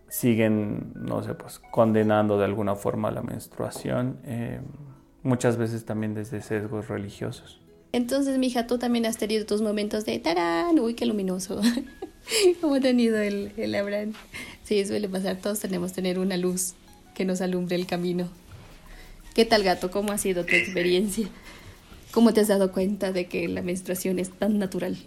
siguen, 0.10 0.91
no 0.95 1.24
sé, 1.24 1.34
pues 1.34 1.60
condenando 1.72 2.38
de 2.38 2.45
alguna 2.45 2.76
forma 2.76 3.12
la 3.12 3.22
menstruación, 3.22 4.20
eh, 4.24 4.62
muchas 5.24 5.58
veces 5.58 5.86
también 5.86 6.14
desde 6.14 6.41
sesgos 6.41 6.88
religiosos. 6.88 7.62
Entonces, 7.91 8.38
mija, 8.38 8.68
tú 8.68 8.78
también 8.78 9.06
has 9.06 9.18
tenido 9.18 9.45
tus 9.45 9.62
momentos 9.62 10.06
de 10.06 10.20
tarán, 10.20 10.80
uy, 10.80 10.95
qué 10.95 11.06
luminoso. 11.06 11.62
Como 12.62 12.76
ha 12.76 12.80
tenido 12.80 13.18
el, 13.18 13.53
el 13.56 13.74
Abraham. 13.76 14.14
Sí, 14.64 14.84
suele 14.86 15.08
pasar, 15.08 15.38
todos 15.38 15.60
tenemos 15.60 15.91
que 15.91 15.95
tener 15.95 16.20
una 16.20 16.38
luz 16.38 16.74
que 17.14 17.24
nos 17.24 17.41
alumbre 17.41 17.76
el 17.76 17.86
camino. 17.86 18.28
¿Qué 19.34 19.45
tal, 19.45 19.64
gato? 19.64 19.91
¿Cómo 19.91 20.12
ha 20.12 20.18
sido 20.18 20.45
tu 20.45 20.56
experiencia? 20.56 21.28
¿Cómo 22.12 22.34
te 22.34 22.41
has 22.41 22.47
dado 22.47 22.72
cuenta 22.72 23.12
de 23.12 23.28
que 23.28 23.47
la 23.47 23.62
menstruación 23.62 24.20
es 24.20 24.30
tan 24.30 24.60
natural? 24.60 24.97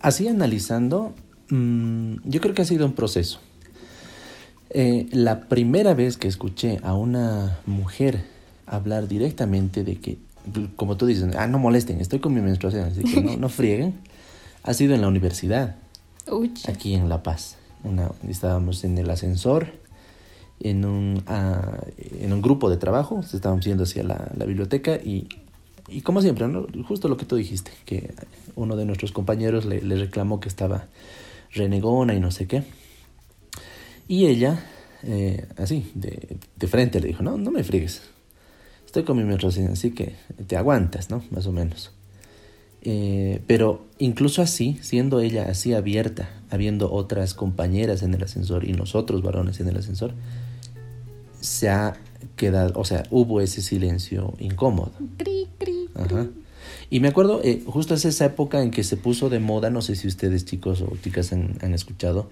Así 0.00 0.28
analizando, 0.28 1.14
mm, 1.54 2.16
yo 2.24 2.40
creo 2.40 2.54
que 2.54 2.62
ha 2.62 2.66
sido 2.66 2.86
un 2.86 2.92
proceso. 2.92 3.40
Eh, 4.70 5.06
la 5.12 5.48
primera 5.48 5.92
vez 5.92 6.16
que 6.16 6.28
escuché 6.28 6.80
a 6.82 6.94
una 6.94 7.58
mujer 7.66 8.24
hablar 8.66 9.06
directamente 9.06 9.84
de 9.84 9.96
que, 9.96 10.18
como 10.76 10.96
tú 10.96 11.06
dices, 11.06 11.34
ah, 11.36 11.46
no 11.46 11.58
molesten, 11.58 12.00
estoy 12.00 12.20
con 12.20 12.32
mi 12.32 12.40
menstruación, 12.40 12.84
así 12.84 13.04
que 13.04 13.20
no, 13.20 13.36
no 13.38 13.48
frieguen, 13.48 13.94
ha 14.62 14.72
sido 14.72 14.94
en 14.94 15.02
la 15.02 15.08
universidad, 15.08 15.76
aquí 16.68 16.94
en 16.94 17.08
La 17.08 17.22
Paz. 17.22 17.56
estábamos 18.28 18.84
en 18.84 18.96
el 18.96 19.10
ascensor, 19.10 19.66
en 20.60 20.84
un, 20.84 21.22
ah, 21.26 21.78
en 22.20 22.32
un 22.32 22.40
grupo 22.40 22.70
de 22.70 22.76
trabajo, 22.76 23.20
estábamos 23.20 23.64
yendo 23.64 23.82
hacia 23.82 24.04
la, 24.04 24.30
la 24.36 24.44
biblioteca 24.44 24.96
y, 24.96 25.28
y, 25.88 26.00
como 26.02 26.22
siempre, 26.22 26.46
justo 26.86 27.08
lo 27.08 27.16
que 27.16 27.26
tú 27.26 27.36
dijiste, 27.36 27.72
que 27.84 28.14
uno 28.54 28.76
de 28.76 28.86
nuestros 28.86 29.12
compañeros 29.12 29.64
le, 29.64 29.82
le, 29.82 29.96
reclamó 29.96 30.40
que 30.40 30.48
estaba 30.48 30.86
renegona 31.52 32.14
y 32.14 32.20
no 32.20 32.30
sé 32.30 32.46
qué. 32.46 32.62
Y 34.08 34.26
ella, 34.26 34.64
eh, 35.02 35.46
así, 35.56 35.90
de, 35.94 36.36
de, 36.56 36.66
frente 36.66 37.00
le 37.00 37.08
dijo, 37.08 37.22
no, 37.22 37.36
no 37.38 37.50
me 37.50 37.64
friegues, 37.64 38.02
estoy 38.84 39.04
con 39.04 39.16
mi 39.16 39.24
menstruación, 39.24 39.68
así 39.72 39.92
que 39.92 40.16
te 40.46 40.56
aguantas, 40.56 41.10
¿no? 41.10 41.22
Más 41.30 41.46
o 41.46 41.52
menos. 41.52 41.92
Eh, 42.84 43.40
pero 43.46 43.86
incluso 43.98 44.42
así, 44.42 44.78
siendo 44.82 45.20
ella 45.20 45.46
así 45.48 45.72
abierta, 45.72 46.28
habiendo 46.50 46.92
otras 46.92 47.32
compañeras 47.32 48.02
en 48.02 48.12
el 48.12 48.24
ascensor 48.24 48.68
y 48.68 48.72
nosotros 48.72 49.22
varones 49.22 49.60
en 49.60 49.68
el 49.68 49.76
ascensor, 49.76 50.14
se 51.40 51.70
ha 51.70 51.94
quedado, 52.34 52.78
o 52.78 52.84
sea, 52.84 53.04
hubo 53.10 53.40
ese 53.40 53.62
silencio 53.62 54.34
incómodo. 54.40 54.92
Y 56.92 57.00
me 57.00 57.08
acuerdo, 57.08 57.40
eh, 57.42 57.62
justo 57.64 57.94
es 57.94 58.04
esa 58.04 58.26
época 58.26 58.62
en 58.62 58.70
que 58.70 58.84
se 58.84 58.98
puso 58.98 59.30
de 59.30 59.40
moda, 59.40 59.70
no 59.70 59.80
sé 59.80 59.96
si 59.96 60.06
ustedes 60.06 60.44
chicos 60.44 60.82
o 60.82 60.94
chicas 61.02 61.32
han, 61.32 61.72
escuchado, 61.72 62.28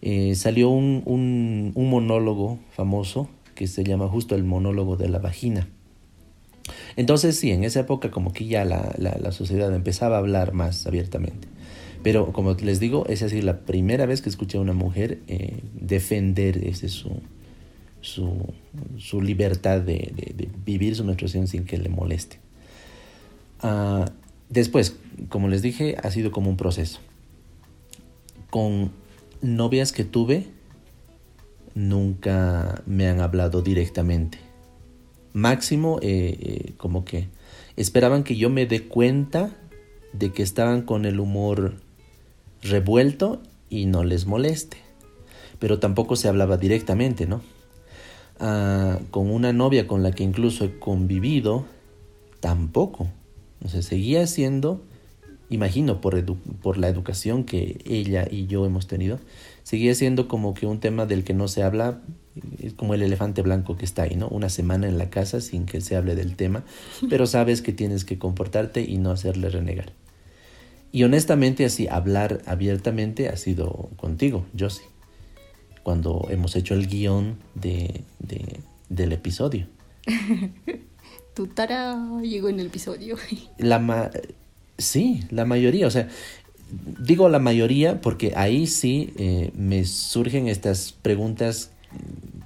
eh, 0.00 0.34
salió 0.34 0.70
un, 0.70 1.02
un, 1.04 1.90
monólogo 1.90 2.58
famoso 2.70 3.28
que 3.54 3.66
se 3.66 3.84
llama 3.84 4.08
justo 4.08 4.34
el 4.34 4.44
monólogo 4.44 4.96
de 4.96 5.10
la 5.10 5.18
vagina. 5.18 5.68
Entonces 6.96 7.38
sí, 7.38 7.50
en 7.50 7.64
esa 7.64 7.80
época 7.80 8.10
como 8.10 8.32
que 8.32 8.46
ya 8.46 8.64
la, 8.64 8.94
la, 8.96 9.30
sociedad 9.30 9.74
empezaba 9.74 10.16
a 10.16 10.20
hablar 10.20 10.54
más 10.54 10.86
abiertamente. 10.86 11.46
Pero 12.02 12.32
como 12.32 12.54
les 12.54 12.80
digo, 12.80 13.04
es 13.08 13.22
así 13.22 13.42
la 13.42 13.60
primera 13.66 14.06
vez 14.06 14.22
que 14.22 14.30
escuché 14.30 14.56
a 14.56 14.62
una 14.62 14.72
mujer 14.72 15.18
eh, 15.26 15.60
defender 15.74 16.64
ese 16.64 16.88
su, 16.88 17.10
su, 18.00 18.54
su 18.96 19.20
libertad 19.20 19.82
de, 19.82 20.14
de, 20.34 20.48
vivir 20.64 20.96
su 20.96 21.04
menstruación 21.04 21.46
sin 21.46 21.66
que 21.66 21.76
le 21.76 21.90
moleste. 21.90 22.47
Ah, 23.60 24.10
después, 24.48 24.96
como 25.28 25.48
les 25.48 25.62
dije, 25.62 25.96
ha 26.02 26.10
sido 26.10 26.30
como 26.30 26.50
un 26.50 26.56
proceso. 26.56 27.00
Con 28.50 28.92
novias 29.40 29.92
que 29.92 30.04
tuve, 30.04 30.46
nunca 31.74 32.82
me 32.86 33.08
han 33.08 33.20
hablado 33.20 33.62
directamente. 33.62 34.38
Máximo, 35.32 35.98
eh, 36.02 36.36
eh, 36.40 36.72
como 36.76 37.04
que 37.04 37.28
esperaban 37.76 38.24
que 38.24 38.36
yo 38.36 38.50
me 38.50 38.66
dé 38.66 38.88
cuenta 38.88 39.50
de 40.12 40.32
que 40.32 40.42
estaban 40.42 40.82
con 40.82 41.04
el 41.04 41.20
humor 41.20 41.76
revuelto 42.62 43.40
y 43.68 43.86
no 43.86 44.04
les 44.04 44.26
moleste. 44.26 44.78
Pero 45.58 45.78
tampoco 45.78 46.16
se 46.16 46.28
hablaba 46.28 46.56
directamente, 46.56 47.26
¿no? 47.26 47.42
Ah, 48.40 48.98
con 49.10 49.30
una 49.30 49.52
novia 49.52 49.86
con 49.86 50.02
la 50.02 50.12
que 50.12 50.24
incluso 50.24 50.64
he 50.64 50.78
convivido, 50.78 51.66
tampoco. 52.40 53.08
O 53.64 53.68
seguía 53.68 54.26
siendo, 54.26 54.84
imagino 55.50 56.00
por, 56.00 56.22
por 56.62 56.78
la 56.78 56.88
educación 56.88 57.44
que 57.44 57.80
ella 57.84 58.26
y 58.30 58.46
yo 58.46 58.66
hemos 58.66 58.86
tenido, 58.86 59.18
seguía 59.62 59.94
siendo 59.94 60.28
como 60.28 60.54
que 60.54 60.66
un 60.66 60.80
tema 60.80 61.06
del 61.06 61.24
que 61.24 61.34
no 61.34 61.48
se 61.48 61.62
habla, 61.62 62.00
es 62.62 62.72
como 62.74 62.94
el 62.94 63.02
elefante 63.02 63.42
blanco 63.42 63.76
que 63.76 63.84
está 63.84 64.02
ahí, 64.02 64.14
¿no? 64.14 64.28
Una 64.28 64.48
semana 64.48 64.86
en 64.86 64.96
la 64.96 65.10
casa 65.10 65.40
sin 65.40 65.66
que 65.66 65.80
se 65.80 65.96
hable 65.96 66.14
del 66.14 66.36
tema, 66.36 66.64
pero 67.10 67.26
sabes 67.26 67.62
que 67.62 67.72
tienes 67.72 68.04
que 68.04 68.18
comportarte 68.18 68.82
y 68.82 68.98
no 68.98 69.10
hacerle 69.10 69.48
renegar. 69.48 69.92
Y 70.92 71.02
honestamente 71.02 71.64
así, 71.64 71.86
hablar 71.88 72.40
abiertamente 72.46 73.28
ha 73.28 73.36
sido 73.36 73.90
contigo, 73.96 74.46
Josie 74.58 74.84
cuando 75.88 76.28
hemos 76.28 76.54
hecho 76.54 76.74
el 76.74 76.86
guion 76.86 77.38
de, 77.54 78.02
del 78.90 79.12
episodio. 79.12 79.68
tu 81.38 81.46
tara 81.46 81.96
llegó 82.20 82.48
en 82.48 82.58
el 82.58 82.66
episodio. 82.66 83.16
La 83.58 84.10
sí, 84.76 85.22
la 85.30 85.44
mayoría, 85.44 85.86
o 85.86 85.90
sea, 85.90 86.08
digo 86.98 87.28
la 87.28 87.38
mayoría 87.38 88.00
porque 88.00 88.32
ahí 88.34 88.66
sí 88.66 89.12
eh, 89.16 89.52
me 89.54 89.84
surgen 89.84 90.48
estas 90.48 90.90
preguntas 90.92 91.70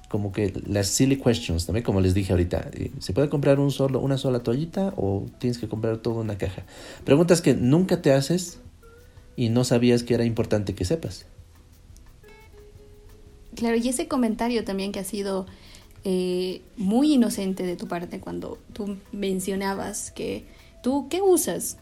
como 0.09 0.31
que 0.31 0.53
las 0.67 0.89
silly 0.89 1.15
questions, 1.15 1.65
también 1.65 1.83
como 1.83 2.01
les 2.01 2.13
dije 2.13 2.33
ahorita, 2.33 2.69
eh, 2.71 2.91
¿se 2.99 3.13
puede 3.13 3.29
comprar 3.29 3.59
un 3.59 3.71
solo, 3.71 3.99
una 3.99 4.19
sola 4.19 4.41
toallita 4.41 4.93
o 4.95 5.25
tienes 5.39 5.57
que 5.57 5.67
comprar 5.67 5.97
toda 5.97 6.21
una 6.21 6.37
caja? 6.37 6.61
Preguntas 7.03 7.41
que 7.41 7.55
nunca 7.55 7.99
te 8.03 8.13
haces 8.13 8.59
y 9.35 9.49
no 9.49 9.63
sabías 9.63 10.03
que 10.03 10.13
era 10.13 10.23
importante 10.23 10.75
que 10.75 10.85
sepas. 10.85 11.25
Claro, 13.55 13.75
y 13.75 13.89
ese 13.89 14.07
comentario 14.07 14.63
también 14.63 14.91
que 14.91 14.99
ha 14.99 15.03
sido 15.03 15.47
eh, 16.03 16.61
muy 16.77 17.13
inocente 17.13 17.63
de 17.63 17.75
tu 17.75 17.87
parte 17.87 18.19
cuando 18.19 18.57
tú 18.73 18.97
mencionabas 19.11 20.11
que 20.11 20.45
tú, 20.81 21.07
¿qué 21.09 21.21
usas 21.21 21.77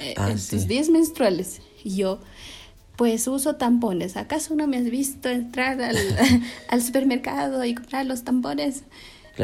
eh, 0.00 0.14
ah, 0.16 0.30
en 0.30 0.38
tus 0.38 0.66
días 0.66 0.88
menstruales? 0.88 1.60
Y 1.82 1.96
yo, 1.96 2.20
pues 2.96 3.28
uso 3.28 3.56
tampones. 3.56 4.16
¿Acaso 4.16 4.54
no 4.54 4.66
me 4.66 4.78
has 4.78 4.90
visto 4.90 5.28
entrar 5.28 5.80
al, 5.82 5.96
al 6.68 6.82
supermercado 6.82 7.64
y 7.64 7.74
comprar 7.74 8.06
los 8.06 8.24
tampones? 8.24 8.84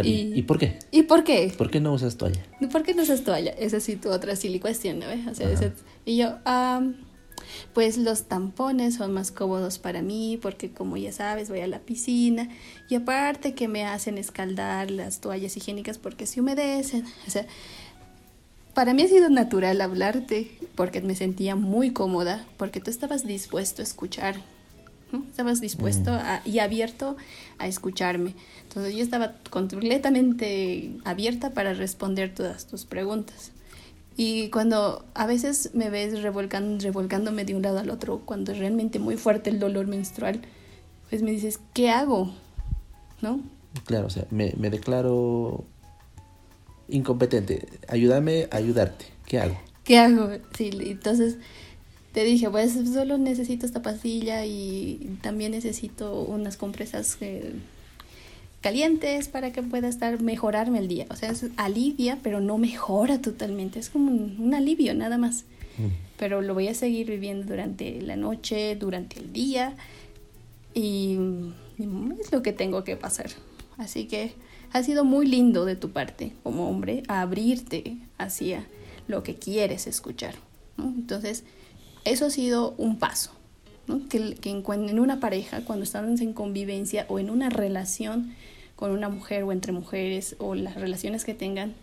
y, 0.05 0.43
por 0.43 0.59
qué? 0.59 0.79
¿Y 0.93 1.03
por 1.03 1.25
qué? 1.25 1.53
¿Por 1.57 1.71
qué 1.71 1.81
no 1.81 1.93
usas 1.93 2.17
toalla? 2.17 2.45
¿Por 2.71 2.85
qué 2.85 2.95
no 2.95 3.03
usas 3.03 3.25
toalla? 3.25 3.51
Esa 3.51 3.81
sí 3.81 3.97
tu 3.97 4.11
otra 4.11 4.37
silly 4.37 4.61
question, 4.61 5.01
¿no? 5.01 5.07
O 5.31 5.35
sea, 5.35 5.51
y 6.05 6.17
yo, 6.17 6.39
um, 6.47 6.95
pues 7.75 7.99
los 7.99 8.25
tampones 8.25 8.97
son 8.97 9.13
más 9.13 9.31
cómodos 9.31 9.79
para 9.79 10.03
mí 10.03 10.39
porque 10.41 10.71
como 10.71 10.97
ya 10.97 11.13
sabes 11.13 11.49
voy 11.49 11.61
a 11.61 11.67
la 11.67 11.81
piscina 11.81 12.49
y 12.89 12.95
aparte 12.95 13.55
que 13.55 13.69
me 13.69 13.85
hacen 13.85 14.19
escaldar 14.19 14.91
las 14.91 15.21
toallas 15.21 15.57
higiénicas 15.57 15.99
porque 15.99 16.27
se 16.27 16.41
humedecen. 16.41 17.05
O 17.27 17.31
sea, 17.31 17.47
para 18.75 18.95
mí 18.95 19.03
ha 19.03 19.09
sido 19.09 19.29
natural 19.29 19.81
hablarte 19.81 20.51
porque 20.75 21.01
me 21.01 21.15
sentía 21.15 21.57
muy 21.57 21.93
cómoda 21.93 22.47
porque 22.57 22.81
tú 22.81 22.91
estabas 22.91 23.27
dispuesto 23.27 23.83
a 23.83 23.85
escuchar. 23.85 24.37
Estabas 25.29 25.61
dispuesto 25.61 26.13
mm. 26.13 26.49
y 26.49 26.61
abierto 26.61 27.17
a 27.59 27.67
escucharme. 27.67 28.35
Entonces 28.63 28.95
yo 28.95 29.03
estaba 29.03 29.35
completamente 29.51 30.93
abierta 31.05 31.51
para 31.51 31.75
responder 31.75 32.33
todas 32.33 32.67
tus 32.67 32.85
preguntas. 32.85 33.51
Y 34.23 34.51
cuando 34.51 35.07
a 35.15 35.27
veces 35.27 35.71
me 35.73 35.89
ves 35.89 36.21
revolcando, 36.21 36.85
revolcándome 36.85 37.47
de 37.47 37.55
un 37.55 37.63
lado 37.63 37.79
al 37.79 37.89
otro, 37.89 38.21
cuando 38.27 38.53
es 38.53 38.59
realmente 38.59 38.99
muy 38.99 39.17
fuerte 39.17 39.49
el 39.49 39.59
dolor 39.59 39.87
menstrual, 39.87 40.43
pues 41.09 41.23
me 41.23 41.31
dices, 41.31 41.59
¿qué 41.73 41.89
hago? 41.89 42.31
¿No? 43.23 43.41
Claro, 43.87 44.09
o 44.09 44.11
sea, 44.11 44.27
me, 44.31 44.53
me 44.59 44.69
declaro 44.69 45.65
incompetente. 46.89 47.67
Ayúdame 47.89 48.47
a 48.51 48.59
ayudarte. 48.59 49.07
¿Qué 49.25 49.39
hago? 49.41 49.59
¿Qué 49.85 49.99
hago? 49.99 50.29
Sí, 50.55 50.69
entonces 50.71 51.39
te 52.13 52.23
dije, 52.23 52.51
pues 52.51 52.75
solo 52.93 53.17
necesito 53.17 53.65
esta 53.65 53.81
pastilla 53.81 54.45
y 54.45 55.17
también 55.23 55.53
necesito 55.53 56.25
unas 56.25 56.59
compresas 56.59 57.17
que 57.17 57.55
calientes 58.61 59.29
para 59.29 59.53
que 59.53 59.63
pueda 59.63 59.89
estar 59.89 60.21
mejorarme 60.21 60.79
el 60.79 60.89
día. 60.89 61.07
O 61.11 61.17
sea, 61.17 61.31
es 61.31 61.47
alivia, 61.57 62.19
pero 62.23 62.41
no 62.41 62.59
mejora 62.59 63.21
totalmente. 63.21 63.79
Es 63.79 63.91
como 63.91 64.11
un, 64.11 64.55
alivio 64.55 64.95
nada 64.95 65.19
más. 65.19 65.45
Mm. 65.79 65.87
Pero 66.19 66.43
lo 66.43 66.55
voy 66.55 66.69
a 66.69 66.75
seguir 66.75 67.09
viviendo 67.09 67.47
durante 67.47 68.01
la 68.03 68.17
noche, 68.17 68.77
durante 68.77 69.19
el 69.19 69.33
día. 69.33 69.75
Y, 70.75 71.19
es 72.21 72.31
lo 72.31 72.43
que 72.43 72.53
tengo 72.53 72.85
que 72.85 72.97
pasar. 72.97 73.31
Así 73.79 74.05
que 74.05 74.35
ha 74.73 74.83
sido 74.83 75.05
muy 75.05 75.27
lindo 75.27 75.65
de 75.65 75.77
tu 75.77 75.91
parte 75.91 76.33
como 76.43 76.69
hombre 76.69 77.03
abrirte 77.09 77.97
hacia 78.19 78.67
lo 79.09 79.23
que 79.23 79.37
quieres 79.37 79.87
escuchar. 79.87 80.35
Entonces, 80.77 81.45
eso 82.05 82.27
ha 82.27 82.31
sido 82.31 82.75
un 82.77 82.99
paso. 82.99 83.33
Que, 84.09 84.35
que 84.35 84.51
en, 84.51 85.01
una 85.01 85.19
pareja, 85.19 85.65
cuando 85.65 85.83
están 85.83 86.17
en 86.21 86.33
convivencia 86.33 87.07
o 87.09 87.19
en 87.19 87.29
una 87.29 87.51
relación, 87.51 88.35
con 88.81 88.93
una 88.93 89.11
mujer 89.11 89.43
o 89.45 89.53
entre 89.53 89.73
mujeres 89.73 90.37
o 90.39 90.55
las 90.55 90.75
relaciones 90.75 91.27
que 91.27 91.35
tengan, 91.35 91.75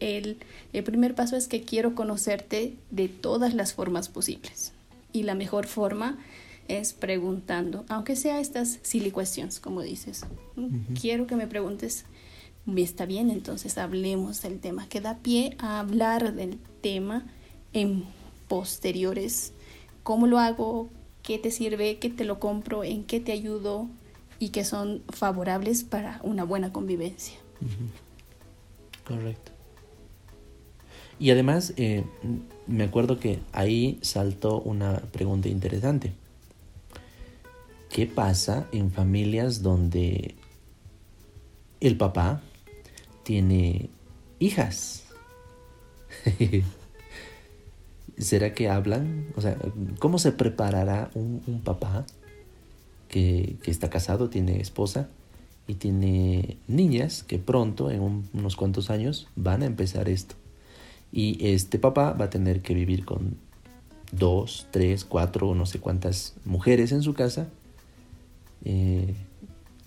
el, 0.00 0.38
el 0.72 0.82
primer 0.82 1.14
paso 1.14 1.36
es 1.36 1.46
que 1.46 1.62
quiero 1.62 1.94
conocerte 1.94 2.74
de 2.90 3.06
todas 3.08 3.54
las 3.54 3.74
formas 3.74 4.08
posibles. 4.08 4.72
Y 5.12 5.22
la 5.22 5.36
mejor 5.36 5.68
forma 5.68 6.18
es 6.66 6.94
preguntando, 6.94 7.84
aunque 7.88 8.16
sea 8.16 8.40
estas 8.40 8.80
silly 8.82 9.12
questions, 9.12 9.60
como 9.60 9.82
dices. 9.82 10.26
Quiero 11.00 11.28
que 11.28 11.36
me 11.36 11.46
preguntes, 11.46 12.06
está 12.76 13.06
bien, 13.06 13.30
entonces 13.30 13.78
hablemos 13.78 14.42
del 14.42 14.58
tema, 14.58 14.88
que 14.88 15.00
da 15.00 15.18
pie 15.18 15.54
a 15.60 15.78
hablar 15.78 16.34
del 16.34 16.58
tema 16.80 17.24
en 17.72 18.04
posteriores. 18.48 19.52
¿Cómo 20.02 20.26
lo 20.26 20.40
hago? 20.40 20.88
¿Qué 21.22 21.38
te 21.38 21.52
sirve? 21.52 21.98
¿Qué 21.98 22.10
te 22.10 22.24
lo 22.24 22.40
compro? 22.40 22.82
¿En 22.82 23.04
qué 23.04 23.20
te 23.20 23.30
ayudo? 23.30 23.88
Y 24.42 24.48
que 24.48 24.64
son 24.64 25.04
favorables 25.08 25.84
para 25.84 26.18
una 26.24 26.42
buena 26.42 26.72
convivencia. 26.72 27.38
Correcto. 29.06 29.52
Y 31.20 31.30
además, 31.30 31.74
eh, 31.76 32.04
me 32.66 32.82
acuerdo 32.82 33.20
que 33.20 33.38
ahí 33.52 34.00
saltó 34.02 34.60
una 34.60 34.96
pregunta 35.12 35.48
interesante. 35.48 36.12
¿Qué 37.88 38.08
pasa 38.08 38.66
en 38.72 38.90
familias 38.90 39.62
donde 39.62 40.34
el 41.78 41.96
papá 41.96 42.42
tiene 43.22 43.90
hijas? 44.40 45.04
¿Será 48.18 48.54
que 48.54 48.68
hablan? 48.68 49.28
O 49.36 49.40
sea, 49.40 49.56
¿cómo 50.00 50.18
se 50.18 50.32
preparará 50.32 51.12
un, 51.14 51.44
un 51.46 51.60
papá 51.60 52.06
que, 53.12 53.58
está 53.66 53.90
casado, 53.90 54.30
tiene 54.30 54.62
esposa 54.62 55.10
y 55.68 55.74
tiene 55.74 56.56
niñas 56.66 57.22
que 57.22 57.38
pronto, 57.38 57.90
en 57.90 58.24
unos 58.32 58.56
cuantos 58.56 58.88
años, 58.88 59.28
van 59.36 59.62
a 59.62 59.66
empezar 59.66 60.08
esto. 60.08 60.34
Y 61.12 61.46
este 61.46 61.78
papá 61.78 62.14
va 62.14 62.24
a 62.24 62.30
tener 62.30 62.62
que 62.62 62.72
vivir 62.72 63.04
con 63.04 63.36
dos, 64.12 64.66
tres, 64.70 65.04
cuatro 65.04 65.50
o 65.50 65.54
no 65.54 65.66
sé 65.66 65.78
cuántas 65.78 66.34
mujeres 66.46 66.90
en 66.90 67.02
su 67.02 67.12
casa. 67.12 67.48
Eh, 68.64 69.14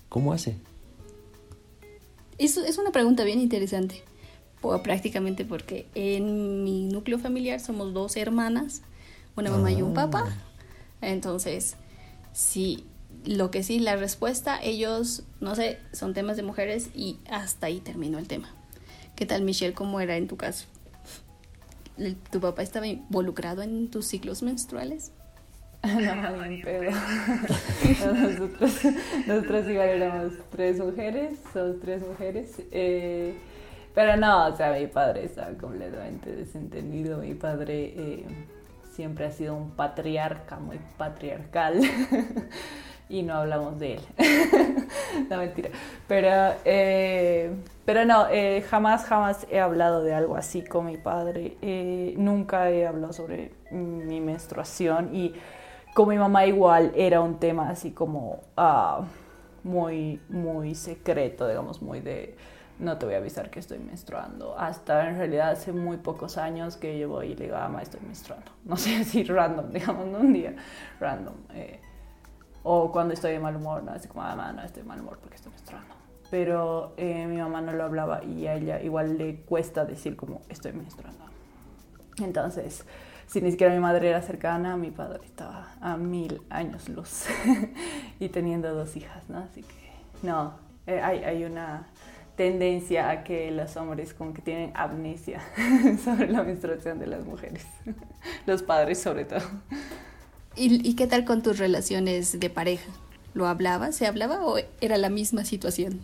¿Cómo 0.08 0.32
hace? 0.32 0.56
Es, 2.38 2.56
es 2.56 2.78
una 2.78 2.92
pregunta 2.92 3.24
bien 3.24 3.40
interesante, 3.40 4.04
prácticamente 4.84 5.44
porque 5.44 5.86
en 5.96 6.62
mi 6.62 6.84
núcleo 6.84 7.18
familiar 7.18 7.58
somos 7.58 7.92
dos 7.92 8.16
hermanas, 8.16 8.82
una 9.36 9.50
mamá 9.50 9.72
y 9.72 9.82
un 9.82 9.94
papá. 9.94 10.26
Ah. 10.28 11.08
Entonces, 11.08 11.76
si 12.32 12.84
lo 13.26 13.50
que 13.50 13.62
sí, 13.62 13.78
la 13.78 13.96
respuesta, 13.96 14.58
ellos, 14.62 15.24
no 15.40 15.54
sé, 15.54 15.78
son 15.92 16.14
temas 16.14 16.36
de 16.36 16.42
mujeres 16.42 16.90
y 16.94 17.18
hasta 17.28 17.66
ahí 17.66 17.80
terminó 17.80 18.18
el 18.18 18.28
tema. 18.28 18.48
¿Qué 19.16 19.26
tal, 19.26 19.42
Michelle? 19.42 19.74
¿Cómo 19.74 20.00
era 20.00 20.16
en 20.16 20.28
tu 20.28 20.36
caso? 20.36 20.66
¿Tu 22.30 22.40
papá 22.40 22.62
estaba 22.62 22.86
involucrado 22.86 23.62
en 23.62 23.90
tus 23.90 24.06
ciclos 24.06 24.42
menstruales? 24.42 25.12
No, 25.86 26.46
ni 26.46 26.62
pedo. 26.62 26.90
nosotros, 28.14 28.72
nosotros 29.26 29.68
igual 29.68 29.88
éramos 29.88 30.32
tres 30.50 30.80
mujeres, 30.80 31.38
somos 31.52 31.80
tres 31.80 32.02
mujeres. 32.04 32.60
Eh, 32.72 33.34
pero 33.94 34.16
no, 34.16 34.48
o 34.48 34.56
sea, 34.56 34.72
mi 34.72 34.88
padre 34.88 35.24
estaba 35.24 35.52
completamente 35.56 36.34
desentendido. 36.34 37.18
Mi 37.18 37.34
padre 37.34 37.94
eh, 37.96 38.26
siempre 38.92 39.26
ha 39.26 39.30
sido 39.30 39.54
un 39.54 39.70
patriarca, 39.70 40.58
muy 40.58 40.80
patriarcal. 40.98 41.80
y 43.08 43.22
no 43.22 43.34
hablamos 43.34 43.78
de 43.78 43.94
él. 43.94 44.00
no, 45.30 45.38
mentira. 45.38 45.70
Pero, 46.08 46.54
eh, 46.64 47.54
pero 47.84 48.04
no, 48.04 48.26
jamás, 48.68 49.04
jamás 49.04 49.46
he 49.50 49.60
hablado 49.60 50.02
de 50.02 50.14
algo 50.14 50.36
así 50.36 50.62
con 50.62 50.86
mi 50.86 50.96
padre. 50.96 51.56
nunca 52.16 52.70
he 52.70 52.86
hablado 52.86 53.12
sobre 53.12 53.52
mi 53.70 54.20
menstruación 54.20 55.14
y 55.14 55.34
con 55.96 56.10
mi 56.10 56.18
mamá 56.18 56.44
igual 56.44 56.92
era 56.94 57.22
un 57.22 57.38
tema 57.38 57.70
así 57.70 57.92
como 57.92 58.40
ah, 58.56 59.06
muy, 59.64 60.20
muy 60.28 60.74
secreto, 60.74 61.48
digamos, 61.48 61.80
muy 61.80 62.00
de 62.00 62.36
no 62.78 62.98
te 62.98 63.06
voy 63.06 63.14
a 63.14 63.18
avisar 63.18 63.48
que 63.48 63.60
estoy 63.60 63.78
menstruando. 63.78 64.58
Hasta 64.58 65.08
en 65.08 65.16
realidad 65.16 65.50
hace 65.52 65.72
muy 65.72 65.96
pocos 65.96 66.36
años 66.36 66.76
que 66.76 66.98
yo 66.98 67.08
voy 67.08 67.28
y 67.28 67.34
le 67.34 67.46
digo, 67.46 67.56
mamá, 67.56 67.80
estoy 67.82 68.00
menstruando. 68.02 68.52
No 68.64 68.76
sé, 68.76 68.96
así 68.96 69.24
random, 69.24 69.70
digamos, 69.70 70.20
un 70.20 70.32
día 70.32 70.54
random. 71.00 71.34
Eh, 71.54 71.80
o 72.68 72.90
cuando 72.90 73.14
estoy 73.14 73.30
de 73.30 73.38
mal 73.38 73.54
humor, 73.54 73.84
¿no? 73.84 73.92
Así 73.92 74.08
como, 74.08 74.22
mamá, 74.22 74.52
no 74.52 74.60
estoy 74.62 74.82
de 74.82 74.88
mal 74.88 75.00
humor 75.00 75.18
porque 75.20 75.36
estoy 75.36 75.52
menstruando. 75.52 75.94
Pero 76.32 76.94
eh, 76.96 77.24
mi 77.28 77.36
mamá 77.36 77.60
no 77.60 77.70
lo 77.70 77.84
hablaba 77.84 78.24
y 78.24 78.48
a 78.48 78.54
ella 78.54 78.82
igual 78.82 79.16
le 79.16 79.36
cuesta 79.42 79.84
decir 79.84 80.16
como, 80.16 80.42
estoy 80.48 80.72
menstruando. 80.72 81.24
Entonces, 82.18 82.84
si 83.28 83.40
ni 83.40 83.52
siquiera 83.52 83.72
mi 83.72 83.78
madre 83.78 84.08
era 84.08 84.20
cercana, 84.20 84.76
mi 84.76 84.90
padre 84.90 85.20
estaba 85.24 85.76
a 85.80 85.96
mil 85.96 86.42
años 86.50 86.88
luz 86.88 87.26
y 88.18 88.30
teniendo 88.30 88.74
dos 88.74 88.96
hijas, 88.96 89.30
¿no? 89.30 89.38
Así 89.38 89.62
que 89.62 90.26
no, 90.26 90.54
eh, 90.88 91.00
hay, 91.00 91.22
hay 91.22 91.44
una 91.44 91.86
tendencia 92.34 93.10
a 93.10 93.22
que 93.22 93.52
los 93.52 93.76
hombres 93.76 94.12
como 94.12 94.34
que 94.34 94.42
tienen 94.42 94.72
amnesia 94.74 95.40
sobre 96.04 96.26
la 96.26 96.42
menstruación 96.42 96.98
de 96.98 97.06
las 97.06 97.24
mujeres, 97.24 97.64
los 98.46 98.64
padres 98.64 99.00
sobre 99.00 99.24
todo. 99.24 99.46
¿Y, 100.56 100.88
¿Y 100.88 100.94
qué 100.94 101.06
tal 101.06 101.24
con 101.24 101.42
tus 101.42 101.58
relaciones 101.58 102.40
de 102.40 102.50
pareja? 102.50 102.90
¿Lo 103.34 103.46
hablaba? 103.46 103.92
¿Se 103.92 104.06
hablaba 104.06 104.44
o 104.46 104.56
era 104.80 104.96
la 104.96 105.10
misma 105.10 105.44
situación? 105.44 106.00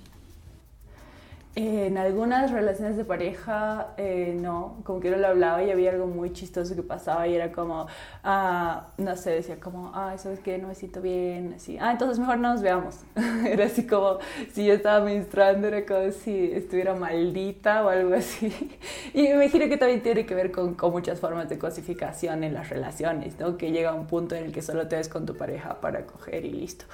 En 1.54 1.98
algunas 1.98 2.50
relaciones 2.50 2.96
de 2.96 3.04
pareja, 3.04 3.88
eh, 3.98 4.34
no, 4.40 4.80
como 4.84 5.00
que 5.00 5.10
no 5.10 5.18
lo 5.18 5.26
hablaba 5.26 5.62
y 5.62 5.70
había 5.70 5.90
algo 5.90 6.06
muy 6.06 6.32
chistoso 6.32 6.74
que 6.74 6.82
pasaba 6.82 7.28
y 7.28 7.34
era 7.34 7.52
como, 7.52 7.86
ah, 8.24 8.88
no 8.96 9.16
sé, 9.16 9.32
decía 9.32 9.60
como, 9.60 9.92
ah, 9.94 10.14
¿sabes 10.16 10.40
qué? 10.40 10.56
No 10.56 10.68
me 10.68 10.74
siento 10.74 11.02
bien, 11.02 11.52
así, 11.56 11.76
ah, 11.78 11.92
entonces 11.92 12.18
mejor 12.18 12.38
no 12.38 12.54
nos 12.54 12.62
veamos. 12.62 13.00
era 13.46 13.66
así 13.66 13.86
como, 13.86 14.18
si 14.54 14.64
yo 14.64 14.72
estaba 14.72 15.04
menstruando, 15.04 15.68
era 15.68 15.84
como 15.84 16.10
si 16.12 16.52
estuviera 16.52 16.94
maldita 16.94 17.84
o 17.84 17.90
algo 17.90 18.14
así. 18.14 18.50
y 19.12 19.22
me 19.22 19.44
imagino 19.44 19.68
que 19.68 19.76
también 19.76 20.02
tiene 20.02 20.24
que 20.24 20.34
ver 20.34 20.52
con, 20.52 20.72
con, 20.74 20.90
muchas 20.90 21.20
formas 21.20 21.50
de 21.50 21.58
cosificación 21.58 22.44
en 22.44 22.54
las 22.54 22.70
relaciones, 22.70 23.38
¿no? 23.38 23.58
Que 23.58 23.72
llega 23.72 23.92
un 23.92 24.06
punto 24.06 24.34
en 24.34 24.44
el 24.44 24.52
que 24.52 24.62
solo 24.62 24.88
te 24.88 24.96
ves 24.96 25.10
con 25.10 25.26
tu 25.26 25.36
pareja 25.36 25.82
para 25.82 26.06
coger 26.06 26.46
y 26.46 26.52
listo. 26.52 26.86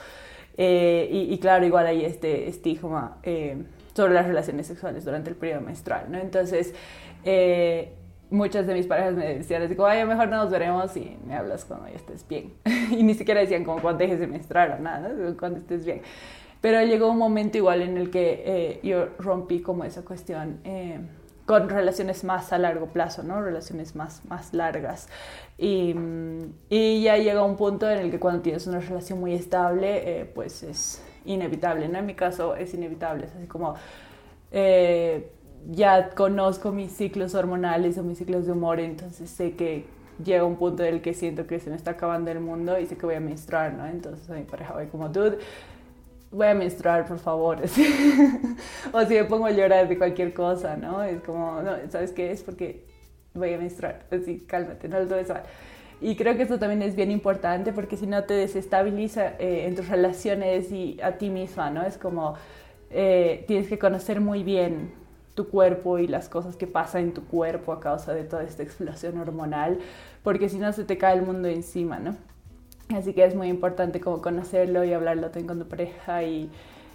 Eh, 0.56 1.08
y, 1.12 1.32
y, 1.32 1.38
claro, 1.38 1.64
igual 1.64 1.86
hay 1.86 2.04
este 2.04 2.48
estigma. 2.48 3.18
Eh, 3.22 3.62
sobre 3.98 4.14
las 4.14 4.28
relaciones 4.28 4.68
sexuales 4.68 5.04
durante 5.04 5.28
el 5.28 5.34
periodo 5.34 5.60
menstrual, 5.60 6.06
¿no? 6.08 6.18
Entonces, 6.18 6.72
eh, 7.24 7.94
muchas 8.30 8.64
de 8.68 8.74
mis 8.74 8.86
parejas 8.86 9.14
me 9.14 9.26
decían 9.34 9.62
así 9.62 9.74
como, 9.74 9.88
ay, 9.88 10.06
mejor 10.06 10.28
no 10.28 10.36
nos 10.36 10.52
veremos 10.52 10.96
y 10.96 11.18
me 11.26 11.34
hablas 11.34 11.64
cuando 11.64 11.88
ya 11.88 11.96
estés 11.96 12.26
bien. 12.28 12.52
y 12.92 13.02
ni 13.02 13.14
siquiera 13.14 13.40
decían 13.40 13.64
como 13.64 13.82
cuando 13.82 13.98
dejes 13.98 14.20
de 14.20 14.28
menstruar 14.28 14.76
o 14.78 14.80
nada, 14.80 15.08
¿no? 15.08 15.36
cuando 15.36 15.58
estés 15.58 15.84
bien. 15.84 16.02
Pero 16.60 16.80
llegó 16.84 17.10
un 17.10 17.18
momento 17.18 17.58
igual 17.58 17.82
en 17.82 17.96
el 17.96 18.08
que 18.10 18.42
eh, 18.46 18.80
yo 18.84 19.08
rompí 19.18 19.62
como 19.62 19.82
esa 19.82 20.04
cuestión 20.04 20.60
eh, 20.62 21.00
con 21.44 21.68
relaciones 21.68 22.22
más 22.22 22.52
a 22.52 22.58
largo 22.58 22.86
plazo, 22.86 23.24
¿no? 23.24 23.42
Relaciones 23.42 23.96
más, 23.96 24.24
más 24.26 24.54
largas. 24.54 25.08
Y, 25.56 25.96
y 26.68 27.02
ya 27.02 27.16
llega 27.16 27.42
un 27.42 27.56
punto 27.56 27.90
en 27.90 27.98
el 27.98 28.10
que 28.12 28.20
cuando 28.20 28.42
tienes 28.42 28.64
una 28.68 28.78
relación 28.78 29.18
muy 29.18 29.34
estable, 29.34 30.30
pues 30.34 30.62
es 30.62 31.02
inevitable, 31.24 31.88
¿no? 31.88 31.98
En 31.98 32.06
mi 32.06 32.14
caso 32.14 32.56
es 32.56 32.74
inevitable, 32.74 33.26
es 33.26 33.34
así 33.34 33.46
como 33.46 33.74
eh, 34.50 35.30
ya 35.70 36.10
conozco 36.10 36.72
mis 36.72 36.92
ciclos 36.92 37.34
hormonales 37.34 37.98
o 37.98 38.02
mis 38.02 38.18
ciclos 38.18 38.46
de 38.46 38.52
humor, 38.52 38.80
entonces 38.80 39.30
sé 39.30 39.52
que 39.52 39.84
llega 40.24 40.44
un 40.44 40.56
punto 40.56 40.84
en 40.84 40.94
el 40.94 41.00
que 41.02 41.14
siento 41.14 41.46
que 41.46 41.60
se 41.60 41.70
me 41.70 41.76
está 41.76 41.92
acabando 41.92 42.30
el 42.30 42.40
mundo 42.40 42.78
y 42.78 42.86
sé 42.86 42.96
que 42.96 43.06
voy 43.06 43.14
a 43.14 43.20
menstruar, 43.20 43.74
¿no? 43.74 43.86
Entonces 43.86 44.28
mi 44.30 44.42
pareja 44.42 44.74
voy 44.74 44.86
como, 44.86 45.08
dude, 45.08 45.38
voy 46.30 46.46
a 46.46 46.54
menstruar, 46.54 47.06
por 47.06 47.18
favor. 47.18 47.58
o 48.92 49.04
si 49.04 49.14
me 49.14 49.24
pongo 49.24 49.46
a 49.46 49.50
llorar 49.50 49.88
de 49.88 49.98
cualquier 49.98 50.32
cosa, 50.32 50.76
¿no? 50.76 51.02
Es 51.02 51.22
como, 51.22 51.62
no, 51.62 51.72
¿sabes 51.90 52.12
qué? 52.12 52.30
Es 52.30 52.42
porque 52.42 52.84
voy 53.34 53.54
a 53.54 53.58
menstruar. 53.58 54.04
Así, 54.10 54.40
cálmate, 54.40 54.88
no 54.88 55.00
lo 55.00 55.06
tomes 55.06 55.28
mal. 55.28 55.42
Y 56.00 56.16
creo 56.16 56.36
que 56.36 56.44
eso 56.44 56.58
también 56.58 56.82
es 56.82 56.94
bien 56.94 57.10
importante 57.10 57.72
porque 57.72 57.96
si 57.96 58.06
no 58.06 58.24
te 58.24 58.34
desestabiliza 58.34 59.34
eh, 59.38 59.66
en 59.66 59.74
tus 59.74 59.88
relaciones 59.88 60.70
y 60.70 60.98
a 61.02 61.18
ti 61.18 61.28
misma, 61.30 61.70
¿no? 61.70 61.82
Es 61.82 61.98
como 61.98 62.36
eh, 62.90 63.44
tienes 63.48 63.68
que 63.68 63.78
conocer 63.78 64.20
muy 64.20 64.44
bien 64.44 64.92
tu 65.34 65.48
cuerpo 65.48 65.98
y 65.98 66.08
las 66.08 66.28
cosas 66.28 66.56
que 66.56 66.66
pasan 66.66 67.02
en 67.02 67.14
tu 67.14 67.24
cuerpo 67.24 67.72
a 67.72 67.80
causa 67.80 68.14
de 68.14 68.24
toda 68.24 68.44
esta 68.44 68.62
explosión 68.62 69.18
hormonal, 69.18 69.78
porque 70.22 70.48
si 70.48 70.58
no 70.58 70.72
se 70.72 70.84
te 70.84 70.98
cae 70.98 71.16
el 71.16 71.22
mundo 71.22 71.48
encima, 71.48 71.98
¿no? 71.98 72.16
Así 72.94 73.12
que 73.12 73.24
es 73.24 73.34
muy 73.34 73.48
importante 73.48 74.00
como 74.00 74.22
conocerlo 74.22 74.84
y 74.84 74.92
hablarlo 74.92 75.30
también 75.30 75.46
con 75.46 75.58
tu 75.58 75.68
pareja 75.68 76.22
y, 76.24 76.50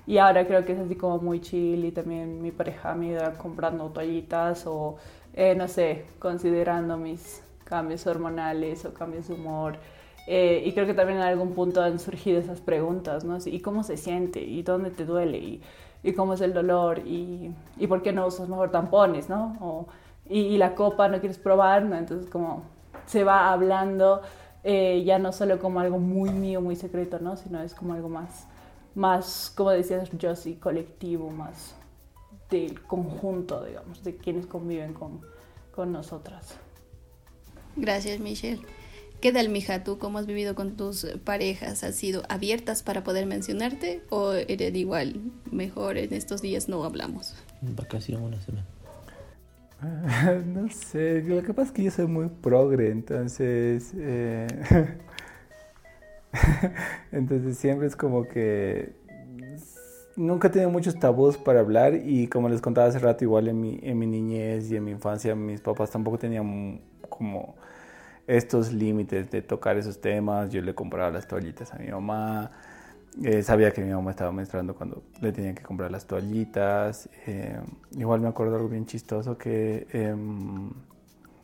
y 0.07 0.17
ahora 0.17 0.47
creo 0.47 0.65
que 0.65 0.73
es 0.73 0.79
así 0.79 0.95
como 0.95 1.19
muy 1.19 1.39
chill 1.41 1.85
y 1.85 1.91
también 1.91 2.41
mi 2.41 2.51
pareja 2.51 2.95
me 2.95 3.07
ido 3.07 3.21
comprando 3.37 3.89
toallitas 3.91 4.65
o, 4.65 4.97
eh, 5.35 5.55
no 5.55 5.67
sé, 5.67 6.05
considerando 6.19 6.97
mis 6.97 7.42
cambios 7.73 8.05
hormonales 8.05 8.85
o 8.85 8.93
cambios 8.93 9.27
de 9.27 9.33
humor. 9.33 9.77
Eh, 10.27 10.61
y 10.63 10.73
creo 10.73 10.85
que 10.85 10.93
también 10.93 11.17
en 11.17 11.25
algún 11.25 11.55
punto 11.55 11.81
han 11.81 11.97
surgido 11.97 12.39
esas 12.39 12.61
preguntas, 12.61 13.23
¿no? 13.25 13.39
¿Y 13.43 13.61
cómo 13.61 13.81
se 13.81 13.97
siente? 13.97 14.41
¿Y 14.41 14.61
dónde 14.61 14.91
te 14.91 15.05
duele? 15.05 15.39
¿Y, 15.39 15.61
y 16.03 16.13
cómo 16.13 16.35
es 16.35 16.41
el 16.41 16.53
dolor? 16.53 16.99
¿Y, 16.99 17.51
¿Y, 17.77 17.87
por 17.87 18.03
qué 18.03 18.13
no 18.13 18.27
usas 18.27 18.47
mejor 18.47 18.69
tampones, 18.69 19.27
no? 19.27 19.57
O, 19.59 19.87
y, 20.29 20.55
la 20.59 20.75
copa 20.75 21.07
no 21.07 21.19
quieres 21.19 21.39
probar, 21.39 21.83
¿no? 21.83 21.95
Entonces 21.97 22.29
como 22.29 22.61
se 23.07 23.23
va 23.23 23.51
hablando 23.51 24.21
eh, 24.63 25.03
ya 25.03 25.17
no 25.17 25.31
solo 25.33 25.57
como 25.57 25.79
algo 25.79 25.97
muy 25.97 26.29
mío, 26.29 26.61
muy 26.61 26.75
secreto, 26.75 27.17
¿no? 27.19 27.35
Sino 27.37 27.59
es 27.63 27.73
como 27.73 27.93
algo 27.95 28.07
más, 28.07 28.47
más 28.93 29.51
como 29.57 29.71
decías 29.71 30.11
yo, 30.11 30.35
sí, 30.35 30.57
colectivo, 30.57 31.31
más 31.31 31.75
del 32.51 32.83
conjunto, 32.83 33.65
digamos, 33.65 34.03
de 34.03 34.15
quienes 34.15 34.45
conviven 34.45 34.93
con, 34.93 35.21
con 35.75 35.91
nosotras. 35.91 36.55
Gracias, 37.75 38.19
Michelle. 38.19 38.61
¿Qué 39.23 39.31
tal, 39.31 39.47
mija? 39.47 39.85
¿Tú 39.85 39.97
cómo 39.99 40.17
has 40.17 40.25
vivido 40.25 40.53
con 40.53 40.75
tus 40.75 41.07
parejas? 41.23 41.85
¿Has 41.85 41.95
sido 41.95 42.23
abiertas 42.27 42.83
para 42.83 43.05
poder 43.05 43.25
mencionarte 43.25 44.01
o 44.09 44.33
eres 44.33 44.75
igual? 44.75 45.21
Mejor 45.49 45.97
en 45.97 46.13
estos 46.13 46.41
días 46.41 46.67
no 46.67 46.83
hablamos. 46.83 47.33
Vacación 47.61 48.21
una 48.21 48.41
semana. 48.41 48.65
no 50.45 50.69
sé, 50.69 51.23
lo 51.23 51.41
que 51.41 51.53
pasa 51.53 51.67
es 51.67 51.71
que 51.71 51.83
yo 51.83 51.91
soy 51.91 52.07
muy 52.07 52.27
progre, 52.27 52.89
entonces... 52.91 53.93
Eh, 53.95 54.47
entonces 57.13 57.57
siempre 57.57 57.87
es 57.87 57.95
como 57.95 58.27
que... 58.27 58.91
Nunca 60.17 60.49
he 60.49 60.51
tenido 60.51 60.69
muchos 60.69 60.99
tabús 60.99 61.37
para 61.37 61.61
hablar 61.61 61.95
y 61.95 62.27
como 62.27 62.49
les 62.49 62.59
contaba 62.59 62.87
hace 62.87 62.99
rato, 62.99 63.23
igual 63.23 63.47
en 63.47 63.61
mi, 63.61 63.79
en 63.81 63.97
mi 63.97 64.05
niñez 64.05 64.69
y 64.69 64.75
en 64.75 64.83
mi 64.83 64.91
infancia, 64.91 65.33
mis 65.33 65.61
papás 65.61 65.89
tampoco 65.89 66.19
tenían 66.19 66.81
como 67.17 67.55
estos 68.27 68.71
límites 68.71 69.29
de 69.31 69.41
tocar 69.41 69.77
esos 69.77 69.99
temas. 70.01 70.51
Yo 70.51 70.61
le 70.61 70.73
compraba 70.73 71.11
las 71.11 71.27
toallitas 71.27 71.73
a 71.73 71.77
mi 71.77 71.87
mamá. 71.89 72.51
Eh, 73.23 73.43
sabía 73.43 73.71
que 73.71 73.81
mi 73.83 73.93
mamá 73.93 74.11
estaba 74.11 74.31
menstruando 74.31 74.73
cuando 74.75 75.03
le 75.21 75.31
tenían 75.31 75.55
que 75.55 75.63
comprar 75.63 75.91
las 75.91 76.05
toallitas. 76.07 77.09
Eh, 77.27 77.59
igual 77.91 78.21
me 78.21 78.27
acuerdo 78.27 78.55
algo 78.55 78.69
bien 78.69 78.85
chistoso 78.85 79.37
que, 79.37 79.87
em, 79.91 80.71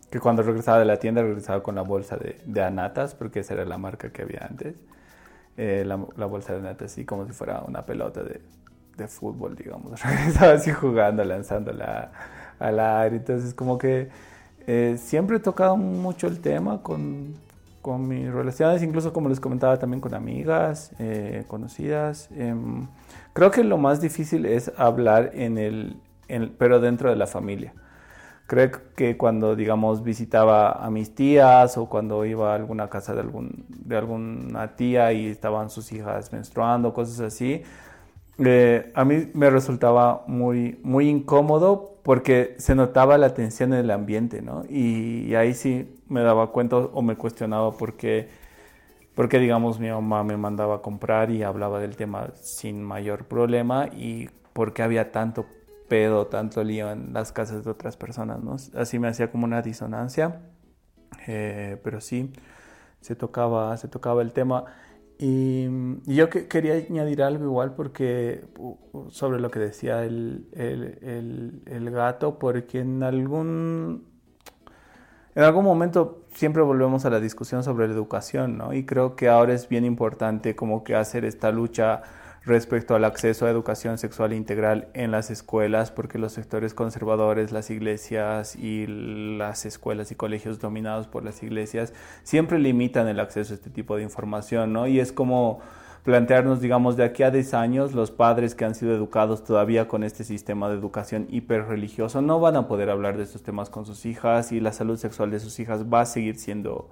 que 0.10 0.20
cuando 0.20 0.42
regresaba 0.42 0.80
de 0.80 0.86
la 0.86 0.98
tienda 0.98 1.22
regresaba 1.22 1.62
con 1.62 1.76
la 1.76 1.84
bolsa 1.84 2.18
de, 2.18 2.42
de 2.46 2.64
Anatas, 2.64 3.14
porque 3.16 3.42
esa 3.42 3.54
era 3.54 3.66
la 3.66 3.78
marca 3.78 4.12
que 4.12 4.24
había 4.24 4.46
antes. 4.50 4.76
Eh, 5.58 5.84
la, 5.86 6.00
la, 6.16 6.26
bolsa 6.26 6.54
de 6.54 6.60
Anatas, 6.60 6.94
así 6.94 7.06
como 7.06 7.26
si 7.28 7.34
fuera 7.34 7.62
una 7.68 7.86
pelota 7.86 8.24
de, 8.24 8.42
de 8.98 9.08
fútbol, 9.08 9.56
digamos. 9.56 10.02
Regresaba 10.04 10.54
así 10.54 10.72
jugando, 10.72 11.24
lanzándola 11.24 12.12
al 12.60 12.80
aire. 12.80 13.18
Entonces 13.18 13.54
como 13.54 13.78
que 13.78 14.10
eh, 14.68 14.98
siempre 14.98 15.38
he 15.38 15.40
tocado 15.40 15.78
mucho 15.78 16.28
el 16.28 16.40
tema 16.40 16.82
con, 16.82 17.36
con, 17.82 18.08
mis 18.08 18.32
relaciones, 18.32 18.84
incluso 18.84 19.14
como 19.14 19.30
les 19.30 19.40
comentaba 19.40 19.78
también 19.78 20.02
con 20.02 20.14
amigas, 20.14 20.92
eh, 21.00 21.44
conocidas. 21.48 22.30
Em, 22.36 22.88
creo 23.34 23.52
que 23.52 23.64
lo 23.64 23.78
más 23.78 24.02
difícil 24.02 24.46
es 24.46 24.72
hablar 24.78 25.32
en 25.34 25.58
el, 25.58 25.98
pero 26.58 26.80
dentro 26.80 27.10
de 27.10 27.16
la 27.16 27.28
familia. 27.28 27.74
Creo 28.48 28.72
que 28.96 29.16
cuando, 29.16 29.56
digamos, 29.56 30.04
visitaba 30.04 30.72
a 30.72 30.90
mis 30.90 31.14
tías 31.14 31.78
o 31.78 31.88
cuando 31.88 32.26
iba 32.26 32.52
a 32.52 32.56
alguna 32.56 32.90
casa 32.90 33.14
de, 33.14 33.22
algún, 33.22 33.66
de 33.68 33.96
alguna 33.96 34.76
tía 34.76 35.14
y 35.14 35.28
estaban 35.28 35.70
sus 35.70 35.92
hijas 35.92 36.34
menstruando, 36.34 36.94
cosas 36.94 37.20
así, 37.20 37.64
eh, 38.46 38.92
a 38.96 39.06
mí 39.06 39.30
me 39.34 39.50
resultaba 39.50 40.24
muy, 40.28 40.80
muy 40.84 41.10
incómodo 41.10 42.00
porque 42.04 42.56
se 42.58 42.76
notaba 42.76 43.18
la 43.18 43.34
tensión 43.34 43.74
en 43.74 43.80
el 43.80 43.92
ambiente, 43.92 44.42
¿no? 44.42 44.64
Y, 44.70 45.36
ahí 45.36 45.54
sí 45.54 45.96
me 46.08 46.22
daba 46.22 46.52
cuenta 46.52 46.78
o 46.78 47.02
me 47.02 47.16
cuestionaba 47.16 47.72
por 47.72 47.96
qué, 47.98 48.30
porque, 49.16 49.40
digamos, 49.40 49.80
mi 49.80 49.90
mamá 49.90 50.24
me 50.24 50.38
mandaba 50.38 50.76
a 50.78 50.82
comprar 50.82 51.32
y 51.32 51.44
hablaba 51.44 51.80
del 51.80 51.96
tema 51.98 52.32
sin 52.36 52.84
mayor 52.84 53.26
problema 53.26 53.88
y 53.88 54.30
por 54.54 54.74
qué 54.74 54.84
había 54.84 55.12
tanto 55.12 55.46
pedo, 55.90 56.28
tanto 56.28 56.64
lío 56.64 56.92
en 56.92 57.14
las 57.14 57.32
casas 57.32 57.66
de 57.66 57.72
otras 57.72 57.98
personas, 57.98 58.42
¿no? 58.42 58.56
Así 58.76 59.00
me 59.00 59.08
hacía 59.10 59.32
como 59.32 59.46
una 59.46 59.62
disonancia, 59.62 60.42
eh, 61.28 61.78
pero 61.84 62.00
sí, 62.02 62.32
se 63.02 63.16
tocaba, 63.16 63.76
se 63.78 63.88
tocaba 63.88 64.22
el 64.22 64.34
tema. 64.34 64.66
Y, 65.22 65.68
yo 66.06 66.30
quería 66.30 66.76
añadir 66.76 67.22
algo 67.22 67.44
igual 67.44 67.76
porque 67.76 68.42
sobre 69.10 69.42
lo 69.42 69.52
que 69.52 69.60
decía 69.60 70.06
el, 70.06 70.48
el, 70.54 71.62
el, 71.66 71.92
gato, 71.92 72.40
porque 72.40 72.80
en 72.80 73.04
algún, 73.04 74.06
en 75.36 75.44
algún 75.44 75.66
momento 75.66 76.24
siempre 76.32 76.64
volvemos 76.64 77.04
a 77.04 77.10
la 77.10 77.20
discusión 77.20 77.64
sobre 77.66 77.88
la 77.88 77.94
educación, 77.94 78.58
¿no? 78.58 78.74
Y 78.74 78.86
creo 78.86 79.18
que 79.18 79.28
ahora 79.28 79.54
es 79.54 79.68
bien 79.68 79.84
importante 79.84 80.56
como 80.56 80.86
que 80.86 80.96
hacer 80.96 81.26
esta 81.26 81.52
lucha 81.52 82.02
respecto 82.46 82.96
al 82.96 83.06
acceso 83.06 83.46
a 83.46 83.50
educación 83.50 83.98
sexual 83.98 84.34
integral 84.34 84.88
en 84.94 85.12
las 85.12 85.30
escuelas, 85.30 85.92
porque 85.92 86.18
los 86.18 86.34
sectores 86.34 86.74
conservadores, 86.74 87.52
las 87.52 87.70
iglesias 87.70 88.56
y 88.56 88.88
las 88.88 89.66
escuelas 89.66 90.12
y 90.12 90.16
colegios 90.16 90.60
dominados 90.60 91.08
por 91.08 91.24
las 91.24 91.44
iglesias 91.44 91.94
siempre 92.24 92.60
limitan 92.60 93.08
el 93.08 93.20
acceso 93.20 93.54
a 93.54 93.56
este 93.56 93.70
tipo 93.70 93.98
de 93.98 94.04
información, 94.04 94.74
¿no? 94.74 94.88
Y 94.88 95.00
es 95.00 95.12
como 95.12 95.60
plantearnos, 96.04 96.62
digamos, 96.62 96.96
de 96.96 97.04
aquí 97.04 97.24
a 97.24 97.32
10 97.32 97.54
años, 97.54 97.94
los 97.94 98.12
padres 98.12 98.56
que 98.56 98.66
han 98.66 98.74
sido 98.74 98.96
educados 98.96 99.44
todavía 99.44 99.88
con 99.88 100.04
este 100.04 100.24
sistema 100.24 100.70
de 100.70 100.76
educación 100.76 101.28
hiperreligioso 101.30 102.22
no 102.22 102.40
van 102.40 102.56
a 102.56 102.68
poder 102.68 102.90
hablar 102.90 103.18
de 103.18 103.24
estos 103.24 103.44
temas 103.44 103.70
con 103.70 103.86
sus 103.86 104.06
hijas 104.06 104.52
y 104.52 104.60
la 104.60 104.72
salud 104.72 104.98
sexual 104.98 105.32
de 105.32 105.40
sus 105.40 105.60
hijas 105.60 105.86
va 105.86 106.02
a 106.02 106.06
seguir 106.06 106.38
siendo 106.38 106.90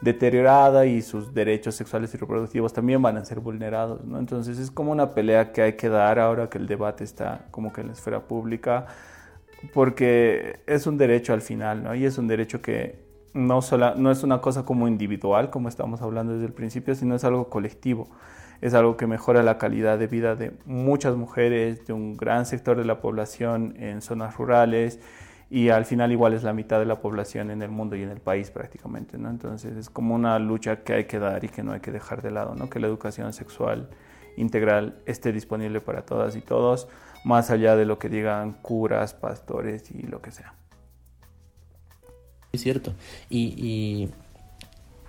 deteriorada 0.00 0.86
y 0.86 1.02
sus 1.02 1.34
derechos 1.34 1.74
sexuales 1.74 2.14
y 2.14 2.16
reproductivos 2.16 2.72
también 2.72 3.02
van 3.02 3.16
a 3.18 3.24
ser 3.24 3.40
vulnerados, 3.40 4.04
¿no? 4.04 4.18
Entonces 4.18 4.58
es 4.58 4.70
como 4.70 4.92
una 4.92 5.14
pelea 5.14 5.52
que 5.52 5.62
hay 5.62 5.72
que 5.74 5.88
dar 5.88 6.18
ahora 6.18 6.48
que 6.48 6.58
el 6.58 6.66
debate 6.66 7.04
está 7.04 7.46
como 7.50 7.72
que 7.72 7.82
en 7.82 7.88
la 7.88 7.92
esfera 7.92 8.20
pública, 8.20 8.86
porque 9.74 10.60
es 10.66 10.86
un 10.86 10.96
derecho 10.96 11.32
al 11.32 11.42
final, 11.42 11.82
¿no? 11.82 11.94
Y 11.94 12.04
es 12.06 12.16
un 12.16 12.28
derecho 12.28 12.62
que 12.62 13.10
no, 13.34 13.62
sola, 13.62 13.94
no 13.96 14.10
es 14.10 14.22
una 14.22 14.40
cosa 14.40 14.64
como 14.64 14.88
individual, 14.88 15.50
como 15.50 15.68
estamos 15.68 16.02
hablando 16.02 16.32
desde 16.32 16.46
el 16.46 16.52
principio, 16.52 16.94
sino 16.94 17.14
es 17.14 17.24
algo 17.24 17.48
colectivo. 17.50 18.08
Es 18.60 18.74
algo 18.74 18.96
que 18.96 19.06
mejora 19.06 19.42
la 19.42 19.56
calidad 19.56 19.98
de 19.98 20.06
vida 20.06 20.36
de 20.36 20.52
muchas 20.66 21.16
mujeres, 21.16 21.86
de 21.86 21.94
un 21.94 22.16
gran 22.16 22.44
sector 22.44 22.76
de 22.76 22.84
la 22.84 23.00
población 23.00 23.74
en 23.78 24.02
zonas 24.02 24.36
rurales, 24.36 25.00
y 25.50 25.70
al 25.70 25.84
final 25.84 26.12
igual 26.12 26.32
es 26.32 26.44
la 26.44 26.52
mitad 26.52 26.78
de 26.78 26.86
la 26.86 27.00
población 27.00 27.50
en 27.50 27.60
el 27.60 27.70
mundo 27.70 27.96
y 27.96 28.02
en 28.02 28.10
el 28.10 28.20
país 28.20 28.52
prácticamente, 28.52 29.18
¿no? 29.18 29.28
Entonces 29.28 29.76
es 29.76 29.90
como 29.90 30.14
una 30.14 30.38
lucha 30.38 30.84
que 30.84 30.92
hay 30.92 31.04
que 31.06 31.18
dar 31.18 31.42
y 31.44 31.48
que 31.48 31.64
no 31.64 31.72
hay 31.72 31.80
que 31.80 31.90
dejar 31.90 32.22
de 32.22 32.30
lado, 32.30 32.54
¿no? 32.54 32.70
Que 32.70 32.78
la 32.78 32.86
educación 32.86 33.32
sexual 33.32 33.90
integral 34.36 35.02
esté 35.06 35.32
disponible 35.32 35.80
para 35.80 36.02
todas 36.02 36.36
y 36.36 36.40
todos, 36.40 36.86
más 37.24 37.50
allá 37.50 37.74
de 37.74 37.84
lo 37.84 37.98
que 37.98 38.08
digan 38.08 38.52
curas, 38.62 39.12
pastores 39.12 39.90
y 39.90 40.02
lo 40.02 40.22
que 40.22 40.30
sea. 40.30 40.54
Es 42.52 42.60
cierto. 42.60 42.92
Y, 43.28 44.08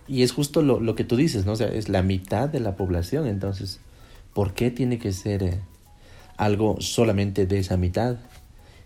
y, 0.08 0.24
es 0.24 0.32
justo 0.32 0.64
lo, 0.64 0.80
lo, 0.80 0.96
que 0.96 1.04
tú 1.04 1.18
dices, 1.18 1.46
¿no? 1.46 1.52
O 1.52 1.56
sea, 1.56 1.68
es 1.68 1.88
la 1.88 2.02
mitad 2.02 2.50
de 2.50 2.60
la 2.60 2.76
población, 2.76 3.28
entonces, 3.28 3.80
¿por 4.34 4.54
qué 4.54 4.72
tiene 4.72 4.98
que 4.98 5.12
ser 5.12 5.44
eh, 5.44 5.60
algo 6.36 6.78
solamente 6.80 7.46
de 7.46 7.60
esa 7.60 7.78
mitad? 7.78 8.18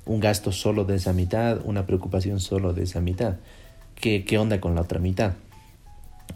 Un 0.05 0.19
gasto 0.19 0.51
solo 0.51 0.85
de 0.85 0.95
esa 0.95 1.13
mitad, 1.13 1.59
una 1.63 1.85
preocupación 1.85 2.39
solo 2.39 2.73
de 2.73 2.83
esa 2.83 3.01
mitad. 3.01 3.35
¿Qué, 3.95 4.25
qué 4.25 4.37
onda 4.37 4.59
con 4.61 4.75
la 4.75 4.81
otra 4.81 4.99
mitad? 4.99 5.33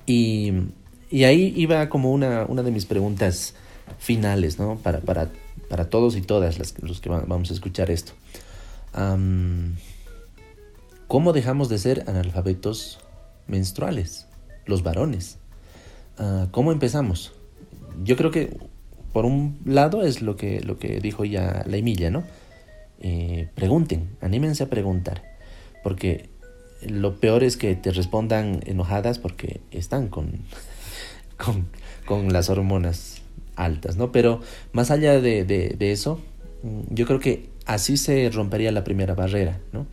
Y, 0.05 0.53
y 1.11 1.23
ahí 1.23 1.53
iba 1.55 1.89
como 1.89 2.11
una, 2.11 2.45
una, 2.45 2.63
de 2.63 2.71
mis 2.71 2.85
preguntas 2.85 3.55
finales, 3.97 4.59
¿no? 4.59 4.77
Para, 4.77 4.99
para, 4.99 5.29
para 5.69 5.89
todos 5.89 6.15
y 6.15 6.21
todas 6.21 6.57
las, 6.57 6.81
los 6.81 6.99
que 6.99 7.09
vamos 7.09 7.51
a 7.51 7.53
escuchar 7.53 7.91
esto. 7.91 8.13
¿Cómo 11.07 11.33
dejamos 11.33 11.69
de 11.69 11.77
ser 11.77 12.03
analfabetos 12.07 12.99
menstruales, 13.47 14.27
los 14.65 14.83
varones? 14.83 15.37
Ah, 16.17 16.47
¿Cómo 16.51 16.71
empezamos? 16.71 17.33
Yo 18.03 18.15
creo 18.15 18.31
que 18.31 18.57
por 19.13 19.25
un 19.25 19.59
lado 19.65 20.03
es 20.03 20.21
lo 20.21 20.35
que, 20.35 20.61
lo 20.61 20.77
que 20.77 20.99
dijo 20.99 21.25
ya 21.25 21.63
la 21.67 21.77
Emilia, 21.77 22.11
¿no? 22.11 22.23
Eh, 23.01 23.47
pregunten, 23.55 24.09
anímense 24.19 24.63
a 24.63 24.69
preguntar, 24.69 25.23
porque 25.83 26.29
lo 26.81 27.15
peor 27.19 27.43
es 27.43 27.55
que 27.55 27.75
te 27.75 27.91
respondan 27.91 28.59
enojadas 28.65 29.19
porque 29.19 29.61
están 29.71 30.09
con, 30.09 30.39
con, 32.05 32.33
las 32.33 32.49
hormonas 32.49 33.21
altas, 33.55 33.95
¿no? 33.95 34.11
Pero 34.11 34.41
más 34.73 34.91
allá 34.91 35.21
de, 35.21 35.75
eso, 35.79 36.19
mm, 36.63 36.93
yo 36.93 37.05
creo 37.05 37.19
que 37.19 37.49
así 37.65 37.95
se 37.95 38.29
rompería 38.31 38.71
la 38.71 38.83
primera 38.83 39.15
barrera, 39.15 39.59
¿no? 39.71 39.85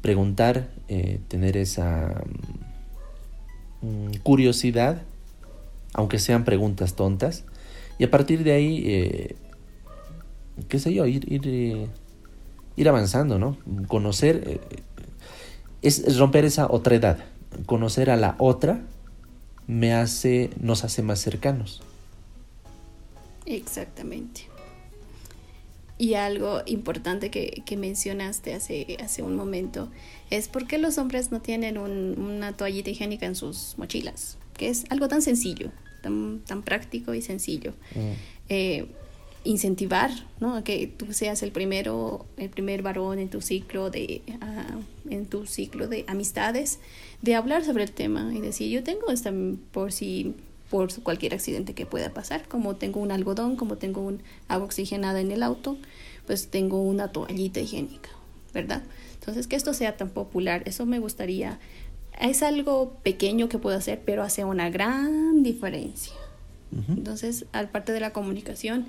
Preguntar, 0.00 0.68
eh, 0.88 1.20
tener 1.28 1.58
esa 1.58 2.22
mm, 3.82 4.18
curiosidad, 4.22 5.02
aunque 5.92 6.18
sean 6.18 6.44
preguntas 6.44 6.94
tontas, 6.94 7.44
y 7.98 8.04
a 8.04 8.10
partir 8.10 8.44
de 8.44 8.52
ahí, 8.52 8.82
eh, 8.86 9.36
qué 10.68 10.78
sé 10.78 10.94
yo, 10.94 11.06
ir, 11.06 11.30
ir 11.30 11.88
ir 12.76 12.88
avanzando, 12.88 13.38
¿no? 13.38 13.56
Conocer 13.88 14.42
eh, 14.46 14.60
es, 15.82 16.18
romper 16.18 16.44
esa 16.44 16.66
otra 16.70 16.94
edad. 16.94 17.18
Conocer 17.64 18.10
a 18.10 18.16
la 18.16 18.36
otra 18.38 18.82
me 19.66 19.94
hace, 19.94 20.50
nos 20.60 20.84
hace 20.84 21.02
más 21.02 21.20
cercanos. 21.20 21.82
Exactamente. 23.46 24.42
Y 25.98 26.14
algo 26.14 26.60
importante 26.66 27.30
que, 27.30 27.76
mencionaste 27.76 28.52
hace, 28.52 28.98
hace 29.02 29.22
un 29.22 29.34
momento 29.34 29.88
es 30.28 30.48
por 30.48 30.66
qué 30.66 30.76
los 30.76 30.98
hombres 30.98 31.32
no 31.32 31.40
tienen 31.40 31.78
una 31.78 32.52
toallita 32.54 32.90
higiénica 32.90 33.24
en 33.24 33.34
sus 33.34 33.78
mochilas, 33.78 34.36
que 34.58 34.68
es 34.68 34.84
algo 34.90 35.08
tan 35.08 35.22
sencillo, 35.22 35.70
tan, 36.02 36.40
tan 36.40 36.62
práctico 36.62 37.14
y 37.14 37.22
sencillo. 37.22 37.72
Mm. 37.94 38.12
Eh, 38.50 38.86
incentivar, 39.46 40.10
¿no? 40.40 40.62
Que 40.64 40.86
tú 40.86 41.12
seas 41.12 41.42
el 41.42 41.52
primero, 41.52 42.26
el 42.36 42.50
primer 42.50 42.82
varón 42.82 43.18
en 43.18 43.28
tu 43.28 43.40
ciclo 43.40 43.90
de, 43.90 44.22
ah, 44.40 44.76
en 45.08 45.26
tu 45.26 45.46
ciclo 45.46 45.88
de 45.88 46.04
amistades, 46.08 46.78
de 47.22 47.34
hablar 47.34 47.64
sobre 47.64 47.84
el 47.84 47.92
tema 47.92 48.32
y 48.34 48.40
decir, 48.40 48.70
yo 48.70 48.82
tengo 48.82 49.10
esta 49.10 49.32
por 49.72 49.92
si, 49.92 50.34
por 50.70 50.92
cualquier 51.02 51.34
accidente 51.34 51.74
que 51.74 51.86
pueda 51.86 52.12
pasar, 52.12 52.46
como 52.48 52.76
tengo 52.76 53.00
un 53.00 53.12
algodón, 53.12 53.56
como 53.56 53.76
tengo 53.76 54.00
un 54.00 54.22
agua 54.48 54.66
oxigenada 54.66 55.20
en 55.20 55.30
el 55.30 55.42
auto, 55.42 55.78
pues 56.26 56.48
tengo 56.48 56.82
una 56.82 57.12
toallita 57.12 57.60
higiénica, 57.60 58.10
¿verdad? 58.52 58.82
Entonces, 59.14 59.46
que 59.46 59.56
esto 59.56 59.74
sea 59.74 59.96
tan 59.96 60.10
popular, 60.10 60.62
eso 60.66 60.86
me 60.86 60.98
gustaría. 60.98 61.58
Es 62.20 62.42
algo 62.42 62.96
pequeño 63.02 63.48
que 63.48 63.58
puedo 63.58 63.76
hacer, 63.76 64.02
pero 64.04 64.22
hace 64.22 64.44
una 64.44 64.70
gran 64.70 65.42
diferencia. 65.42 66.14
Entonces, 66.88 67.46
al 67.52 67.70
parte 67.70 67.92
de 67.92 68.00
la 68.00 68.12
comunicación, 68.12 68.86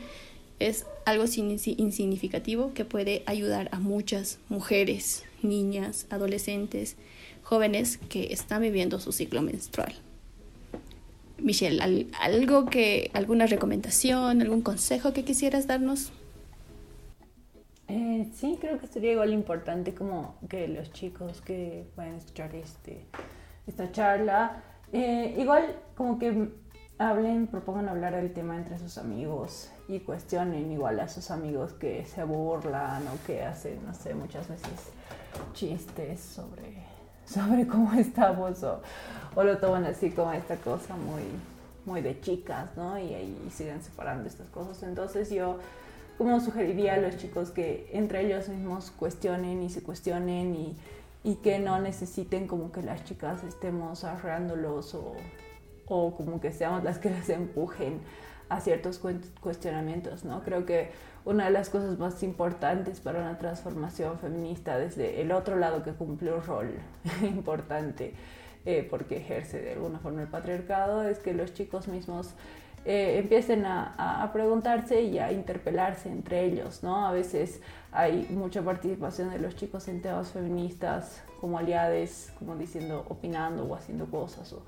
es 0.59 0.85
algo 1.05 1.25
insignificativo 1.25 2.73
que 2.73 2.85
puede 2.85 3.23
ayudar 3.25 3.69
a 3.71 3.79
muchas 3.79 4.39
mujeres, 4.49 5.23
niñas, 5.41 6.07
adolescentes, 6.09 6.95
jóvenes 7.43 7.97
que 8.09 8.33
están 8.33 8.61
viviendo 8.61 8.99
su 8.99 9.11
ciclo 9.11 9.41
menstrual. 9.41 9.93
Michelle, 11.37 12.07
¿algo 12.19 12.65
que, 12.65 13.11
alguna 13.13 13.45
recomendación, 13.45 14.41
algún 14.41 14.61
consejo 14.61 15.13
que 15.13 15.23
quisieras 15.23 15.67
darnos? 15.67 16.11
Eh, 17.87 18.27
sí, 18.33 18.57
creo 18.59 18.79
que 18.79 18.87
sería 18.87 19.13
igual 19.13 19.31
importante 19.31 19.93
como 19.93 20.35
que 20.49 20.67
los 20.67 20.91
chicos 20.91 21.41
que 21.41 21.85
puedan 21.95 22.15
escuchar 22.15 22.53
este, 22.55 23.05
esta 23.65 23.91
charla, 23.91 24.63
eh, 24.91 25.35
igual 25.37 25.79
como 25.95 26.17
que 26.17 26.49
hablen, 26.97 27.47
propongan 27.47 27.87
hablar 27.87 28.15
del 28.15 28.33
tema 28.33 28.57
entre 28.57 28.77
sus 28.79 28.97
amigos 28.97 29.69
y 29.87 29.99
cuestionen 29.99 30.71
igual 30.71 30.99
a 30.99 31.07
sus 31.07 31.31
amigos 31.31 31.73
que 31.73 32.05
se 32.05 32.23
burlan 32.23 33.07
o 33.07 33.25
que 33.25 33.43
hacen, 33.43 33.79
no 33.85 33.93
sé, 33.93 34.13
muchas 34.13 34.47
veces 34.49 34.71
chistes 35.53 36.19
sobre, 36.19 36.83
sobre 37.25 37.67
cómo 37.67 37.93
estamos 37.93 38.63
o, 38.63 38.81
o 39.35 39.43
lo 39.43 39.57
toman 39.57 39.85
así 39.85 40.11
como 40.11 40.33
esta 40.33 40.57
cosa 40.57 40.95
muy, 40.95 41.23
muy 41.85 42.01
de 42.01 42.19
chicas, 42.19 42.69
¿no? 42.75 42.99
Y 42.99 43.13
ahí 43.13 43.49
siguen 43.53 43.81
separando 43.81 44.27
estas 44.27 44.47
cosas. 44.49 44.83
Entonces 44.83 45.29
yo 45.29 45.59
como 46.17 46.39
sugeriría 46.39 46.95
a 46.95 46.97
los 46.97 47.17
chicos 47.17 47.51
que 47.51 47.89
entre 47.93 48.25
ellos 48.25 48.49
mismos 48.49 48.91
cuestionen 48.91 49.61
y 49.61 49.69
se 49.69 49.83
cuestionen 49.83 50.55
y, 50.55 50.75
y 51.23 51.35
que 51.35 51.59
no 51.59 51.79
necesiten 51.79 52.47
como 52.47 52.71
que 52.71 52.81
las 52.81 53.03
chicas 53.05 53.43
estemos 53.43 54.03
arreándolos 54.03 54.95
o, 54.95 55.13
o 55.85 56.15
como 56.15 56.41
que 56.41 56.51
seamos 56.51 56.83
las 56.83 56.97
que 56.97 57.11
les 57.11 57.29
empujen 57.29 58.01
a 58.49 58.61
ciertos 58.61 59.01
cuestionamientos, 59.41 60.23
¿no? 60.25 60.43
Creo 60.43 60.65
que 60.65 60.91
una 61.25 61.45
de 61.45 61.51
las 61.51 61.69
cosas 61.69 61.99
más 61.99 62.23
importantes 62.23 63.01
para 63.01 63.19
una 63.19 63.37
transformación 63.37 64.17
feminista 64.19 64.77
desde 64.77 65.21
el 65.21 65.31
otro 65.31 65.57
lado 65.57 65.83
que 65.83 65.91
cumple 65.91 66.33
un 66.33 66.41
rol 66.41 66.71
importante 67.21 68.13
eh, 68.65 68.87
porque 68.89 69.17
ejerce 69.17 69.61
de 69.61 69.73
alguna 69.73 69.99
forma 69.99 70.21
el 70.21 70.27
patriarcado 70.27 71.03
es 71.03 71.19
que 71.19 71.33
los 71.33 71.53
chicos 71.53 71.87
mismos 71.87 72.33
eh, 72.85 73.17
empiecen 73.17 73.65
a, 73.65 74.23
a, 74.23 74.31
preguntarse 74.31 75.01
y 75.01 75.19
a 75.19 75.33
interpelarse 75.33 76.09
entre 76.09 76.45
ellos, 76.45 76.83
¿no? 76.83 77.05
A 77.05 77.11
veces 77.11 77.59
hay 77.91 78.27
mucha 78.29 78.61
participación 78.61 79.29
de 79.29 79.39
los 79.39 79.57
chicos 79.57 79.89
en 79.89 80.01
temas 80.01 80.31
feministas 80.31 81.21
como 81.41 81.57
aliades, 81.57 82.31
como 82.39 82.55
diciendo, 82.55 83.05
opinando 83.09 83.65
o 83.65 83.75
haciendo 83.75 84.05
cosas 84.05 84.53
o 84.53 84.63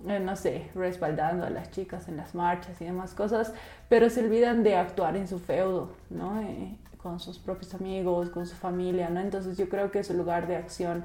no 0.00 0.36
sé, 0.36 0.68
respaldando 0.74 1.46
a 1.46 1.50
las 1.50 1.70
chicas 1.70 2.08
en 2.08 2.16
las 2.16 2.34
marchas 2.34 2.80
y 2.80 2.84
demás 2.84 3.14
cosas, 3.14 3.52
pero 3.88 4.10
se 4.10 4.24
olvidan 4.24 4.62
de 4.62 4.76
actuar 4.76 5.16
en 5.16 5.26
su 5.28 5.38
feudo, 5.38 5.90
¿no? 6.10 6.40
Eh, 6.40 6.76
con 6.98 7.20
sus 7.20 7.38
propios 7.38 7.74
amigos, 7.74 8.30
con 8.30 8.46
su 8.46 8.56
familia, 8.56 9.08
¿no? 9.10 9.20
Entonces 9.20 9.56
yo 9.56 9.68
creo 9.68 9.90
que 9.90 10.02
su 10.04 10.14
lugar 10.14 10.46
de 10.46 10.56
acción 10.56 11.04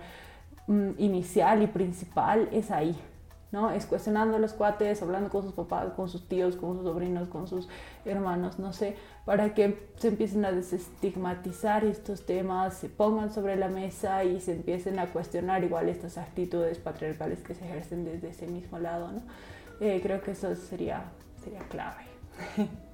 mm, 0.67 0.91
inicial 0.97 1.61
y 1.61 1.67
principal 1.67 2.49
es 2.51 2.71
ahí, 2.71 2.99
¿no? 3.51 3.71
Es 3.71 3.85
cuestionando 3.85 4.39
los 4.39 4.53
cuates, 4.53 5.01
hablando 5.01 5.29
con 5.29 5.43
sus 5.43 5.53
papás, 5.53 5.93
con 5.93 6.09
sus 6.09 6.27
tíos, 6.27 6.55
con 6.55 6.75
sus 6.77 6.83
sobrinos, 6.83 7.27
con 7.27 7.47
sus 7.47 7.67
hermanos, 8.05 8.59
no 8.59 8.73
sé, 8.73 8.95
para 9.25 9.53
que 9.53 9.89
se 9.97 10.09
empiecen 10.09 10.45
a 10.45 10.51
desestigmatizar 10.51 11.83
estos 11.85 12.25
temas, 12.25 12.75
se 12.75 12.89
pongan 12.89 13.33
sobre 13.33 13.55
la 13.55 13.67
mesa 13.67 14.23
y 14.23 14.39
se 14.39 14.53
empiecen 14.53 14.99
a 14.99 15.07
cuestionar 15.07 15.63
igual 15.63 15.89
estas 15.89 16.17
actitudes 16.17 16.77
patriarcales 16.77 17.39
que 17.39 17.53
se 17.53 17.65
ejercen 17.65 18.05
desde 18.05 18.29
ese 18.29 18.47
mismo 18.47 18.79
lado, 18.79 19.11
¿no? 19.11 19.21
Eh, 19.79 19.99
creo 20.01 20.21
que 20.21 20.31
eso 20.31 20.55
sería, 20.55 21.03
sería 21.43 21.61
clave. 21.69 22.05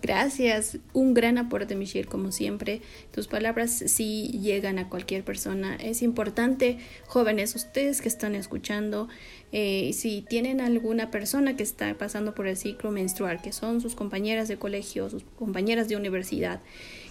Gracias, 0.00 0.78
un 0.92 1.14
gran 1.14 1.38
aporte 1.38 1.74
Michelle, 1.74 2.06
como 2.06 2.30
siempre. 2.32 2.82
Tus 3.12 3.26
palabras 3.26 3.72
sí 3.86 4.28
llegan 4.40 4.78
a 4.78 4.88
cualquier 4.88 5.24
persona. 5.24 5.76
Es 5.76 6.02
importante, 6.02 6.78
jóvenes, 7.06 7.54
ustedes 7.54 8.00
que 8.00 8.08
están 8.08 8.34
escuchando, 8.34 9.08
eh, 9.52 9.92
si 9.94 10.22
tienen 10.22 10.60
alguna 10.60 11.10
persona 11.10 11.56
que 11.56 11.62
está 11.62 11.92
pasando 11.98 12.34
por 12.34 12.46
el 12.46 12.56
ciclo 12.56 12.90
menstrual, 12.90 13.40
que 13.42 13.52
son 13.52 13.80
sus 13.80 13.94
compañeras 13.94 14.48
de 14.48 14.56
colegio, 14.56 15.10
sus 15.10 15.24
compañeras 15.36 15.88
de 15.88 15.96
universidad, 15.96 16.60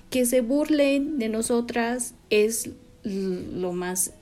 que 0.09 0.25
se 0.25 0.41
burlen 0.41 1.19
de 1.19 1.29
nosotras 1.29 2.13
es 2.29 2.69
lo 3.03 3.73
más 3.73 4.13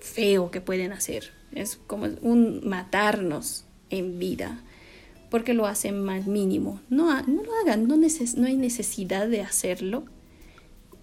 feo 0.00 0.50
que 0.50 0.60
pueden 0.60 0.92
hacer. 0.92 1.32
Es 1.52 1.76
como 1.86 2.06
un 2.22 2.66
matarnos 2.68 3.64
en 3.90 4.18
vida 4.18 4.62
porque 5.30 5.54
lo 5.54 5.66
hacen 5.66 6.02
más 6.02 6.26
mínimo. 6.26 6.80
No, 6.88 7.06
no 7.22 7.42
lo 7.42 7.54
hagan, 7.62 7.88
no, 7.88 7.96
no 7.96 8.46
hay 8.46 8.56
necesidad 8.56 9.28
de 9.28 9.42
hacerlo 9.42 10.04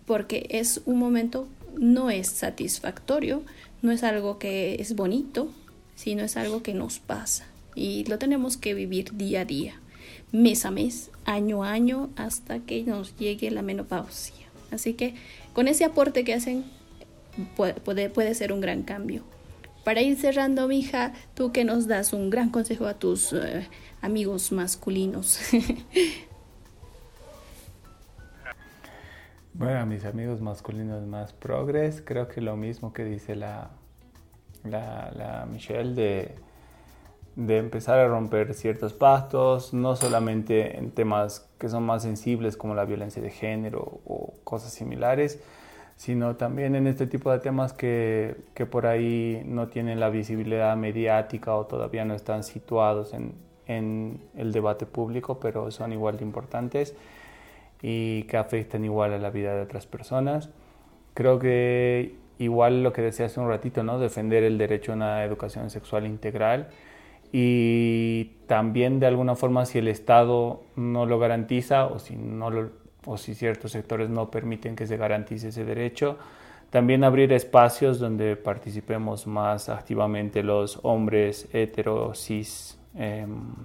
porque 0.06 0.48
es 0.50 0.82
un 0.86 1.00
momento, 1.00 1.48
no 1.78 2.10
es 2.10 2.28
satisfactorio, 2.28 3.44
no 3.82 3.92
es 3.92 4.04
algo 4.04 4.38
que 4.38 4.76
es 4.80 4.96
bonito, 4.96 5.52
sino 5.96 6.24
es 6.24 6.38
algo 6.38 6.64
que 6.64 6.74
nos 6.74 7.00
pasa 7.00 7.46
y 7.76 8.06
lo 8.06 8.18
tenemos 8.18 8.58
que 8.58 8.74
vivir 8.74 9.16
día 9.16 9.42
a 9.42 9.46
día, 9.46 9.82
mes 10.32 10.66
a 10.66 10.72
mes, 10.72 11.10
año 11.26 11.64
a 11.64 11.72
año, 11.72 12.10
hasta 12.16 12.60
que 12.60 12.84
nos 12.84 13.16
llegue 13.18 13.52
la 13.52 13.62
menopausia. 13.62 14.48
Así 14.72 14.94
que 14.94 15.16
con 15.54 15.68
ese 15.68 15.86
aporte 15.86 16.24
que 16.24 16.34
hacen 16.34 16.66
puede, 17.56 18.10
puede 18.10 18.36
ser 18.36 18.52
un 18.52 18.62
gran 18.62 18.84
cambio. 18.84 19.24
Para 19.84 20.02
ir 20.02 20.18
cerrando, 20.18 20.72
hija, 20.72 21.14
tú 21.36 21.52
que 21.52 21.66
nos 21.66 21.88
das 21.88 22.14
un 22.14 22.30
gran 22.30 22.50
consejo 22.50 22.88
a 22.88 22.94
tus 22.94 23.34
eh, 23.34 23.68
amigos 24.04 24.52
masculinos. 24.52 25.40
bueno, 29.54 29.86
mis 29.86 30.04
amigos 30.04 30.42
masculinos 30.42 31.08
más 31.08 31.32
progres, 31.32 32.04
creo 32.06 32.28
que 32.28 32.42
lo 32.42 32.58
mismo 32.58 32.92
que 32.92 33.06
dice 33.06 33.38
la, 33.38 33.72
la, 34.66 35.48
Michelle 35.50 35.96
de, 35.96 36.36
de 37.38 37.58
empezar 37.58 37.98
a 38.00 38.08
romper 38.10 38.54
ciertos 38.54 38.92
pactos, 38.94 39.74
no 39.74 39.96
solamente 39.96 40.78
en 40.78 40.92
temas 40.92 41.50
que 41.58 41.70
son 41.70 41.84
más 41.84 42.04
sensibles 42.04 42.58
como 42.58 42.76
la 42.76 42.84
violencia 42.84 43.22
de 43.22 43.30
género 43.30 44.02
o 44.06 44.34
cosas 44.44 44.74
similares, 44.74 45.40
sino 45.96 46.36
también 46.36 46.76
en 46.76 46.88
este 46.88 47.08
tipo 47.08 47.32
de 47.32 47.40
temas 47.40 47.72
que, 47.72 48.36
que, 48.54 48.66
por 48.66 48.86
ahí 48.86 49.44
no 49.46 49.70
tienen 49.70 50.02
la 50.02 50.10
visibilidad 50.10 50.76
mediática 50.76 51.56
o 51.56 51.68
todavía 51.68 52.04
no 52.04 52.16
están 52.16 52.44
situados 52.44 53.14
en, 53.14 53.36
en 53.68 54.20
el 54.36 54.52
debate 54.52 54.86
público, 54.86 55.40
pero 55.40 55.72
son 55.72 55.94
igual 55.94 56.18
de 56.18 56.24
importantes 56.24 56.96
y 57.82 58.24
que 58.24 58.38
afectan 58.38 58.86
igual 58.86 59.14
a 59.14 59.20
la 59.20 59.30
vida 59.30 59.56
de 59.56 59.62
otras 59.62 59.86
personas. 59.86 60.50
Creo 61.14 61.40
que 61.40 62.16
igual 62.40 62.84
lo 62.84 62.94
que 62.94 63.02
decía 63.02 63.28
hace 63.28 63.40
un 63.40 63.50
ratito, 63.50 63.84
¿no? 63.84 64.00
Defender 64.00 64.44
el 64.44 64.58
derecho 64.58 64.94
a 64.94 64.96
una 64.96 65.24
educación 65.24 65.70
sexual 65.70 66.06
integral 66.06 66.70
y 67.32 68.26
también 68.48 69.00
de 69.00 69.08
alguna 69.08 69.36
forma 69.36 69.66
si 69.66 69.80
el 69.80 69.88
Estado 69.88 70.62
no 70.76 71.06
lo 71.06 71.20
garantiza 71.20 71.88
o 71.88 72.00
si, 72.00 72.16
no 72.16 72.52
o 73.06 73.18
si 73.18 73.34
ciertos 73.34 73.72
sectores 73.72 74.10
no 74.10 74.30
permiten 74.30 74.76
que 74.76 74.86
se 74.88 74.98
garantice 74.98 75.50
ese 75.50 75.66
derecho, 75.66 76.18
también 76.70 77.04
abrir 77.04 77.34
espacios 77.34 78.00
donde 78.00 78.36
participemos 78.36 79.28
más 79.28 79.70
activamente 79.70 80.42
los 80.42 80.80
hombres 80.84 81.48
heteros, 81.54 82.24
cis, 82.24 82.80
Em, 82.96 83.56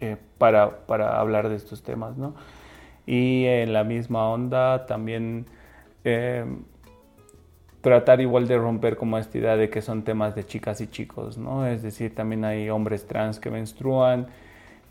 eh, 0.00 0.16
para, 0.38 0.86
para, 0.86 1.18
hablar 1.18 1.48
de 1.48 1.56
estos 1.56 1.82
temas, 1.82 2.16
¿no? 2.16 2.34
Y 3.06 3.46
en 3.46 3.72
la 3.72 3.84
misma 3.84 4.28
onda 4.28 4.86
también 4.86 5.46
em, 6.04 6.62
tratar 7.80 8.20
igual 8.20 8.46
de 8.48 8.58
romper 8.58 8.96
como 8.96 9.18
esta 9.18 9.38
idea 9.38 9.56
de 9.56 9.70
que 9.70 9.82
son 9.82 10.02
temas 10.02 10.34
de 10.34 10.44
chicas 10.46 10.80
y 10.80 10.86
chicos, 10.86 11.38
¿no? 11.38 11.66
Es 11.66 11.82
decir, 11.82 12.14
también 12.14 12.44
hay 12.44 12.70
hombres 12.70 13.06
trans 13.06 13.38
que 13.40 13.50
menstruan, 13.50 14.26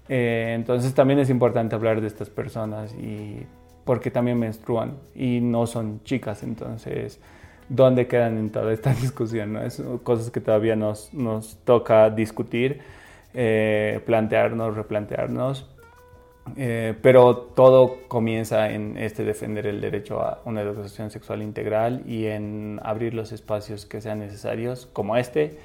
eh, 0.09 0.53
entonces 0.55 0.93
también 0.93 1.20
es 1.20 1.30
importante 1.30 1.76
hablar 1.76 2.01
de 2.01 2.07
estas 2.07 2.30
personas 2.30 2.93
y 2.93 3.45
porque 3.86 4.11
también 4.11 4.39
menstruan 4.39 4.97
y 5.16 5.39
no 5.41 5.68
son 5.68 6.01
chicas, 6.03 6.43
entonces 6.43 7.20
¿dónde 7.70 8.07
quedan 8.07 8.38
en 8.38 8.49
toda 8.51 8.74
esta 8.74 8.93
discusión? 9.01 9.53
¿no? 9.53 9.61
Es 9.61 9.82
cosas 10.03 10.32
que 10.32 10.39
todavía 10.39 10.76
nos, 10.76 11.14
nos 11.14 11.57
toca 11.66 12.09
discutir 12.09 12.82
eh, 13.34 14.02
plantearnos, 14.06 14.76
replantearnos. 14.76 15.70
Eh, 16.58 16.94
pero 17.02 17.38
todo 17.38 18.00
comienza 18.08 18.70
en 18.72 18.98
este 18.98 19.24
defender 19.24 19.66
el 19.66 19.80
derecho 19.80 20.22
a 20.22 20.42
una 20.46 20.62
educación 20.62 21.10
sexual 21.10 21.42
integral 21.42 22.04
y 22.06 22.26
en 22.26 22.80
abrir 22.84 23.14
los 23.14 23.32
espacios 23.32 23.86
que 23.86 24.02
sean 24.02 24.20
necesarios, 24.20 24.86
como 24.92 25.16
este, 25.16 25.58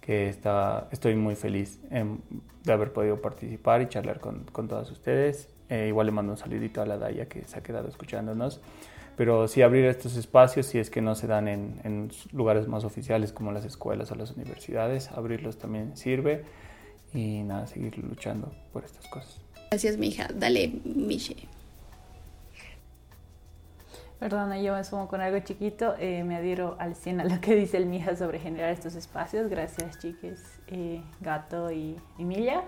que 0.00 0.28
está, 0.28 0.88
estoy 0.90 1.14
muy 1.14 1.36
feliz 1.36 1.80
de 1.90 2.72
haber 2.72 2.92
podido 2.92 3.20
participar 3.20 3.80
y 3.82 3.88
charlar 3.88 4.20
con, 4.20 4.44
con 4.52 4.68
todas 4.68 4.90
ustedes. 4.90 5.48
Eh, 5.70 5.88
igual 5.88 6.06
le 6.06 6.12
mando 6.12 6.32
un 6.32 6.38
saludito 6.38 6.80
a 6.80 6.86
la 6.86 6.98
Daya 6.98 7.26
que 7.26 7.44
se 7.44 7.58
ha 7.58 7.62
quedado 7.62 7.88
escuchándonos. 7.88 8.60
Pero 9.16 9.48
sí 9.48 9.62
abrir 9.62 9.84
estos 9.84 10.16
espacios, 10.16 10.66
si 10.66 10.78
es 10.78 10.90
que 10.90 11.00
no 11.00 11.14
se 11.14 11.26
dan 11.26 11.48
en, 11.48 11.80
en 11.84 12.10
lugares 12.32 12.68
más 12.68 12.84
oficiales 12.84 13.32
como 13.32 13.50
las 13.50 13.64
escuelas 13.64 14.12
o 14.12 14.14
las 14.14 14.30
universidades, 14.30 15.10
abrirlos 15.10 15.58
también 15.58 15.96
sirve 15.96 16.44
y 17.14 17.42
nada, 17.42 17.66
seguir 17.66 17.98
luchando 17.98 18.50
por 18.72 18.84
estas 18.84 19.06
cosas. 19.08 19.40
Gracias, 19.70 19.96
mi 19.96 20.08
hija. 20.08 20.28
Dale, 20.34 20.72
Miche. 20.84 21.36
Perdona, 24.18 24.60
yo 24.60 24.74
me 24.74 24.82
sumo 24.82 25.06
con 25.06 25.20
algo 25.20 25.38
chiquito. 25.38 25.94
Eh, 25.98 26.24
me 26.24 26.36
adhiero 26.36 26.74
al 26.80 26.96
100 26.96 27.20
a 27.20 27.24
lo 27.24 27.40
que 27.40 27.54
dice 27.54 27.76
el 27.76 27.86
Mija 27.86 28.16
sobre 28.16 28.40
generar 28.40 28.70
estos 28.70 28.96
espacios. 28.96 29.48
Gracias, 29.48 29.98
chiques, 30.00 30.42
eh, 30.66 31.02
Gato 31.20 31.70
y 31.70 31.96
Emilia. 32.18 32.64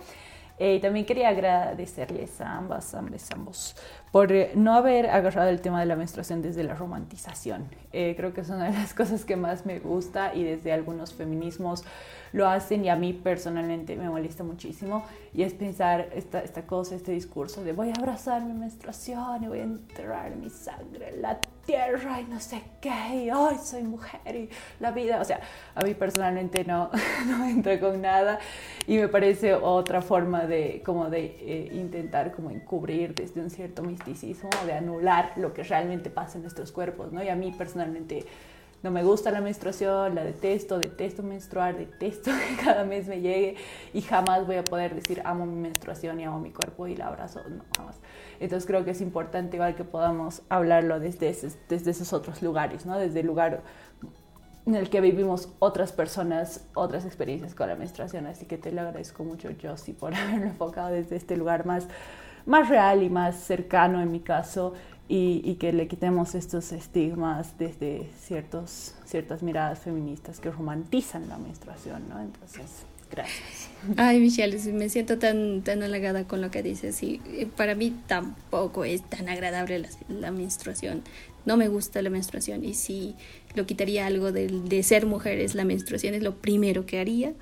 Eh, 0.60 0.76
y 0.76 0.80
también 0.80 1.06
quería 1.06 1.30
agradecerles 1.30 2.40
a 2.40 2.56
ambas, 2.58 2.94
ambas, 2.94 3.30
ambos, 3.32 3.74
por 4.12 4.32
no 4.56 4.74
haber 4.74 5.08
agarrado 5.08 5.50
el 5.50 5.60
tema 5.60 5.80
de 5.80 5.86
la 5.86 5.96
menstruación 5.96 6.42
desde 6.42 6.64
la 6.64 6.74
romantización. 6.74 7.68
creo 7.90 8.32
que 8.34 8.40
es 8.40 8.48
una 8.48 8.70
de 8.70 8.72
las 8.72 8.94
cosas 9.00 9.24
que 9.24 9.36
más 9.36 9.66
me 9.66 9.78
gusta 9.78 10.34
y 10.34 10.42
desde 10.42 10.72
algunos 10.72 11.14
feminismos 11.14 11.84
lo 12.32 12.48
hacen 12.48 12.84
y 12.84 12.88
a 12.88 12.96
mí 12.96 13.12
personalmente 13.12 13.96
me 13.96 14.08
molesta 14.08 14.44
muchísimo. 14.44 15.04
Y 15.32 15.42
es 15.42 15.54
pensar 15.54 16.08
esta, 16.14 16.40
esta 16.40 16.62
cosa, 16.62 16.94
este 16.94 17.12
discurso 17.12 17.62
de 17.62 17.72
voy 17.72 17.90
a 17.90 17.92
abrazar 17.98 18.42
mi 18.42 18.52
menstruación 18.52 19.44
y 19.44 19.48
voy 19.48 19.60
a 19.60 19.64
enterrar 19.64 20.34
mi 20.36 20.50
sangre 20.50 21.10
en 21.14 21.22
la 21.22 21.40
tierra 21.64 22.20
y 22.20 22.24
no 22.24 22.40
sé 22.40 22.62
qué, 22.80 23.24
y 23.24 23.30
hoy 23.30 23.54
soy 23.62 23.82
mujer 23.82 24.34
y 24.34 24.48
la 24.80 24.90
vida, 24.90 25.20
o 25.20 25.24
sea, 25.24 25.40
a 25.74 25.84
mí 25.84 25.94
personalmente 25.94 26.64
no, 26.64 26.90
no 27.26 27.44
entra 27.44 27.78
con 27.78 28.00
nada. 28.00 28.38
Y 28.86 28.98
me 28.98 29.08
parece 29.08 29.54
otra 29.54 30.02
forma 30.02 30.46
de 30.46 30.82
como 30.84 31.10
de 31.10 31.36
eh, 31.40 31.70
intentar 31.72 32.32
como 32.32 32.50
encubrir 32.50 33.14
desde 33.14 33.40
un 33.40 33.50
cierto 33.50 33.82
misticismo, 34.06 34.50
de 34.66 34.72
anular 34.72 35.32
lo 35.36 35.52
que 35.52 35.62
realmente 35.62 36.10
pasa 36.10 36.38
en 36.38 36.42
nuestros 36.42 36.72
cuerpos, 36.72 37.12
¿no? 37.12 37.22
Y 37.22 37.28
a 37.28 37.36
mí 37.36 37.52
personalmente 37.52 38.26
no 38.82 38.90
me 38.90 39.04
gusta 39.04 39.30
la 39.30 39.40
menstruación, 39.40 40.14
la 40.14 40.24
detesto, 40.24 40.78
detesto 40.78 41.22
menstruar, 41.22 41.76
detesto 41.76 42.30
que 42.48 42.64
cada 42.64 42.84
mes 42.84 43.06
me 43.06 43.20
llegue 43.20 43.56
y 43.92 44.00
jamás 44.00 44.46
voy 44.46 44.56
a 44.56 44.64
poder 44.64 44.94
decir 44.94 45.20
amo 45.24 45.44
mi 45.44 45.56
menstruación 45.56 46.18
y 46.20 46.24
amo 46.24 46.40
mi 46.40 46.50
cuerpo 46.50 46.86
y 46.86 46.96
la 46.96 47.08
abrazo, 47.08 47.40
no, 47.48 47.64
jamás. 47.76 47.96
Entonces 48.38 48.66
creo 48.66 48.84
que 48.84 48.92
es 48.92 49.00
importante 49.00 49.56
igual 49.56 49.74
que 49.74 49.84
podamos 49.84 50.42
hablarlo 50.48 50.98
desde, 50.98 51.36
desde 51.68 51.90
esos 51.90 52.12
otros 52.12 52.42
lugares, 52.42 52.86
¿no? 52.86 52.98
Desde 52.98 53.20
el 53.20 53.26
lugar 53.26 53.62
en 54.66 54.74
el 54.74 54.88
que 54.88 55.00
vivimos 55.00 55.48
otras 55.58 55.92
personas, 55.92 56.66
otras 56.74 57.04
experiencias 57.04 57.54
con 57.54 57.68
la 57.68 57.76
menstruación. 57.76 58.26
Así 58.26 58.46
que 58.46 58.56
te 58.56 58.72
lo 58.72 58.82
agradezco 58.82 59.24
mucho, 59.24 59.48
Josie, 59.60 59.94
por 59.94 60.14
haberlo 60.16 60.46
enfocado 60.46 60.88
desde 60.88 61.16
este 61.16 61.36
lugar 61.36 61.66
más, 61.66 61.86
más 62.46 62.68
real 62.68 63.02
y 63.02 63.10
más 63.10 63.36
cercano 63.36 64.00
en 64.00 64.10
mi 64.10 64.20
caso 64.20 64.74
y, 65.12 65.56
que 65.56 65.72
le 65.72 65.88
quitemos 65.88 66.36
estos 66.36 66.70
estigmas 66.70 67.58
desde 67.58 68.08
ciertos, 68.20 68.94
ciertas 69.04 69.42
miradas 69.42 69.80
feministas 69.80 70.38
que 70.38 70.52
romantizan 70.52 71.28
la 71.28 71.36
menstruación, 71.36 72.08
¿no? 72.08 72.20
Entonces, 72.20 72.84
gracias. 73.10 73.70
Ay, 73.96 74.20
Michelle, 74.20 74.56
me 74.72 74.88
siento 74.88 75.18
tan, 75.18 75.62
tan 75.62 75.82
halagada 75.82 76.28
con 76.28 76.40
lo 76.40 76.52
que 76.52 76.62
dices. 76.62 77.02
Y 77.02 77.20
eh, 77.26 77.48
para 77.56 77.74
mí 77.74 77.92
tampoco 78.06 78.84
es 78.84 79.02
tan 79.02 79.28
agradable 79.28 79.84
la, 80.08 80.30
menstruación. 80.30 81.02
No 81.44 81.56
me 81.56 81.66
gusta 81.66 82.02
la 82.02 82.10
menstruación 82.10 82.64
y 82.64 82.74
si 82.74 83.16
lo 83.56 83.66
quitaría 83.66 84.06
algo 84.06 84.30
de, 84.30 84.46
de 84.46 84.82
ser 84.84 85.06
mujer 85.06 85.40
es 85.40 85.56
la 85.56 85.64
menstruación, 85.64 86.14
es 86.14 86.22
lo 86.22 86.36
primero 86.36 86.86
que 86.86 87.00
haría. 87.00 87.32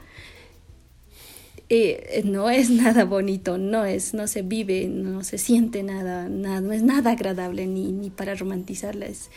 Eh, 1.71 2.23
no 2.25 2.49
es 2.49 2.71
nada 2.71 3.05
bonito, 3.05 3.59
no 3.59 3.85
es, 3.85 4.15
no 4.15 4.27
se 4.27 4.41
vive, 4.41 4.89
no 4.89 5.23
se 5.23 5.37
siente 5.37 5.83
nada, 5.83 6.27
nada 6.29 6.63
no 6.63 6.73
es 6.73 6.83
nada 6.83 7.11
agradable 7.11 7.67
ni, 7.67 7.93
ni 7.93 8.09
para 8.09 8.35
romantizarla, 8.35 9.05
es, 9.05 9.31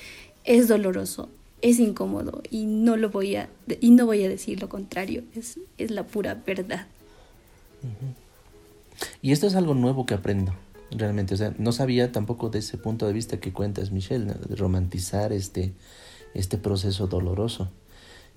es 0.46 0.70
doloroso, 0.70 1.28
es 1.62 1.78
incómodo 1.80 2.42
y 2.50 2.66
no 2.68 2.96
lo 2.96 3.10
voy 3.10 3.36
a, 3.36 3.50
y 3.82 3.92
no 3.92 4.06
voy 4.06 4.24
a 4.24 4.30
decir 4.30 4.62
lo 4.62 4.70
contrario, 4.70 5.24
es, 5.36 5.60
es 5.78 5.92
la 5.92 6.04
pura 6.04 6.36
verdad. 6.36 6.88
Y 9.22 9.34
esto 9.34 9.48
es 9.48 9.56
algo 9.56 9.74
nuevo 9.74 10.06
que 10.06 10.14
aprendo, 10.14 10.54
realmente, 10.90 11.34
o 11.34 11.38
sea, 11.38 11.54
no 11.58 11.74
sabía 11.74 12.14
tampoco 12.14 12.50
de 12.50 12.60
ese 12.60 12.78
punto 12.78 13.08
de 13.08 13.14
vista 13.14 13.42
que 13.42 13.52
cuentas, 13.52 13.92
Michelle, 13.92 14.26
de 14.26 14.56
romantizar 14.56 15.34
este, 15.34 15.74
este 16.34 16.58
proceso 16.58 17.08
doloroso. 17.08 17.70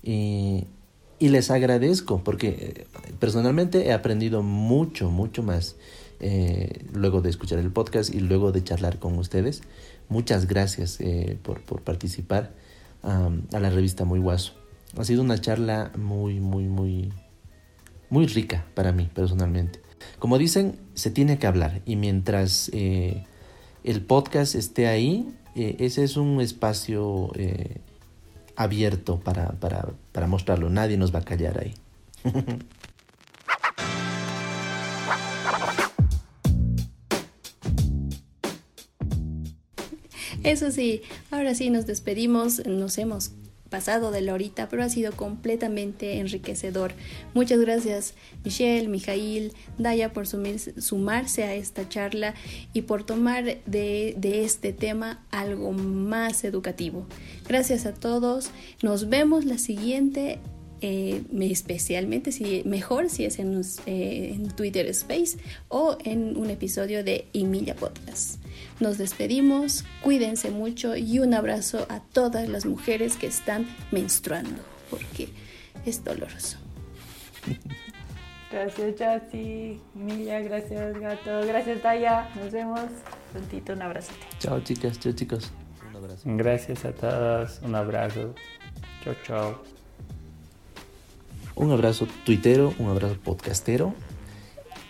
Y, 0.03 0.65
y 1.19 1.29
les 1.29 1.49
agradezco 1.51 2.23
porque 2.23 2.47
eh, 2.49 2.87
personalmente 3.19 3.87
he 3.87 3.93
aprendido 3.93 4.43
mucho, 4.43 5.09
mucho 5.09 5.43
más 5.43 5.75
eh, 6.19 6.85
luego 6.93 7.21
de 7.21 7.29
escuchar 7.29 7.59
el 7.59 7.71
podcast 7.71 8.13
y 8.13 8.19
luego 8.19 8.51
de 8.51 8.63
charlar 8.63 8.99
con 8.99 9.17
ustedes. 9.17 9.61
Muchas 10.09 10.47
gracias 10.47 10.99
eh, 10.99 11.37
por, 11.41 11.61
por, 11.61 11.81
participar 11.81 12.51
a 13.03 13.59
la 13.59 13.69
revista 13.69 14.03
Muy 14.03 14.19
Guaso. 14.19 14.53
Ha 14.97 15.03
sido 15.03 15.21
una 15.21 15.39
charla 15.39 15.91
muy, 15.95 16.39
muy, 16.39 16.63
muy, 16.63 17.13
muy 18.09 18.25
rica 18.25 18.65
para 18.73 18.91
mí 18.91 19.11
personalmente. 19.13 19.79
Como 20.17 20.39
dicen, 20.39 20.79
se 20.95 21.11
tiene 21.11 21.37
que 21.37 21.45
hablar 21.45 21.81
y 21.85 21.97
mientras 21.97 22.71
el 22.73 24.01
podcast 24.07 24.55
esté 24.55 24.87
ahí, 24.87 25.31
ese 25.53 26.03
es 26.03 26.17
un 26.17 26.41
espacio 26.41 27.31
abierto 28.55 29.19
para, 29.19 29.49
para, 29.53 29.89
para 30.11 30.27
mostrarlo. 30.27 30.69
Nadie 30.69 30.97
nos 30.97 31.13
va 31.13 31.19
a 31.19 31.25
callar 31.25 31.59
ahí. 31.59 31.73
Eso 40.43 40.69
sí, 40.71 41.01
ahora 41.31 41.55
sí 41.55 41.71
nos 41.71 41.87
despedimos, 41.87 42.65
nos 42.67 42.99
hemos 42.99 43.31
pasado 43.75 44.09
de 44.09 44.21
la 44.21 44.33
horita, 44.33 44.69
pero 44.69 44.83
ha 44.83 44.87
sido 44.87 45.11
completamente 45.11 46.19
enriquecedor. 46.19 46.93
Muchas 47.33 47.59
gracias 47.59 48.13
Michelle, 48.45 48.87
Mijail, 48.87 49.51
Daya 49.77 50.13
por 50.13 50.27
sumarse 50.27 51.43
a 51.43 51.55
esta 51.55 51.89
charla 51.89 52.35
y 52.71 52.83
por 52.83 53.03
tomar 53.03 53.43
de, 53.65 54.15
este 54.45 54.71
tema 54.71 55.25
algo 55.29 55.73
más 55.73 56.45
educativo. 56.45 57.05
Gracias 57.49 57.85
a 57.85 57.93
todos, 57.93 58.49
nos 58.81 59.09
vemos 59.09 59.43
la 59.43 59.57
siguiente 59.57 60.39
eh, 60.79 61.21
especialmente 61.41 62.31
si 62.31 62.63
mejor 62.63 63.09
si 63.09 63.25
es 63.25 63.39
en, 63.39 63.61
eh, 63.87 64.31
en, 64.35 64.51
Twitter 64.51 64.85
Space 64.87 65.37
o 65.67 65.97
en 66.05 66.37
un 66.37 66.49
episodio 66.49 67.03
de 67.03 67.27
Emilia 67.33 67.75
Podcast. 67.75 68.39
Nos 68.79 68.97
despedimos, 68.97 69.85
cuídense 70.01 70.51
mucho 70.51 70.95
y 70.95 71.19
un 71.19 71.33
abrazo 71.33 71.85
a 71.89 72.01
todas 72.01 72.49
las 72.49 72.65
mujeres 72.65 73.15
que 73.15 73.27
están 73.27 73.67
menstruando, 73.91 74.61
porque 74.89 75.29
es 75.85 76.03
doloroso. 76.03 76.57
Gracias, 78.51 78.95
Jessy. 78.97 79.81
Emilia, 79.95 80.39
gracias, 80.41 80.97
gato. 80.99 81.45
Gracias, 81.45 81.81
Taya. 81.81 82.29
Nos 82.35 82.51
vemos. 82.51 82.81
Prontito, 83.31 83.73
un 83.73 83.81
abrazo. 83.81 84.11
Chao, 84.39 84.59
chicas. 84.61 84.99
Chao, 84.99 85.13
chicos. 85.13 85.51
Un 85.89 85.95
abrazo. 85.95 86.21
Gracias 86.25 86.85
a 86.85 86.91
todos. 86.93 87.59
Un 87.63 87.75
abrazo. 87.75 88.33
Chao, 89.03 89.15
chao. 89.25 89.63
Un 91.55 91.71
abrazo 91.71 92.07
tuitero, 92.25 92.73
un 92.79 92.89
abrazo 92.89 93.17
podcastero. 93.23 93.93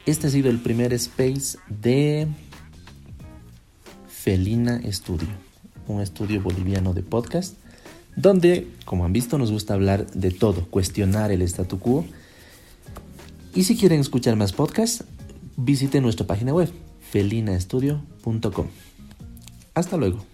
Este 0.05 0.27
ha 0.27 0.29
sido 0.29 0.49
el 0.49 0.59
primer 0.59 0.93
space 0.93 1.57
de 1.67 2.27
Felina 4.25 4.81
Studio, 4.91 5.27
un 5.87 6.01
estudio 6.01 6.41
boliviano 6.41 6.95
de 6.95 7.03
podcast, 7.03 7.59
donde, 8.15 8.67
como 8.83 9.05
han 9.05 9.13
visto, 9.13 9.37
nos 9.37 9.51
gusta 9.51 9.75
hablar 9.75 10.07
de 10.13 10.31
todo, 10.31 10.65
cuestionar 10.65 11.31
el 11.31 11.43
statu 11.43 11.77
quo. 11.77 12.05
Y 13.53 13.65
si 13.65 13.77
quieren 13.77 13.99
escuchar 13.99 14.35
más 14.35 14.51
podcasts, 14.51 15.03
visiten 15.57 16.01
nuestra 16.01 16.25
página 16.25 16.55
web, 16.55 16.71
felinastudio.com. 17.11 18.65
Hasta 19.75 19.95
luego. 19.95 20.25